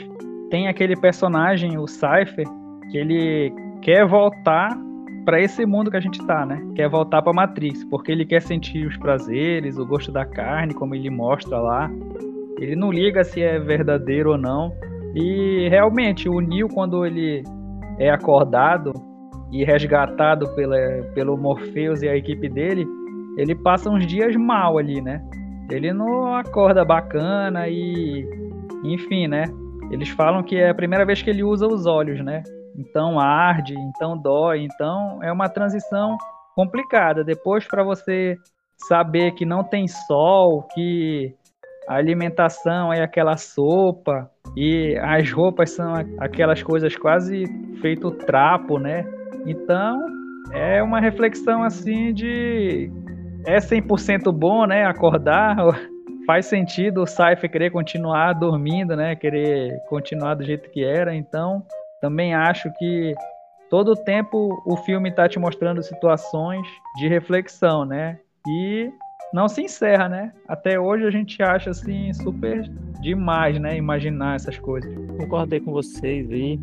Tem 0.49 0.67
aquele 0.67 0.95
personagem, 0.95 1.77
o 1.77 1.87
Cypher, 1.87 2.45
que 2.89 2.97
ele 2.97 3.53
quer 3.81 4.05
voltar 4.05 4.77
para 5.25 5.39
esse 5.41 5.65
mundo 5.65 5.91
que 5.91 5.97
a 5.97 6.01
gente 6.01 6.25
tá, 6.25 6.45
né? 6.45 6.61
Quer 6.75 6.89
voltar 6.89 7.21
para 7.21 7.33
Matrix, 7.33 7.83
porque 7.85 8.11
ele 8.11 8.25
quer 8.25 8.41
sentir 8.41 8.85
os 8.85 8.97
prazeres, 8.97 9.77
o 9.77 9.85
gosto 9.85 10.11
da 10.11 10.25
carne, 10.25 10.73
como 10.73 10.95
ele 10.95 11.09
mostra 11.09 11.59
lá. 11.59 11.89
Ele 12.59 12.75
não 12.75 12.91
liga 12.91 13.23
se 13.23 13.41
é 13.41 13.59
verdadeiro 13.59 14.31
ou 14.31 14.37
não. 14.37 14.73
E 15.15 15.67
realmente, 15.69 16.29
o 16.29 16.39
Neo, 16.39 16.67
quando 16.69 17.05
ele 17.05 17.43
é 17.99 18.09
acordado 18.09 18.93
e 19.51 19.63
resgatado 19.63 20.47
pela, 20.55 20.77
pelo 21.13 21.37
Morpheus 21.37 22.01
e 22.01 22.09
a 22.09 22.15
equipe 22.15 22.47
dele, 22.47 22.87
ele 23.37 23.55
passa 23.55 23.89
uns 23.89 24.05
dias 24.05 24.35
mal 24.35 24.77
ali, 24.77 25.01
né? 25.01 25.21
Ele 25.69 25.93
não 25.93 26.35
acorda 26.35 26.83
bacana 26.83 27.67
e. 27.67 28.27
Enfim, 28.83 29.27
né? 29.27 29.45
Eles 29.91 30.09
falam 30.09 30.41
que 30.41 30.55
é 30.55 30.69
a 30.69 30.75
primeira 30.75 31.05
vez 31.05 31.21
que 31.21 31.29
ele 31.29 31.43
usa 31.43 31.67
os 31.67 31.85
olhos, 31.85 32.23
né? 32.23 32.43
Então 32.75 33.19
arde, 33.19 33.73
então 33.73 34.17
dói, 34.17 34.63
então 34.63 35.21
é 35.21 35.31
uma 35.31 35.49
transição 35.49 36.17
complicada. 36.55 37.23
Depois, 37.23 37.67
para 37.67 37.83
você 37.83 38.37
saber 38.87 39.31
que 39.33 39.45
não 39.45 39.63
tem 39.63 39.87
sol, 39.87 40.63
que 40.73 41.35
a 41.87 41.95
alimentação 41.95 42.93
é 42.93 43.01
aquela 43.01 43.37
sopa 43.37 44.29
e 44.55 44.97
as 45.01 45.31
roupas 45.31 45.71
são 45.71 45.93
aquelas 46.19 46.61
coisas 46.61 46.95
quase 46.95 47.45
feito 47.81 48.11
trapo, 48.11 48.77
né? 48.77 49.05
Então, 49.45 49.99
é 50.51 50.81
uma 50.83 50.99
reflexão 50.99 51.63
assim 51.63 52.13
de 52.13 52.91
é 53.45 53.57
100% 53.57 54.31
bom, 54.31 54.65
né, 54.65 54.85
acordar, 54.85 55.57
faz 56.27 56.45
sentido 56.45 57.01
o 57.01 57.07
Cypher 57.07 57.49
querer 57.49 57.71
continuar 57.71 58.33
dormindo, 58.33 58.95
né, 58.95 59.15
querer 59.15 59.79
continuar 59.89 60.35
do 60.35 60.43
jeito 60.43 60.69
que 60.69 60.83
era, 60.83 61.15
então 61.15 61.63
também 61.99 62.33
acho 62.33 62.71
que 62.77 63.15
todo 63.69 63.93
o 63.93 63.95
tempo 63.95 64.61
o 64.65 64.77
filme 64.77 65.09
está 65.09 65.27
te 65.27 65.39
mostrando 65.39 65.81
situações 65.81 66.67
de 66.97 67.07
reflexão, 67.07 67.85
né, 67.85 68.19
e 68.47 68.91
não 69.33 69.47
se 69.47 69.61
encerra, 69.61 70.09
né? 70.09 70.33
Até 70.47 70.79
hoje 70.79 71.05
a 71.05 71.11
gente 71.11 71.41
acha 71.41 71.69
assim 71.69 72.11
super 72.13 72.69
demais, 73.01 73.59
né? 73.59 73.77
Imaginar 73.77 74.35
essas 74.35 74.57
coisas. 74.57 74.93
Concordei 75.17 75.59
com 75.59 75.71
vocês 75.71 76.29
aí. 76.31 76.59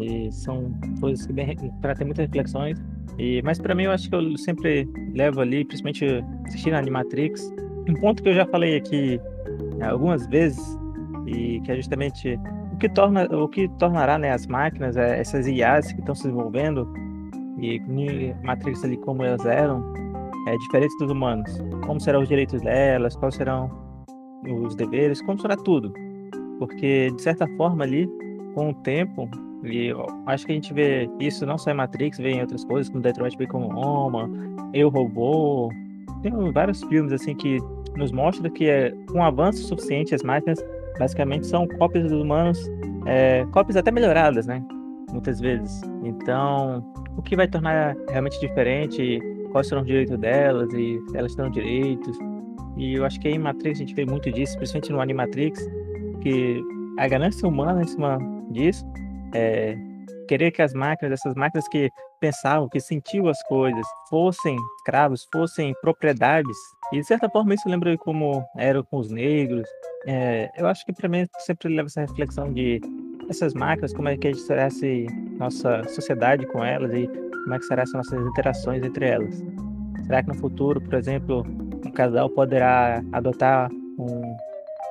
E 0.00 0.32
são 0.32 0.74
coisas 1.00 1.26
que 1.26 1.32
trazem 1.80 2.06
muitas 2.06 2.26
reflexões. 2.26 2.82
E, 3.18 3.40
mas 3.42 3.60
para 3.60 3.74
mim 3.74 3.84
eu 3.84 3.92
acho 3.92 4.08
que 4.08 4.14
eu 4.14 4.36
sempre 4.36 4.88
levo 5.14 5.40
ali, 5.40 5.64
principalmente 5.64 6.04
assistindo 6.46 6.74
a 6.74 6.78
Animatrix, 6.78 7.52
um 7.88 7.94
ponto 7.94 8.22
que 8.22 8.30
eu 8.30 8.34
já 8.34 8.46
falei 8.46 8.76
aqui 8.76 9.20
né, 9.76 9.88
algumas 9.88 10.26
vezes 10.26 10.78
e 11.26 11.60
que 11.60 11.70
é 11.70 11.76
justamente 11.76 12.38
o 12.72 12.76
que 12.76 12.88
torna 12.88 13.24
o 13.26 13.48
que 13.48 13.68
tornará 13.78 14.18
né, 14.18 14.32
as 14.32 14.46
máquinas 14.48 14.96
é, 14.96 15.20
essas 15.20 15.46
IAs 15.46 15.92
que 15.92 16.00
estão 16.00 16.14
se 16.14 16.24
desenvolvendo 16.24 16.92
e 17.60 17.80
Matrix 18.42 18.82
ali 18.84 18.96
como 18.96 19.22
elas 19.22 19.46
eram 19.46 19.94
é 20.46 20.56
diferente 20.56 20.96
dos 20.98 21.10
humanos 21.10 21.50
como 21.84 22.00
serão 22.00 22.22
os 22.22 22.28
direitos 22.28 22.60
delas 22.62 23.16
quais 23.16 23.34
serão 23.34 23.70
os 24.64 24.74
deveres 24.74 25.22
como 25.22 25.40
será 25.40 25.56
tudo 25.56 25.92
porque 26.58 27.10
de 27.10 27.22
certa 27.22 27.46
forma 27.56 27.84
ali 27.84 28.08
com 28.54 28.70
o 28.70 28.74
tempo 28.74 29.28
e 29.64 29.90
acho 30.26 30.44
que 30.44 30.52
a 30.52 30.54
gente 30.54 30.74
vê 30.74 31.08
isso 31.18 31.46
não 31.46 31.56
só 31.56 31.70
em 31.70 31.74
Matrix, 31.74 32.18
vê 32.18 32.32
em 32.32 32.40
outras 32.42 32.64
coisas, 32.64 32.90
como 32.90 33.02
Detroit 33.02 33.36
Become 33.36 33.66
Human, 33.66 34.30
Eu 34.74 34.90
Robô. 34.90 35.70
Tem 36.22 36.32
vários 36.52 36.82
filmes 36.84 37.12
assim 37.12 37.34
que 37.34 37.58
nos 37.96 38.12
mostram 38.12 38.50
que 38.50 38.68
é, 38.68 38.92
com 39.10 39.24
avanço 39.24 39.62
suficiente 39.62 40.14
as 40.14 40.22
máquinas 40.22 40.62
basicamente 40.98 41.46
são 41.46 41.66
cópias 41.66 42.04
dos 42.10 42.20
humanos, 42.20 42.58
é, 43.06 43.44
cópias 43.52 43.76
até 43.76 43.90
melhoradas, 43.90 44.46
né? 44.46 44.62
Muitas 45.10 45.40
vezes. 45.40 45.80
Então, 46.02 46.84
o 47.16 47.22
que 47.22 47.34
vai 47.34 47.48
tornar 47.48 47.96
realmente 48.10 48.38
diferente, 48.40 49.18
quais 49.54 49.68
serão 49.68 49.82
os 49.82 49.86
direitos 49.86 50.18
delas 50.18 50.68
e 50.72 50.98
elas 51.14 51.32
terão 51.36 51.48
direitos. 51.48 52.18
E 52.76 52.94
eu 52.94 53.04
acho 53.04 53.20
que 53.20 53.28
em 53.28 53.38
Matrix 53.38 53.78
a 53.78 53.84
gente 53.84 53.94
vê 53.94 54.04
muito 54.04 54.30
disso, 54.32 54.56
principalmente 54.56 54.90
no 54.90 55.00
Animatrix, 55.00 55.64
que 56.20 56.60
a 56.98 57.06
ganância 57.06 57.46
humana 57.46 57.80
em 57.80 57.86
cima 57.86 58.18
disso 58.50 58.84
é, 59.32 59.76
querer 60.26 60.50
que 60.50 60.60
as 60.60 60.74
máquinas, 60.74 61.20
essas 61.20 61.36
máquinas 61.36 61.68
que 61.68 61.88
pensavam, 62.20 62.68
que 62.68 62.80
sentiam 62.80 63.28
as 63.28 63.40
coisas, 63.44 63.86
fossem 64.10 64.56
escravos, 64.78 65.24
fossem 65.32 65.72
propriedades. 65.80 66.56
E 66.92 66.98
de 66.98 67.06
certa 67.06 67.30
forma 67.30 67.54
isso 67.54 67.68
lembra 67.68 67.96
como 67.96 68.44
era 68.56 68.82
com 68.82 68.98
os 68.98 69.08
negros. 69.08 69.68
É, 70.04 70.50
eu 70.56 70.66
acho 70.66 70.84
que 70.84 70.92
para 70.92 71.08
mim 71.08 71.26
sempre 71.38 71.68
leva 71.68 71.86
essa 71.86 72.00
reflexão 72.00 72.52
de 72.52 72.80
essas 73.30 73.54
máquinas, 73.54 73.94
como 73.94 74.08
é 74.08 74.16
que 74.16 74.26
a 74.26 74.32
gente 74.32 75.06
nossa 75.38 75.84
sociedade 75.84 76.44
com 76.46 76.64
elas 76.64 76.92
e 76.92 77.08
como 77.44 77.54
é 77.54 77.58
que 77.58 77.66
serão 77.66 77.82
as 77.82 77.92
nossas 77.92 78.26
interações 78.26 78.82
entre 78.82 79.06
elas. 79.06 79.42
Será 80.06 80.22
que 80.22 80.28
no 80.28 80.34
futuro, 80.34 80.80
por 80.80 80.94
exemplo, 80.94 81.44
um 81.86 81.90
casal 81.92 82.28
poderá 82.30 83.02
adotar 83.12 83.70
um, 83.98 84.36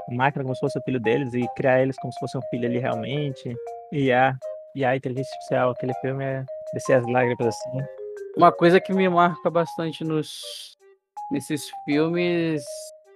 uma 0.07 0.17
máquina 0.17 0.43
como 0.43 0.55
se 0.55 0.61
fosse 0.61 0.79
o 0.79 0.83
filho 0.83 0.99
deles 0.99 1.33
e 1.33 1.45
criar 1.55 1.81
eles 1.81 1.95
como 1.97 2.13
se 2.13 2.19
fosse 2.19 2.37
um 2.37 2.41
filho 2.49 2.67
ali 2.67 2.79
realmente? 2.79 3.55
E 3.91 4.11
a, 4.11 4.35
e 4.75 4.85
a 4.85 4.95
inteligência 4.95 5.31
artificial, 5.35 5.71
aquele 5.71 5.93
filme 5.95 6.23
é 6.23 6.45
descer 6.73 6.93
as 6.93 7.05
lágrimas 7.05 7.47
assim. 7.47 7.79
Uma 8.37 8.51
coisa 8.51 8.79
que 8.79 8.93
me 8.93 9.07
marca 9.09 9.49
bastante 9.49 10.03
nos 10.03 10.77
nesses 11.31 11.63
filmes 11.85 12.63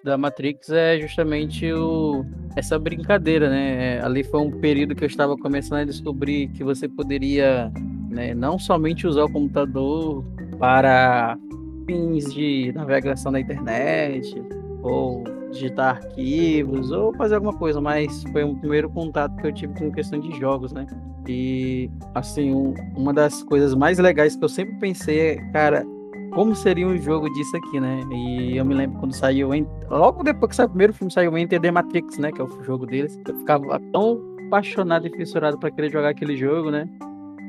da 0.04 0.18
Matrix 0.18 0.70
é 0.70 1.00
justamente 1.00 1.72
o, 1.72 2.26
essa 2.56 2.80
brincadeira, 2.80 3.50
né? 3.50 4.02
Ali 4.02 4.24
foi 4.24 4.40
um 4.40 4.60
período 4.60 4.96
que 4.96 5.04
eu 5.04 5.08
estava 5.08 5.36
começando 5.38 5.80
a 5.80 5.86
descobrir 5.86 6.48
que 6.50 6.64
você 6.64 6.88
poderia 6.88 7.72
né, 8.10 8.34
não 8.34 8.58
somente 8.58 9.08
usar 9.08 9.24
o 9.26 9.32
computador 9.32 10.24
para 10.60 11.38
fins 11.86 12.34
de 12.34 12.72
navegação 12.74 13.32
na 13.32 13.40
internet 13.40 14.42
ou 14.82 15.24
digitar 15.52 15.96
arquivos 15.96 16.92
ou 16.92 17.14
fazer 17.16 17.36
alguma 17.36 17.54
coisa, 17.54 17.80
mas 17.80 18.24
foi 18.32 18.44
um 18.44 18.56
primeiro 18.56 18.90
contato 18.90 19.36
que 19.38 19.48
eu 19.48 19.54
tive 19.54 19.74
com 19.74 19.92
questão 19.92 20.20
de 20.20 20.38
jogos, 20.38 20.72
né? 20.74 20.86
E, 21.28 21.90
assim, 22.14 22.54
um, 22.54 22.74
uma 22.96 23.14
das 23.14 23.44
coisas 23.44 23.74
mais 23.74 23.98
legais 23.98 24.36
que 24.36 24.44
eu 24.44 24.50
sempre 24.50 24.76
pensei 24.76 25.20
é, 25.20 25.36
cara, 25.52 25.86
como 26.34 26.56
seria 26.56 26.88
um 26.88 26.98
jogo 26.98 27.32
disso 27.34 27.58
aqui, 27.58 27.80
né? 27.80 28.02
E 28.12 28.58
eu 28.58 28.66
me 28.66 28.74
lembro 28.74 29.00
quando 29.00 29.14
saiu, 29.14 29.50
logo 29.90 30.24
depois 30.24 30.50
que 30.52 30.56
saiu 30.56 30.68
o 30.68 30.70
primeiro 30.70 30.94
filme, 30.94 31.12
saiu 31.12 31.32
o 31.32 31.38
Enter 31.38 31.60
the 31.60 31.72
Matrix, 31.72 32.18
né? 32.18 32.32
Que 32.32 32.42
é 32.42 32.44
o 32.44 32.64
jogo 32.64 32.86
deles. 32.86 33.20
Eu 33.28 33.36
ficava 33.38 33.80
tão 33.92 34.22
apaixonado 34.48 35.08
e 35.08 35.10
fissurado 35.10 35.58
para 35.58 35.72
querer 35.72 35.92
jogar 35.92 36.10
aquele 36.10 36.38
jogo, 36.38 36.72
né? 36.72 36.88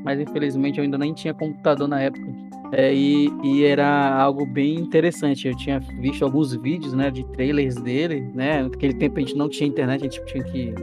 Mas 0.04 0.20
infelizmente 0.20 0.78
eu 0.78 0.84
ainda 0.84 0.98
nem 0.98 1.12
tinha 1.12 1.34
computador 1.34 1.88
na 1.88 2.00
época. 2.00 2.26
É, 2.72 2.94
e, 2.94 3.28
e, 3.42 3.64
era 3.64 4.14
algo 4.20 4.44
bem 4.44 4.74
interessante. 4.74 5.48
Eu 5.48 5.56
tinha 5.56 5.80
visto 5.80 6.24
alguns 6.24 6.54
vídeos, 6.54 6.92
né, 6.92 7.10
de 7.10 7.24
trailers 7.32 7.76
dele, 7.76 8.30
né? 8.34 8.62
Naquele 8.62 8.94
tempo 8.94 9.16
a 9.16 9.20
gente 9.20 9.36
não 9.36 9.48
tinha 9.48 9.68
internet, 9.68 10.00
a 10.00 10.04
gente 10.04 10.24
tinha 10.26 10.44
que 10.44 10.74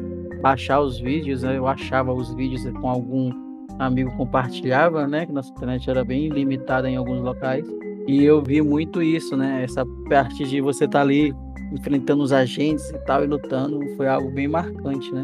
baixar 0.41 0.80
os 0.80 0.99
vídeos, 0.99 1.43
né? 1.43 1.57
Eu 1.57 1.68
achava 1.68 2.11
os 2.11 2.34
vídeos 2.34 2.63
com 2.82 2.89
algum 2.89 3.30
amigo 3.78 4.11
compartilhava, 4.18 5.07
né? 5.07 5.26
Que 5.26 5.32
nossa 5.32 5.51
internet 5.51 5.89
era 5.89 6.03
bem 6.03 6.30
limitada 6.30 6.89
em 6.89 6.95
alguns 6.95 7.22
locais. 7.22 7.66
E 8.07 8.24
eu 8.24 8.41
vi 8.41 8.61
muito 8.61 9.01
isso, 9.01 9.38
né? 9.38 9.63
Essa 9.63 9.86
parte 10.09 10.43
de 10.43 10.61
você 10.61 10.86
estar 10.86 10.99
tá 10.99 11.03
ali 11.03 11.34
enfrentando 11.72 12.24
os 12.24 12.32
agentes 12.32 12.89
e 12.89 12.97
tal 13.05 13.24
e 13.24 13.28
lutando 13.28 13.80
foi 13.95 14.07
algo 14.07 14.32
bem 14.32 14.47
marcante, 14.47 15.11
né? 15.13 15.24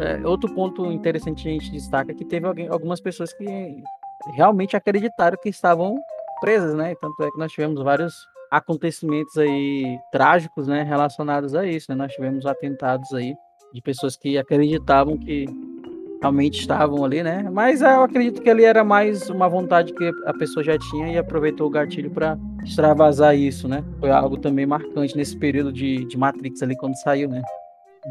É, 0.00 0.24
outro 0.24 0.52
ponto 0.54 0.92
interessante 0.92 1.42
que 1.42 1.48
a 1.48 1.52
gente 1.52 1.72
destaca 1.72 2.12
é 2.12 2.14
que 2.14 2.24
teve 2.24 2.46
alguém, 2.46 2.68
algumas 2.68 3.00
pessoas 3.00 3.32
que 3.32 3.82
realmente 4.34 4.76
acreditaram 4.76 5.36
que 5.42 5.48
estavam 5.48 5.96
presas, 6.40 6.74
né? 6.74 6.94
Tanto 7.00 7.20
é 7.24 7.30
que 7.30 7.38
nós 7.38 7.50
tivemos 7.50 7.82
vários 7.82 8.14
acontecimentos 8.50 9.36
aí 9.36 9.98
trágicos, 10.12 10.68
né, 10.68 10.82
relacionados 10.82 11.54
a 11.54 11.66
isso, 11.66 11.86
né? 11.90 11.96
Nós 11.96 12.12
tivemos 12.12 12.46
atentados 12.46 13.12
aí 13.12 13.34
de 13.74 13.82
pessoas 13.82 14.16
que 14.16 14.38
acreditavam 14.38 15.18
que 15.18 15.46
realmente 16.20 16.60
estavam 16.60 17.04
ali, 17.04 17.22
né? 17.22 17.48
Mas 17.52 17.82
eu 17.82 18.02
acredito 18.02 18.40
que 18.40 18.50
ali 18.50 18.64
era 18.64 18.84
mais 18.84 19.28
uma 19.28 19.48
vontade 19.48 19.92
que 19.92 20.10
a 20.26 20.32
pessoa 20.32 20.62
já 20.62 20.78
tinha 20.78 21.08
e 21.12 21.18
aproveitou 21.18 21.66
o 21.66 21.70
gatilho 21.70 22.10
para 22.10 22.38
extravasar 22.64 23.36
isso, 23.36 23.66
né? 23.66 23.84
Foi 23.98 24.10
algo 24.10 24.38
também 24.38 24.64
marcante 24.64 25.16
nesse 25.16 25.36
período 25.36 25.72
de, 25.72 26.04
de 26.04 26.16
Matrix 26.16 26.62
ali 26.62 26.76
quando 26.76 26.94
saiu, 26.96 27.28
né? 27.28 27.42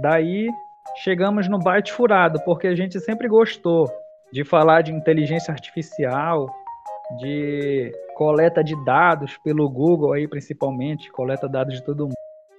Daí 0.01 0.47
chegamos 0.95 1.47
no 1.47 1.59
byte 1.59 1.91
furado, 1.93 2.39
porque 2.43 2.67
a 2.67 2.75
gente 2.75 2.99
sempre 2.99 3.27
gostou 3.27 3.87
de 4.31 4.43
falar 4.43 4.81
de 4.81 4.91
inteligência 4.91 5.51
artificial, 5.51 6.49
de 7.19 7.91
coleta 8.15 8.63
de 8.63 8.75
dados 8.83 9.37
pelo 9.37 9.69
Google 9.69 10.13
aí 10.13 10.27
principalmente, 10.27 11.11
coleta 11.11 11.47
dados 11.47 11.75
de 11.75 11.83
todo 11.83 12.09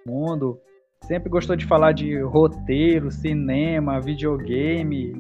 mundo. 0.07 0.61
Sempre 1.05 1.29
gostou 1.29 1.55
de 1.57 1.66
falar 1.66 1.93
de 1.93 2.20
roteiro, 2.20 3.11
cinema, 3.11 4.01
videogame, 4.01 5.12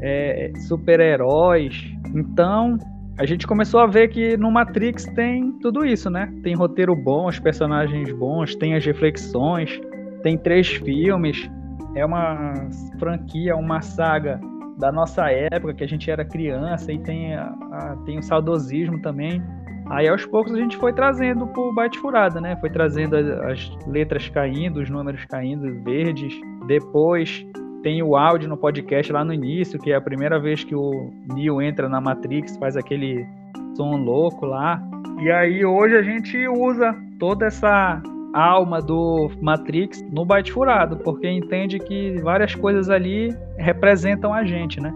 é, 0.00 0.52
super-heróis. 0.66 1.82
Então, 2.14 2.78
a 3.18 3.24
gente 3.24 3.46
começou 3.46 3.80
a 3.80 3.86
ver 3.86 4.08
que 4.08 4.36
no 4.36 4.50
Matrix 4.50 5.06
tem 5.06 5.52
tudo 5.60 5.84
isso, 5.84 6.10
né? 6.10 6.32
Tem 6.42 6.54
roteiro 6.54 6.94
bom, 6.94 7.26
os 7.26 7.38
personagens 7.38 8.12
bons, 8.12 8.54
tem 8.54 8.74
as 8.74 8.84
reflexões, 8.84 9.80
tem 10.22 10.36
três 10.36 10.68
filmes, 10.68 11.50
é 11.96 12.04
uma 12.04 12.54
franquia, 12.98 13.56
uma 13.56 13.80
saga 13.80 14.38
da 14.78 14.92
nossa 14.92 15.30
época, 15.30 15.72
que 15.72 15.82
a 15.82 15.88
gente 15.88 16.10
era 16.10 16.24
criança, 16.24 16.92
e 16.92 16.98
tem, 16.98 17.34
a, 17.34 17.46
a, 17.72 17.96
tem 18.04 18.18
o 18.18 18.22
saudosismo 18.22 19.00
também. 19.00 19.42
Aí 19.88 20.06
aos 20.06 20.26
poucos 20.26 20.52
a 20.52 20.58
gente 20.58 20.76
foi 20.76 20.92
trazendo 20.92 21.46
pro 21.46 21.72
Bate 21.72 21.98
Furada, 21.98 22.40
né? 22.40 22.56
Foi 22.56 22.68
trazendo 22.68 23.16
as, 23.16 23.26
as 23.26 23.86
letras 23.86 24.28
caindo, 24.28 24.80
os 24.80 24.90
números 24.90 25.24
caindo, 25.24 25.82
verdes. 25.82 26.34
Depois 26.66 27.46
tem 27.82 28.02
o 28.02 28.16
áudio 28.16 28.48
no 28.48 28.56
podcast 28.56 29.10
lá 29.10 29.24
no 29.24 29.32
início, 29.32 29.78
que 29.78 29.92
é 29.92 29.96
a 29.96 30.00
primeira 30.00 30.38
vez 30.38 30.62
que 30.64 30.74
o 30.74 31.10
Neo 31.34 31.62
entra 31.62 31.88
na 31.88 32.00
Matrix, 32.00 32.56
faz 32.58 32.76
aquele 32.76 33.26
som 33.74 33.96
louco 33.96 34.44
lá. 34.44 34.82
E 35.20 35.30
aí 35.30 35.64
hoje 35.64 35.96
a 35.96 36.02
gente 36.02 36.46
usa 36.48 36.94
toda 37.18 37.46
essa 37.46 38.02
alma 38.36 38.82
do 38.82 39.30
Matrix 39.40 40.02
no 40.12 40.24
Byte 40.24 40.52
Furado, 40.52 40.98
porque 40.98 41.28
entende 41.28 41.78
que 41.78 42.20
várias 42.22 42.54
coisas 42.54 42.90
ali 42.90 43.34
representam 43.56 44.34
a 44.34 44.44
gente, 44.44 44.80
né? 44.80 44.92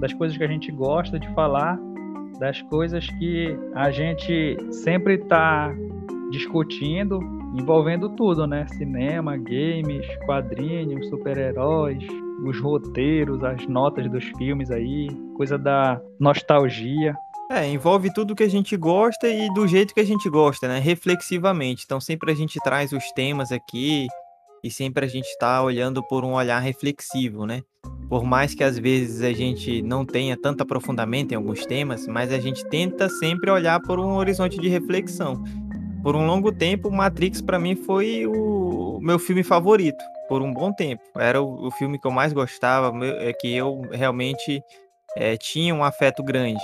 Das 0.00 0.12
coisas 0.12 0.36
que 0.36 0.42
a 0.42 0.48
gente 0.48 0.72
gosta 0.72 1.18
de 1.18 1.28
falar, 1.34 1.78
das 2.38 2.60
coisas 2.62 3.06
que 3.06 3.56
a 3.74 3.90
gente 3.90 4.56
sempre 4.70 5.14
está 5.14 5.72
discutindo, 6.30 7.20
envolvendo 7.54 8.08
tudo, 8.10 8.46
né? 8.46 8.66
Cinema, 8.68 9.36
games, 9.36 10.06
quadrinhos, 10.24 11.08
super-heróis, 11.08 12.04
os 12.44 12.58
roteiros, 12.60 13.44
as 13.44 13.66
notas 13.66 14.10
dos 14.10 14.24
filmes 14.38 14.70
aí, 14.70 15.08
coisa 15.36 15.58
da 15.58 16.00
nostalgia. 16.18 17.14
É, 17.50 17.66
envolve 17.66 18.14
tudo 18.14 18.36
que 18.36 18.44
a 18.44 18.48
gente 18.48 18.76
gosta 18.76 19.26
e 19.26 19.52
do 19.52 19.66
jeito 19.66 19.92
que 19.92 19.98
a 19.98 20.04
gente 20.04 20.30
gosta, 20.30 20.68
né? 20.68 20.78
Reflexivamente. 20.78 21.82
Então 21.84 22.00
sempre 22.00 22.30
a 22.30 22.34
gente 22.34 22.60
traz 22.60 22.92
os 22.92 23.10
temas 23.10 23.50
aqui 23.50 24.06
e 24.62 24.70
sempre 24.70 25.04
a 25.04 25.08
gente 25.08 25.26
está 25.26 25.60
olhando 25.60 26.00
por 26.00 26.24
um 26.24 26.34
olhar 26.34 26.60
reflexivo, 26.60 27.44
né? 27.46 27.62
Por 28.08 28.22
mais 28.22 28.54
que 28.54 28.62
às 28.62 28.78
vezes 28.78 29.22
a 29.22 29.32
gente 29.32 29.82
não 29.82 30.06
tenha 30.06 30.36
tanto 30.40 30.62
aprofundamento 30.62 31.32
em 31.32 31.34
alguns 31.34 31.66
temas, 31.66 32.06
mas 32.06 32.32
a 32.32 32.38
gente 32.38 32.64
tenta 32.66 33.08
sempre 33.08 33.50
olhar 33.50 33.80
por 33.80 33.98
um 33.98 34.14
horizonte 34.14 34.56
de 34.56 34.68
reflexão. 34.68 35.42
Por 36.04 36.14
um 36.14 36.24
longo 36.24 36.52
tempo, 36.52 36.88
Matrix 36.88 37.40
para 37.40 37.58
mim 37.58 37.74
foi 37.74 38.28
o 38.28 39.00
meu 39.02 39.18
filme 39.18 39.42
favorito, 39.42 40.02
por 40.28 40.40
um 40.40 40.54
bom 40.54 40.72
tempo. 40.72 41.02
Era 41.16 41.42
o, 41.42 41.68
filme 41.72 41.98
que 41.98 42.06
eu 42.06 42.12
mais 42.12 42.32
gostava, 42.32 42.92
é 43.04 43.32
que 43.32 43.52
eu 43.52 43.82
realmente 43.90 44.62
é, 45.16 45.36
tinha 45.36 45.74
um 45.74 45.82
afeto 45.82 46.22
grande. 46.22 46.62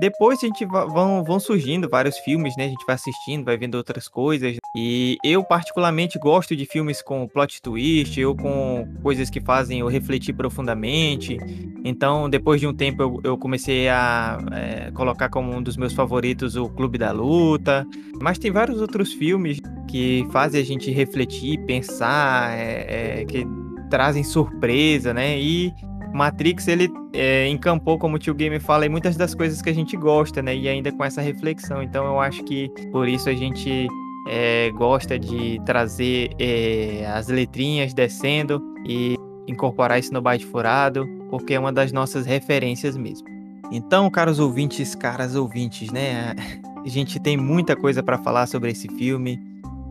Depois 0.00 0.42
a 0.42 0.46
gente 0.46 0.64
vão, 0.64 1.22
vão 1.22 1.38
surgindo 1.38 1.86
vários 1.86 2.16
filmes, 2.20 2.56
né? 2.56 2.64
A 2.64 2.68
gente 2.68 2.86
vai 2.86 2.94
assistindo, 2.94 3.44
vai 3.44 3.58
vendo 3.58 3.74
outras 3.74 4.08
coisas. 4.08 4.56
E 4.74 5.18
eu 5.22 5.44
particularmente 5.44 6.18
gosto 6.18 6.56
de 6.56 6.64
filmes 6.64 7.02
com 7.02 7.28
plot 7.28 7.60
twist, 7.60 8.24
ou 8.24 8.34
com 8.34 8.88
coisas 9.02 9.28
que 9.28 9.42
fazem 9.42 9.80
eu 9.80 9.88
refletir 9.88 10.32
profundamente. 10.32 11.36
Então, 11.84 12.30
depois 12.30 12.58
de 12.62 12.66
um 12.66 12.72
tempo, 12.72 13.02
eu, 13.02 13.20
eu 13.22 13.36
comecei 13.36 13.90
a 13.90 14.38
é, 14.52 14.90
colocar 14.92 15.28
como 15.28 15.54
um 15.54 15.62
dos 15.62 15.76
meus 15.76 15.92
favoritos 15.92 16.56
o 16.56 16.70
Clube 16.70 16.96
da 16.96 17.12
Luta. 17.12 17.86
Mas 18.22 18.38
tem 18.38 18.50
vários 18.50 18.80
outros 18.80 19.12
filmes 19.12 19.58
que 19.86 20.26
fazem 20.32 20.62
a 20.62 20.64
gente 20.64 20.90
refletir, 20.90 21.58
pensar, 21.66 22.58
é, 22.58 23.20
é, 23.20 23.24
que 23.26 23.46
trazem 23.90 24.24
surpresa, 24.24 25.12
né? 25.12 25.38
E 25.38 25.74
Matrix, 26.12 26.68
ele 26.68 26.90
é, 27.12 27.48
encampou, 27.48 27.98
como 27.98 28.16
o 28.16 28.18
tio 28.18 28.34
Game 28.34 28.58
fala, 28.60 28.88
muitas 28.88 29.16
das 29.16 29.34
coisas 29.34 29.62
que 29.62 29.70
a 29.70 29.74
gente 29.74 29.96
gosta, 29.96 30.42
né? 30.42 30.56
E 30.56 30.68
ainda 30.68 30.92
com 30.92 31.04
essa 31.04 31.20
reflexão. 31.20 31.82
Então 31.82 32.06
eu 32.06 32.20
acho 32.20 32.42
que 32.44 32.70
por 32.90 33.08
isso 33.08 33.28
a 33.28 33.34
gente 33.34 33.86
é, 34.28 34.70
gosta 34.72 35.18
de 35.18 35.60
trazer 35.64 36.30
é, 36.38 37.06
as 37.14 37.28
letrinhas 37.28 37.94
descendo 37.94 38.62
e 38.86 39.16
incorporar 39.46 39.98
isso 39.98 40.12
no 40.12 40.20
byte 40.20 40.46
furado, 40.46 41.06
porque 41.28 41.54
é 41.54 41.58
uma 41.58 41.72
das 41.72 41.92
nossas 41.92 42.26
referências 42.26 42.96
mesmo. 42.96 43.26
Então, 43.72 44.10
caros 44.10 44.40
ouvintes, 44.40 44.94
caras 44.94 45.36
ouvintes, 45.36 45.90
né? 45.90 46.34
A 46.84 46.88
gente 46.88 47.20
tem 47.20 47.36
muita 47.36 47.76
coisa 47.76 48.02
para 48.02 48.18
falar 48.18 48.46
sobre 48.46 48.70
esse 48.70 48.88
filme. 48.96 49.38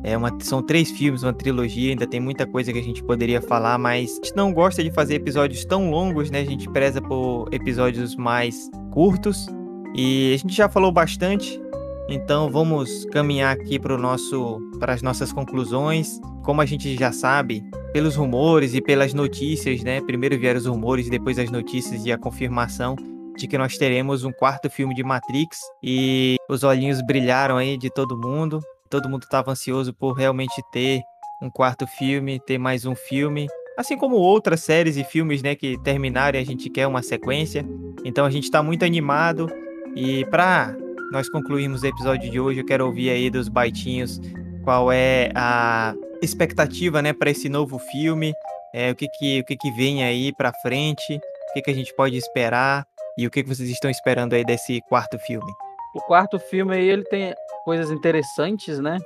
É 0.04 0.16
uma, 0.16 0.36
são 0.42 0.62
três 0.64 0.92
filmes, 0.92 1.24
uma 1.24 1.34
trilogia, 1.34 1.92
ainda 1.92 2.08
tem 2.08 2.20
muita 2.20 2.48
coisa 2.48 2.72
que 2.72 2.80
a 2.80 2.84
gente 2.84 3.04
poderia 3.04 3.42
falar, 3.42 3.78
mas 3.78 4.12
a 4.12 4.16
gente 4.16 4.36
não 4.36 4.54
gosta 4.54 4.84
de 4.84 4.92
fazer 4.92 5.16
episódios 5.16 5.66
tão 5.66 5.90
longos, 5.90 6.32
né? 6.32 6.40
A 6.40 6.46
gente 6.46 6.70
preza 6.70 7.02
por 7.02 7.48
episódios 7.52 8.16
mais 8.16 8.70
curtos. 8.92 9.48
E 9.96 10.34
a 10.34 10.38
gente 10.38 10.56
já 10.56 10.70
falou 10.70 10.92
bastante, 10.92 11.60
então 12.08 12.50
vamos 12.50 13.06
caminhar 13.06 13.54
aqui 13.54 13.78
para 13.80 13.98
nosso 13.98 14.62
as 14.82 15.02
nossas 15.02 15.34
conclusões. 15.34 16.20
Como 16.44 16.62
a 16.62 16.66
gente 16.66 16.96
já 16.96 17.12
sabe, 17.12 17.64
pelos 17.92 18.16
rumores 18.16 18.74
e 18.74 18.82
pelas 18.82 19.14
notícias, 19.14 19.84
né? 19.84 20.00
Primeiro 20.02 20.40
vieram 20.40 20.60
os 20.60 20.66
rumores, 20.66 21.10
depois 21.10 21.38
as 21.38 21.52
notícias 21.52 22.06
e 22.06 22.12
a 22.12 22.18
confirmação 22.18 22.96
de 23.38 23.48
que 23.48 23.58
nós 23.58 23.78
teremos 23.78 24.24
um 24.24 24.32
quarto 24.32 24.70
filme 24.70 24.94
de 24.94 25.04
Matrix 25.04 25.60
e 25.84 26.36
os 26.50 26.64
olhinhos 26.64 27.02
brilharam 27.02 27.58
aí 27.58 27.78
de 27.78 27.90
todo 27.90 28.18
mundo 28.18 28.60
todo 28.90 29.08
mundo 29.08 29.24
estava 29.24 29.52
ansioso 29.52 29.94
por 29.94 30.14
realmente 30.14 30.62
ter 30.72 31.02
um 31.42 31.50
quarto 31.50 31.86
filme, 31.88 32.40
ter 32.40 32.58
mais 32.58 32.86
um 32.86 32.96
filme. 32.96 33.48
Assim 33.78 33.98
como 33.98 34.16
outras 34.16 34.62
séries 34.62 34.98
e 34.98 35.04
filmes, 35.04 35.42
né, 35.42 35.56
que 35.56 35.78
terminarem, 35.84 36.42
a 36.42 36.46
gente 36.46 36.70
quer 36.70 36.88
uma 36.88 37.02
sequência. 37.02 37.66
Então 38.04 38.26
a 38.26 38.30
gente 38.30 38.46
está 38.46 38.62
muito 38.62 38.84
animado. 38.84 39.48
E 39.96 40.26
para 40.26 40.76
nós 41.12 41.30
concluirmos 41.30 41.82
o 41.82 41.88
episódio 41.88 42.30
de 42.30 42.40
hoje, 42.40 42.60
eu 42.60 42.66
quero 42.66 42.86
ouvir 42.86 43.10
aí 43.10 43.30
dos 43.30 43.48
baitinhos 43.48 44.20
qual 44.64 44.92
é 44.92 45.32
a 45.34 45.94
expectativa, 46.22 47.02
né, 47.02 47.14
para 47.14 47.30
esse 47.30 47.48
novo 47.48 47.80
filme. 47.80 48.34
É, 48.74 48.92
o 48.92 48.96
que 48.96 49.08
que, 49.08 49.40
o 49.40 49.46
que 49.46 49.56
que 49.56 49.72
vem 49.72 50.04
aí 50.04 50.34
para 50.34 50.52
frente, 50.62 51.16
o 51.16 51.54
que 51.54 51.62
que 51.62 51.72
a 51.72 51.74
gente 51.74 51.94
pode 51.96 52.18
esperar 52.18 52.86
e 53.18 53.26
o 53.26 53.32
que 53.32 53.44
que 53.44 53.50
vocês 53.50 53.70
estão 53.70 53.90
esperando 53.90 54.34
aí 54.34 54.44
desse 54.44 54.82
quarto 54.90 55.18
filme. 55.20 55.52
O 55.96 56.02
quarto 56.02 56.38
filme 56.38 56.76
aí, 56.76 56.88
ele 56.88 57.04
tem 57.06 57.34
coisas 57.70 57.92
interessantes, 57.92 58.80
né? 58.80 58.98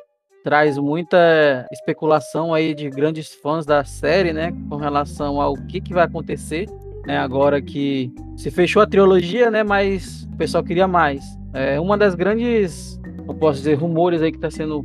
Traz 0.41 0.78
muita 0.78 1.68
especulação 1.70 2.53
aí 2.53 2.74
de 2.74 2.89
grandes 2.89 3.34
fãs 3.34 3.66
da 3.66 3.84
série, 3.84 4.32
né? 4.32 4.53
Com 4.70 4.78
relação 4.78 5.41
ao 5.41 5.53
que, 5.68 5.82
que 5.82 5.93
vai 5.93 6.05
acontecer, 6.05 6.70
né? 7.05 7.18
Agora 7.18 7.61
que 7.61 8.09
se 8.38 8.49
fechou 8.49 8.82
a 8.82 8.88
trilogia, 8.88 9.51
né? 9.51 9.64
Mas 9.64 10.24
o 10.34 10.38
pessoal 10.38 10.64
queria 10.64 10.88
mais. 10.88 11.26
É 11.53 11.78
uma 11.78 11.97
das 11.97 12.16
grandes, 12.16 12.97
eu 13.28 13.34
posso 13.34 13.57
dizer, 13.57 13.74
rumores 13.74 14.22
aí 14.22 14.32
que 14.32 14.38
está 14.38 14.49
sendo, 14.49 14.82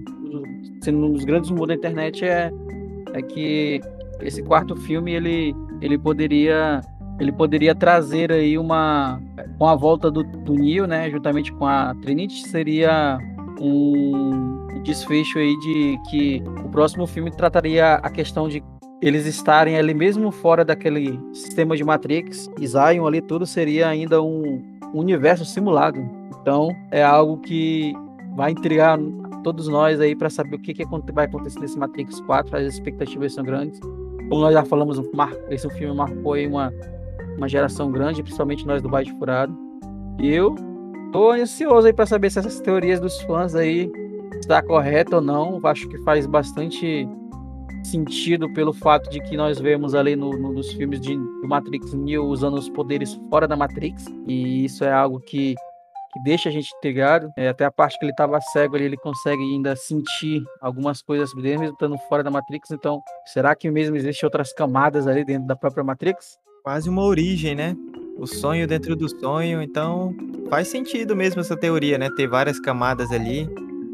sendo 0.83 1.07
um 1.07 1.13
dos 1.13 1.25
grandes 1.25 1.49
rumores 1.49 1.69
da 1.69 1.75
internet 1.77 2.25
é, 2.25 2.51
é 3.15 3.23
que 3.23 3.81
esse 4.21 4.43
quarto 4.43 4.75
filme 4.75 5.13
ele, 5.15 5.55
ele 5.81 5.97
poderia 5.97 6.81
ele 7.21 7.31
poderia 7.31 7.77
trazer 7.77 8.33
aí 8.33 8.59
uma 8.59 9.21
com 9.57 9.69
a 9.69 9.77
volta 9.77 10.11
do, 10.11 10.25
do 10.25 10.55
Neo, 10.55 10.85
né, 10.85 11.09
juntamente 11.11 11.53
com 11.53 11.65
a 11.65 11.95
Trinity, 12.03 12.49
seria 12.49 13.19
um 13.61 14.83
desfecho 14.83 15.39
aí 15.39 15.59
de 15.59 15.99
que 16.11 16.43
o 16.65 16.69
próximo 16.69 17.07
filme 17.07 17.31
trataria 17.31 17.95
a 17.95 18.11
questão 18.11 18.49
de 18.49 18.63
eles 19.01 19.27
estarem 19.27 19.77
ali 19.77 19.95
mesmo 19.95 20.31
fora 20.31 20.65
daquele 20.65 21.21
sistema 21.33 21.77
de 21.77 21.85
Matrix, 21.85 22.51
Zion 22.61 23.07
ali 23.07 23.21
tudo 23.21 23.47
seria 23.47 23.89
ainda 23.89 24.21
um 24.21 24.63
universo 24.93 25.45
simulado. 25.45 25.99
Então 26.41 26.71
é 26.91 27.03
algo 27.03 27.39
que 27.39 27.93
vai 28.35 28.51
intrigar 28.51 28.99
todos 29.45 29.69
nós 29.69 30.01
aí 30.01 30.17
para 30.17 30.29
saber 30.29 30.57
o 30.57 30.59
que, 30.59 30.75
que 30.75 30.85
vai 31.13 31.27
acontecer 31.27 31.61
nesse 31.61 31.79
Matrix 31.79 32.21
4, 32.21 32.57
as 32.57 32.75
expectativas 32.75 33.35
são 33.35 33.45
grandes. 33.45 33.79
Como 34.29 34.43
nós 34.43 34.53
já 34.53 34.65
falamos, 34.65 35.01
esse 35.49 35.69
filme 35.71 35.97
marcou 35.97 36.35
aí 36.35 36.47
uma, 36.47 36.73
uma 37.37 37.49
geração 37.49 37.91
grande, 37.91 38.23
principalmente 38.23 38.67
nós 38.67 38.83
do 38.83 38.89
Baixo 38.89 39.17
Furado. 39.17 39.57
E 40.21 40.29
eu 40.29 40.55
Tô 41.13 41.31
ansioso 41.31 41.87
aí 41.87 41.93
para 41.93 42.07
saber 42.07 42.31
se 42.31 42.39
essas 42.39 42.61
teorias 42.61 43.01
dos 43.01 43.21
fãs 43.23 43.55
aí 43.55 43.91
está 44.39 44.63
correta 44.63 45.17
ou 45.17 45.23
não. 45.23 45.59
Acho 45.65 45.89
que 45.89 45.99
faz 45.99 46.27
bastante 46.27 47.09
sentido 47.83 48.53
pelo 48.53 48.73
fato 48.73 49.09
de 49.09 49.21
que 49.21 49.37
nós 49.37 49.59
vemos 49.59 49.95
ali 49.95 50.15
no, 50.15 50.31
no, 50.31 50.53
nos 50.53 50.71
filmes 50.73 51.01
de 51.01 51.17
Matrix 51.45 51.95
Neo 51.95 52.27
usando 52.27 52.55
os 52.55 52.69
poderes 52.69 53.19
fora 53.31 53.49
da 53.49 53.57
Matrix 53.57 54.05
e 54.27 54.65
isso 54.65 54.85
é 54.85 54.93
algo 54.93 55.21
que 55.21 55.55
que 56.13 56.21
deixa 56.23 56.49
a 56.49 56.53
gente 56.53 56.75
intrigado. 56.77 57.31
É, 57.37 57.49
até 57.49 57.65
a 57.65 57.71
parte 57.71 57.99
que 57.99 58.05
ele 58.05 58.13
estava 58.13 58.41
cego 58.41 58.77
ali, 58.77 58.85
ele 58.85 58.97
consegue 58.97 59.43
ainda 59.43 59.77
sentir 59.77 60.43
algumas 60.61 61.03
coisas 61.03 61.33
dele, 61.35 61.59
mesmo 61.59 61.75
estando 61.75 61.99
fora 62.09 62.23
da 62.23 62.31
Matrix. 62.31 62.71
Então, 62.71 63.03
será 63.27 63.55
que 63.55 63.71
mesmo 63.71 63.97
existem 63.97 64.27
outras 64.27 64.53
camadas 64.53 65.07
ali 65.07 65.25
dentro 65.25 65.47
da 65.47 65.55
própria 65.55 65.85
Matrix? 65.85 66.39
Quase 66.63 66.89
uma 66.89 67.03
origem, 67.03 67.55
né? 67.55 67.77
O 68.19 68.27
sonho 68.27 68.67
dentro 68.67 68.97
do 68.97 69.09
sonho. 69.09 69.63
Então, 69.63 70.15
faz 70.51 70.69
sentido 70.69 71.15
mesmo 71.15 71.41
essa 71.41 71.57
teoria, 71.57 71.97
né? 71.97 72.11
Ter 72.17 72.27
várias 72.27 72.59
camadas 72.59 73.11
ali. 73.13 73.49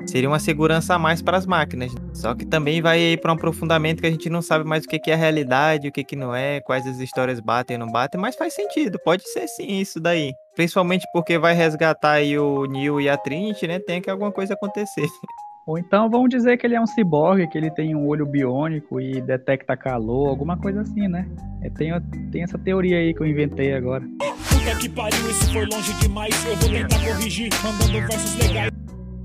Seria 0.07 0.29
uma 0.29 0.39
segurança 0.39 0.95
a 0.95 0.99
mais 0.99 1.23
para 1.23 1.37
as 1.37 1.47
máquinas. 1.47 1.93
Só 2.13 2.35
que 2.35 2.45
também 2.47 2.81
vai 2.81 3.17
para 3.17 3.33
um 3.33 3.35
aprofundamento 3.35 4.01
que 4.01 4.07
a 4.07 4.11
gente 4.11 4.29
não 4.29 4.43
sabe 4.43 4.65
mais 4.65 4.85
o 4.85 4.89
que, 4.89 4.99
que 4.99 5.11
é 5.11 5.15
a 5.15 5.17
realidade, 5.17 5.89
o 5.89 5.93
que, 5.93 6.03
que 6.05 6.17
não 6.17 6.35
é, 6.35 6.61
quais 6.61 6.87
as 6.87 6.99
histórias 6.99 7.41
batem 7.41 7.77
ou 7.77 7.87
não 7.87 7.93
batem, 7.93 8.21
mas 8.21 8.37
faz 8.37 8.55
sentido, 8.55 8.99
pode 9.03 9.27
ser 9.31 9.47
sim 9.49 9.81
isso 9.81 9.99
daí. 10.01 10.33
Principalmente 10.55 11.07
porque 11.13 11.39
vai 11.39 11.55
resgatar 11.55 12.13
aí 12.13 12.39
o 12.39 12.67
Neo 12.67 13.01
e 13.01 13.09
a 13.09 13.17
Trinity, 13.17 13.67
né? 13.67 13.79
Tem 13.79 14.01
que 14.01 14.11
alguma 14.11 14.33
coisa 14.33 14.55
acontecer. 14.55 15.07
Ou 15.67 15.79
então 15.79 16.11
vamos 16.11 16.29
dizer 16.29 16.59
que 16.59 16.67
ele 16.67 16.75
é 16.75 16.81
um 16.81 16.87
ciborgue, 16.87 17.49
que 17.49 17.57
ele 17.57 17.71
tem 17.71 17.95
um 17.95 18.07
olho 18.07 18.27
biônico 18.27 19.01
e 19.01 19.21
detecta 19.21 19.77
calor, 19.77 20.29
alguma 20.29 20.57
coisa 20.59 20.83
assim, 20.83 21.09
né? 21.09 21.27
É, 21.63 21.71
tem, 21.71 21.91
tem 22.31 22.43
essa 22.43 22.59
teoria 22.59 22.99
aí 22.99 23.15
que 23.15 23.23
eu 23.23 23.27
inventei 23.27 23.75
agora. 23.75 24.05
Puta 24.19 24.79
que 24.79 24.89
pariu, 24.89 25.31
isso 25.31 25.53
foi 25.53 25.65
longe 25.65 25.93
demais. 25.95 26.47
Eu 26.47 26.57
vou 26.57 26.69
tentar 26.69 26.99
corrigir, 26.99 27.51
mandando 27.63 28.09
versos 28.09 28.39
legais 28.39 28.75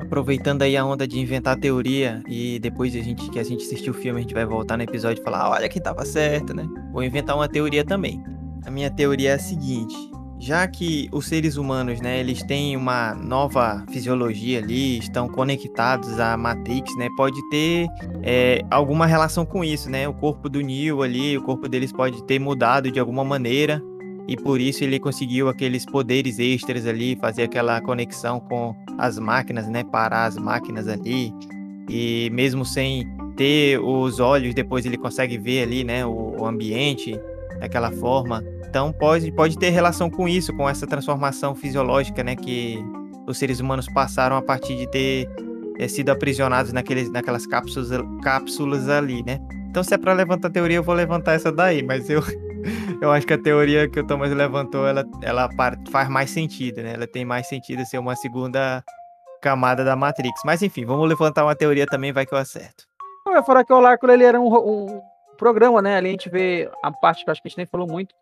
aproveitando 0.09 0.63
aí 0.63 0.75
a 0.75 0.83
onda 0.83 1.07
de 1.07 1.19
inventar 1.19 1.55
teoria 1.55 2.23
e 2.27 2.57
depois 2.57 2.95
a 2.95 2.99
gente, 2.99 3.29
que 3.29 3.37
a 3.37 3.43
gente 3.43 3.63
assistiu 3.63 3.93
o 3.93 3.95
filme, 3.95 4.17
a 4.17 4.21
gente 4.23 4.33
vai 4.33 4.43
voltar 4.43 4.75
no 4.75 4.81
episódio 4.81 5.21
e 5.21 5.23
falar, 5.23 5.51
olha 5.51 5.69
que 5.69 5.79
tava 5.79 6.03
certo, 6.03 6.51
né? 6.51 6.67
Vou 6.91 7.03
inventar 7.03 7.35
uma 7.35 7.47
teoria 7.47 7.85
também. 7.85 8.19
A 8.65 8.71
minha 8.71 8.89
teoria 8.89 9.31
é 9.31 9.33
a 9.33 9.39
seguinte: 9.39 9.95
já 10.39 10.65
que 10.67 11.09
os 11.11 11.27
seres 11.27 11.57
humanos, 11.57 11.99
né, 11.99 12.19
eles 12.19 12.41
têm 12.43 12.77
uma 12.77 13.13
nova 13.13 13.83
fisiologia 13.91 14.59
ali, 14.59 14.97
estão 14.97 15.27
conectados 15.27 16.17
à 16.19 16.37
Matrix, 16.37 16.95
né, 16.97 17.09
pode 17.17 17.37
ter 17.49 17.87
é, 18.23 18.61
alguma 18.71 19.05
relação 19.05 19.45
com 19.45 19.63
isso, 19.63 19.89
né? 19.89 20.07
O 20.07 20.13
corpo 20.13 20.47
do 20.47 20.61
Neo 20.61 21.01
ali, 21.01 21.37
o 21.37 21.41
corpo 21.41 21.67
deles 21.67 21.91
pode 21.91 22.23
ter 22.23 22.39
mudado 22.39 22.89
de 22.89 22.99
alguma 22.99 23.23
maneira 23.23 23.81
e 24.29 24.37
por 24.37 24.61
isso 24.61 24.83
ele 24.83 24.99
conseguiu 24.99 25.49
aqueles 25.49 25.85
poderes 25.85 26.37
extras 26.37 26.85
ali, 26.85 27.15
fazer 27.15 27.43
aquela 27.43 27.81
conexão 27.81 28.39
com 28.39 28.75
as 28.97 29.17
máquinas, 29.17 29.67
né? 29.67 29.83
Parar 29.83 30.25
as 30.25 30.37
máquinas 30.37 30.87
ali. 30.87 31.33
E 31.89 32.29
mesmo 32.31 32.63
sem 32.63 33.11
ter 33.35 33.79
os 33.79 34.19
olhos, 34.19 34.53
depois 34.53 34.85
ele 34.85 34.97
consegue 34.97 35.35
ver 35.37 35.63
ali, 35.63 35.83
né? 35.83 36.05
O, 36.05 36.35
o 36.41 36.45
ambiente 36.45 37.19
daquela 37.59 37.91
forma. 37.91 38.43
Então 38.69 38.93
pode, 38.93 39.31
pode 39.31 39.57
ter 39.57 39.71
relação 39.71 40.11
com 40.11 40.27
isso, 40.27 40.55
com 40.55 40.69
essa 40.69 40.85
transformação 40.85 41.55
fisiológica, 41.55 42.23
né? 42.23 42.35
Que 42.35 42.77
os 43.27 43.37
seres 43.37 43.59
humanos 43.59 43.87
passaram 43.87 44.37
a 44.37 44.41
partir 44.43 44.75
de 44.75 44.87
ter 44.87 45.27
é, 45.79 45.87
sido 45.87 46.09
aprisionados 46.09 46.71
naqueles, 46.71 47.11
naquelas 47.11 47.47
cápsulas, 47.47 47.89
cápsulas 48.21 48.87
ali, 48.87 49.23
né? 49.23 49.39
Então, 49.69 49.83
se 49.83 49.93
é 49.93 49.97
para 49.97 50.13
levantar 50.13 50.51
teoria, 50.51 50.77
eu 50.77 50.83
vou 50.83 50.93
levantar 50.93 51.33
essa 51.33 51.51
daí, 51.51 51.81
mas 51.81 52.09
eu 52.11 52.21
eu 53.01 53.11
acho 53.11 53.25
que 53.25 53.33
a 53.33 53.41
teoria 53.41 53.89
que 53.89 53.99
o 53.99 54.05
Thomas 54.05 54.31
levantou, 54.31 54.87
ela, 54.87 55.03
ela 55.23 55.49
faz 55.91 56.07
mais 56.07 56.29
sentido, 56.29 56.83
né? 56.83 56.93
Ela 56.93 57.07
tem 57.07 57.25
mais 57.25 57.47
sentido 57.47 57.83
ser 57.85 57.97
uma 57.97 58.15
segunda 58.15 58.83
camada 59.41 59.83
da 59.83 59.95
Matrix. 59.95 60.41
Mas 60.45 60.61
enfim, 60.61 60.85
vamos 60.85 61.09
levantar 61.09 61.43
uma 61.43 61.55
teoria 61.55 61.87
também, 61.87 62.11
vai 62.11 62.25
que 62.25 62.33
eu 62.35 62.37
acerto. 62.37 62.87
Eu 63.25 63.43
falar 63.43 63.63
que 63.63 63.73
o 63.73 63.77
Oráculo 63.77 64.11
ele 64.11 64.23
era 64.23 64.39
um, 64.39 64.47
um, 64.47 65.01
programa, 65.37 65.81
né? 65.81 65.97
Ali 65.97 66.09
a 66.09 66.11
gente 66.11 66.29
vê 66.29 66.69
a 66.83 66.91
parte 66.91 67.23
que 67.23 67.29
eu 67.29 67.31
acho 67.31 67.41
que 67.41 67.47
a 67.47 67.49
gente 67.49 67.57
nem 67.57 67.65
falou 67.65 67.87
muito 67.87 68.13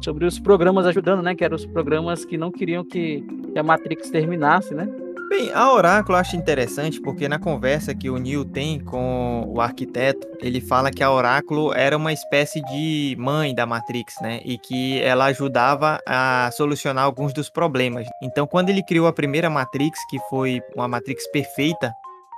sobre 0.00 0.24
os 0.24 0.38
programas 0.38 0.86
ajudando, 0.86 1.22
né? 1.22 1.34
Que 1.34 1.44
eram 1.44 1.56
os 1.56 1.66
programas 1.66 2.24
que 2.24 2.38
não 2.38 2.50
queriam 2.50 2.84
que, 2.84 3.24
a 3.56 3.62
Matrix 3.62 4.10
terminasse, 4.10 4.74
né? 4.74 4.88
Bem, 5.28 5.52
a 5.52 5.70
Oráculo 5.70 6.16
eu 6.16 6.20
acho 6.20 6.36
interessante 6.36 6.98
porque 7.02 7.28
na 7.28 7.38
conversa 7.38 7.94
que 7.94 8.08
o 8.08 8.16
Neil 8.16 8.46
tem 8.46 8.80
com 8.80 9.44
o 9.46 9.60
arquiteto, 9.60 10.26
ele 10.40 10.58
fala 10.58 10.90
que 10.90 11.02
a 11.02 11.10
Oráculo 11.10 11.74
era 11.74 11.98
uma 11.98 12.14
espécie 12.14 12.62
de 12.62 13.14
mãe 13.18 13.54
da 13.54 13.66
Matrix, 13.66 14.14
né? 14.22 14.40
E 14.42 14.56
que 14.56 15.02
ela 15.02 15.26
ajudava 15.26 16.00
a 16.06 16.48
solucionar 16.52 17.04
alguns 17.04 17.34
dos 17.34 17.50
problemas. 17.50 18.06
Então, 18.22 18.46
quando 18.46 18.70
ele 18.70 18.82
criou 18.82 19.06
a 19.06 19.12
primeira 19.12 19.50
Matrix, 19.50 19.98
que 20.08 20.18
foi 20.30 20.62
uma 20.74 20.88
Matrix 20.88 21.30
perfeita, 21.30 21.92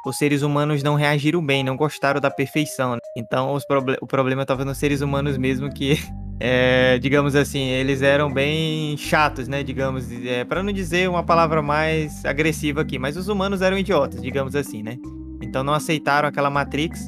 os 0.05 0.18
seres 0.18 0.42
humanos 0.42 0.82
não 0.82 0.96
reagiram 0.96 1.44
bem, 1.44 1.62
não 1.62 1.76
gostaram 1.76 2.20
da 2.20 2.30
perfeição. 2.30 2.96
Então, 3.16 3.57
o 4.01 4.07
problema 4.07 4.42
estava 4.42 4.64
nos 4.64 4.78
seres 4.78 5.01
humanos 5.01 5.38
mesmo 5.38 5.72
que 5.72 5.96
é, 6.43 6.99
digamos 6.99 7.36
assim, 7.36 7.68
eles 7.68 8.01
eram 8.01 8.32
bem 8.32 8.97
chatos, 8.97 9.47
né? 9.47 9.62
Digamos, 9.62 10.11
é, 10.24 10.43
para 10.43 10.62
não 10.62 10.72
dizer 10.72 11.07
uma 11.09 11.22
palavra 11.22 11.61
mais 11.61 12.24
agressiva 12.24 12.80
aqui, 12.80 12.99
mas 12.99 13.18
os 13.18 13.28
humanos 13.28 13.61
eram 13.61 13.76
idiotas, 13.76 14.22
digamos 14.22 14.57
assim, 14.57 14.82
né? 14.82 14.97
Então 15.43 15.62
não 15.62 15.74
aceitaram 15.74 16.26
aquela 16.26 16.49
Matrix. 16.49 17.07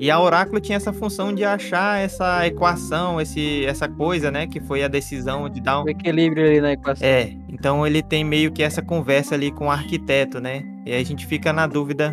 E 0.00 0.10
a 0.10 0.18
Oráculo 0.18 0.58
tinha 0.58 0.74
essa 0.74 0.92
função 0.92 1.32
de 1.32 1.44
achar 1.44 2.00
essa 2.00 2.44
equação, 2.44 3.20
esse, 3.20 3.64
essa 3.66 3.88
coisa, 3.88 4.32
né? 4.32 4.48
Que 4.48 4.60
foi 4.60 4.82
a 4.82 4.88
decisão 4.88 5.48
de 5.48 5.60
dar 5.60 5.80
um. 5.80 5.84
O 5.84 5.88
equilíbrio 5.88 6.44
ali 6.44 6.60
na 6.60 6.72
equação. 6.72 7.06
É, 7.06 7.36
então 7.48 7.86
ele 7.86 8.02
tem 8.02 8.24
meio 8.24 8.50
que 8.50 8.64
essa 8.64 8.82
conversa 8.82 9.36
ali 9.36 9.52
com 9.52 9.66
o 9.66 9.70
arquiteto, 9.70 10.40
né? 10.40 10.64
E 10.84 10.92
aí 10.92 11.00
a 11.00 11.04
gente 11.04 11.24
fica 11.24 11.52
na 11.52 11.68
dúvida 11.68 12.12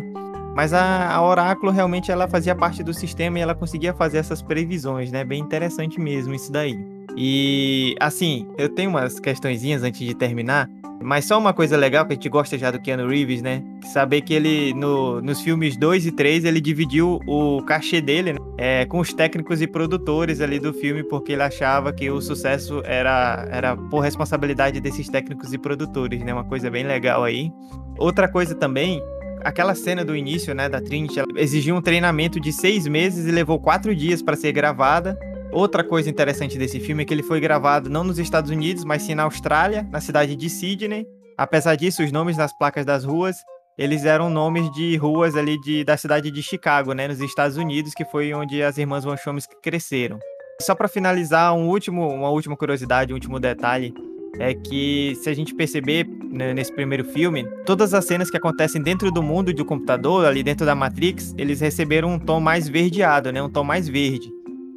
mas 0.60 0.74
a, 0.74 1.14
a 1.14 1.26
Oráculo 1.26 1.72
realmente 1.72 2.12
ela 2.12 2.28
fazia 2.28 2.54
parte 2.54 2.82
do 2.82 2.92
sistema 2.92 3.38
e 3.38 3.40
ela 3.40 3.54
conseguia 3.54 3.94
fazer 3.94 4.18
essas 4.18 4.42
previsões, 4.42 5.10
né? 5.10 5.24
Bem 5.24 5.40
interessante 5.40 5.98
mesmo 5.98 6.34
isso 6.34 6.52
daí. 6.52 6.78
E 7.16 7.94
assim, 7.98 8.46
eu 8.58 8.68
tenho 8.68 8.90
umas 8.90 9.18
questõezinhas 9.18 9.82
antes 9.82 10.06
de 10.06 10.14
terminar, 10.14 10.68
mas 11.02 11.24
só 11.24 11.38
uma 11.38 11.54
coisa 11.54 11.78
legal 11.78 12.04
que 12.04 12.12
a 12.12 12.14
gente 12.14 12.28
gosta 12.28 12.58
já 12.58 12.70
do 12.70 12.78
Keanu 12.78 13.08
Reeves, 13.08 13.40
né? 13.40 13.62
Saber 13.90 14.20
que 14.20 14.34
ele, 14.34 14.74
no, 14.74 15.22
nos 15.22 15.40
filmes 15.40 15.78
2 15.78 16.04
e 16.04 16.12
3, 16.12 16.44
ele 16.44 16.60
dividiu 16.60 17.20
o 17.26 17.62
cachê 17.62 18.02
dele 18.02 18.34
né? 18.34 18.38
é, 18.58 18.84
com 18.84 18.98
os 18.98 19.14
técnicos 19.14 19.62
e 19.62 19.66
produtores 19.66 20.42
ali 20.42 20.58
do 20.58 20.74
filme, 20.74 21.02
porque 21.02 21.32
ele 21.32 21.42
achava 21.42 21.90
que 21.90 22.10
o 22.10 22.20
sucesso 22.20 22.82
era, 22.84 23.48
era 23.50 23.74
por 23.74 24.00
responsabilidade 24.00 24.78
desses 24.78 25.08
técnicos 25.08 25.54
e 25.54 25.58
produtores, 25.58 26.22
né? 26.22 26.34
Uma 26.34 26.44
coisa 26.44 26.70
bem 26.70 26.84
legal 26.84 27.24
aí. 27.24 27.50
Outra 27.96 28.28
coisa 28.28 28.54
também 28.54 29.00
aquela 29.44 29.74
cena 29.74 30.04
do 30.04 30.16
início, 30.16 30.54
né, 30.54 30.68
da 30.68 30.80
Trinity, 30.80 31.20
exigiu 31.36 31.76
um 31.76 31.82
treinamento 31.82 32.40
de 32.40 32.52
seis 32.52 32.86
meses 32.86 33.26
e 33.26 33.30
levou 33.30 33.58
quatro 33.58 33.94
dias 33.94 34.22
para 34.22 34.36
ser 34.36 34.52
gravada. 34.52 35.18
Outra 35.52 35.82
coisa 35.82 36.08
interessante 36.08 36.56
desse 36.56 36.78
filme 36.78 37.02
é 37.02 37.06
que 37.06 37.12
ele 37.12 37.22
foi 37.22 37.40
gravado 37.40 37.90
não 37.90 38.04
nos 38.04 38.18
Estados 38.18 38.50
Unidos, 38.50 38.84
mas 38.84 39.02
sim 39.02 39.14
na 39.14 39.24
Austrália, 39.24 39.86
na 39.90 40.00
cidade 40.00 40.36
de 40.36 40.48
Sydney. 40.48 41.06
Apesar 41.36 41.74
disso, 41.74 42.02
os 42.02 42.12
nomes 42.12 42.36
nas 42.36 42.56
placas 42.56 42.84
das 42.84 43.04
ruas, 43.04 43.36
eles 43.76 44.04
eram 44.04 44.28
nomes 44.30 44.70
de 44.72 44.96
ruas 44.96 45.36
ali 45.36 45.58
de, 45.60 45.82
da 45.84 45.96
cidade 45.96 46.30
de 46.30 46.42
Chicago, 46.42 46.92
né, 46.92 47.08
nos 47.08 47.20
Estados 47.20 47.56
Unidos, 47.56 47.94
que 47.94 48.04
foi 48.04 48.32
onde 48.34 48.62
as 48.62 48.78
irmãs 48.78 49.04
Von 49.04 49.16
Chomsky 49.16 49.54
cresceram. 49.62 50.18
Só 50.60 50.74
para 50.74 50.86
finalizar, 50.86 51.54
um 51.54 51.68
último, 51.68 52.06
uma 52.06 52.28
última 52.28 52.56
curiosidade, 52.56 53.12
um 53.12 53.16
último 53.16 53.40
detalhe 53.40 53.94
é 54.38 54.54
que 54.54 55.14
se 55.16 55.28
a 55.28 55.34
gente 55.34 55.54
perceber 55.54 56.06
né, 56.30 56.54
nesse 56.54 56.72
primeiro 56.72 57.04
filme, 57.04 57.44
todas 57.66 57.92
as 57.92 58.04
cenas 58.04 58.30
que 58.30 58.36
acontecem 58.36 58.82
dentro 58.82 59.10
do 59.10 59.22
mundo 59.22 59.52
do 59.52 59.64
computador, 59.64 60.26
ali 60.26 60.42
dentro 60.42 60.64
da 60.64 60.74
Matrix, 60.74 61.34
eles 61.36 61.60
receberam 61.60 62.12
um 62.12 62.18
tom 62.18 62.40
mais 62.40 62.68
verdeado, 62.68 63.32
né, 63.32 63.42
um 63.42 63.50
tom 63.50 63.64
mais 63.64 63.88
verde. 63.88 64.28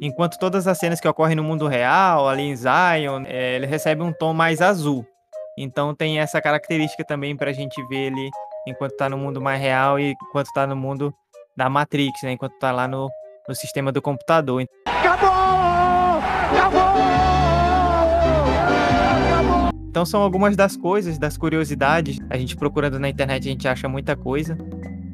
Enquanto 0.02 0.38
todas 0.38 0.66
as 0.66 0.78
cenas 0.78 1.00
que 1.00 1.08
ocorrem 1.08 1.36
no 1.36 1.44
mundo 1.44 1.66
real, 1.66 2.28
ali 2.28 2.42
em 2.42 2.56
Zion, 2.56 3.24
é, 3.26 3.56
ele 3.56 3.66
recebe 3.66 4.02
um 4.02 4.12
tom 4.12 4.34
mais 4.34 4.60
azul. 4.60 5.06
Então 5.56 5.94
tem 5.94 6.18
essa 6.18 6.40
característica 6.40 7.04
também 7.04 7.36
para 7.36 7.50
a 7.50 7.54
gente 7.54 7.80
ver 7.86 8.12
ele 8.12 8.30
enquanto 8.66 8.92
está 8.92 9.08
no 9.08 9.16
mundo 9.16 9.40
mais 9.40 9.60
real 9.60 9.98
e 9.98 10.14
enquanto 10.28 10.46
está 10.46 10.66
no 10.66 10.74
mundo 10.74 11.14
da 11.56 11.70
Matrix, 11.70 12.22
né, 12.22 12.32
enquanto 12.32 12.54
está 12.54 12.72
lá 12.72 12.88
no, 12.88 13.08
no 13.48 13.54
sistema 13.54 13.92
do 13.92 14.02
computador. 14.02 14.64
Acabou! 14.86 15.30
Acabou! 16.52 16.93
Então 19.94 20.04
são 20.04 20.22
algumas 20.22 20.56
das 20.56 20.76
coisas, 20.76 21.18
das 21.18 21.36
curiosidades. 21.36 22.18
A 22.28 22.36
gente 22.36 22.56
procurando 22.56 22.98
na 22.98 23.08
internet, 23.08 23.46
a 23.46 23.52
gente 23.52 23.68
acha 23.68 23.88
muita 23.88 24.16
coisa. 24.16 24.58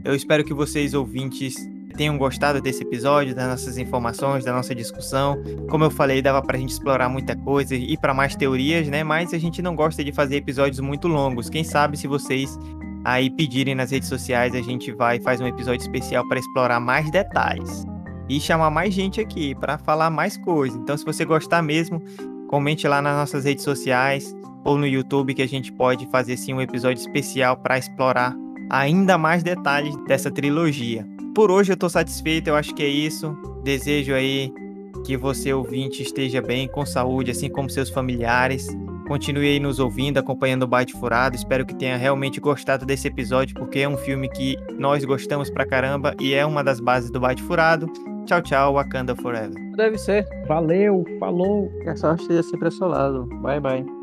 Eu 0.03 0.15
espero 0.15 0.43
que 0.43 0.55
vocês, 0.55 0.95
ouvintes, 0.95 1.55
tenham 1.99 2.17
gostado 2.17 2.63
desse 2.63 2.83
episódio, 2.83 3.35
das 3.35 3.47
nossas 3.47 3.77
informações, 3.77 4.43
da 4.43 4.55
nossa 4.55 4.75
discussão. 4.75 5.37
Como 5.69 5.85
eu 5.85 5.91
falei, 5.91 6.23
dava 6.23 6.41
pra 6.41 6.57
gente 6.57 6.71
explorar 6.71 7.11
muita 7.11 7.37
coisa 7.37 7.75
e 7.75 7.95
para 7.99 8.15
mais 8.15 8.35
teorias, 8.35 8.89
né? 8.89 9.05
Mas 9.05 9.35
a 9.35 9.39
gente 9.39 9.61
não 9.61 9.77
gosta 9.77 10.03
de 10.03 10.13
fazer 10.13 10.37
episódios 10.37 10.81
muito 10.81 11.09
longos. 11.09 11.51
Quem 11.51 11.63
sabe 11.63 11.99
se 11.99 12.07
vocês 12.07 12.59
aí 13.05 13.29
pedirem 13.29 13.75
nas 13.75 13.91
redes 13.91 14.09
sociais, 14.09 14.55
a 14.55 14.63
gente 14.63 14.93
vai 14.93 15.19
e 15.19 15.23
faz 15.23 15.43
um 15.43 15.47
episódio 15.47 15.83
especial 15.83 16.27
para 16.27 16.39
explorar 16.39 16.81
mais 16.81 17.11
detalhes 17.11 17.85
e 18.31 18.41
chamar 18.41 18.71
mais 18.71 18.95
gente 18.95 19.21
aqui 19.21 19.55
para 19.55 19.77
falar 19.77 20.09
mais 20.09 20.39
coisas. 20.39 20.81
Então, 20.81 20.97
se 20.97 21.05
você 21.05 21.27
gostar 21.27 21.61
mesmo, 21.61 22.03
comente 22.49 22.89
lá 22.89 23.03
nas 23.03 23.15
nossas 23.15 23.45
redes 23.45 23.63
sociais 23.63 24.35
ou 24.65 24.77
no 24.77 24.87
YouTube 24.87 25.35
que 25.35 25.43
a 25.43 25.49
gente 25.49 25.73
pode 25.73 26.07
fazer 26.11 26.37
sim 26.37 26.55
um 26.55 26.61
episódio 26.61 27.01
especial 27.01 27.57
para 27.57 27.79
explorar 27.79 28.37
ainda 28.71 29.19
mais 29.19 29.43
detalhes 29.43 29.97
dessa 30.07 30.31
trilogia. 30.31 31.07
Por 31.35 31.51
hoje 31.51 31.73
eu 31.73 31.75
estou 31.75 31.91
satisfeito, 31.91 32.49
eu 32.49 32.57
acho 32.57 32.75
que 32.75 32.83
é 32.83 32.89
isso. 32.89 33.37
Desejo 33.63 34.15
aí 34.15 34.53
que 35.05 35.17
você 35.17 35.53
ouvinte 35.53 36.03
esteja 36.03 36.41
bem, 36.41 36.69
com 36.69 36.85
saúde, 36.85 37.31
assim 37.31 37.49
como 37.49 37.71
seus 37.71 37.91
familiares. 37.91 38.69
Continue 39.09 39.49
aí 39.49 39.59
nos 39.59 39.81
ouvindo, 39.81 40.19
acompanhando 40.19 40.63
o 40.63 40.69
Bate 40.69 40.93
Furado. 40.93 41.35
Espero 41.35 41.67
que 41.67 41.75
tenha 41.75 41.97
realmente 41.97 42.39
gostado 42.39 42.87
desse 42.87 43.09
episódio, 43.09 43.57
porque 43.57 43.81
é 43.81 43.89
um 43.89 43.97
filme 43.97 44.29
que 44.29 44.57
nós 44.79 45.05
gostamos 45.05 45.51
pra 45.51 45.67
caramba 45.67 46.15
e 46.21 46.33
é 46.33 46.47
uma 46.47 46.63
das 46.63 46.79
bases 46.79 47.11
do 47.11 47.19
Bate 47.19 47.43
Furado. 47.43 47.87
Tchau, 48.27 48.41
tchau, 48.43 48.75
Wakanda 48.75 49.17
Forever. 49.17 49.51
Deve 49.77 49.99
ser. 49.99 50.25
Valeu, 50.47 51.05
falou. 51.19 51.69
Que 51.83 51.89
a 51.89 51.97
sorte 51.97 52.23
esteja 52.23 52.43
sempre 52.45 52.67
ao 52.67 52.73
seu 52.73 52.87
lado. 52.87 53.27
Bye, 53.43 53.59
bye. 53.59 54.01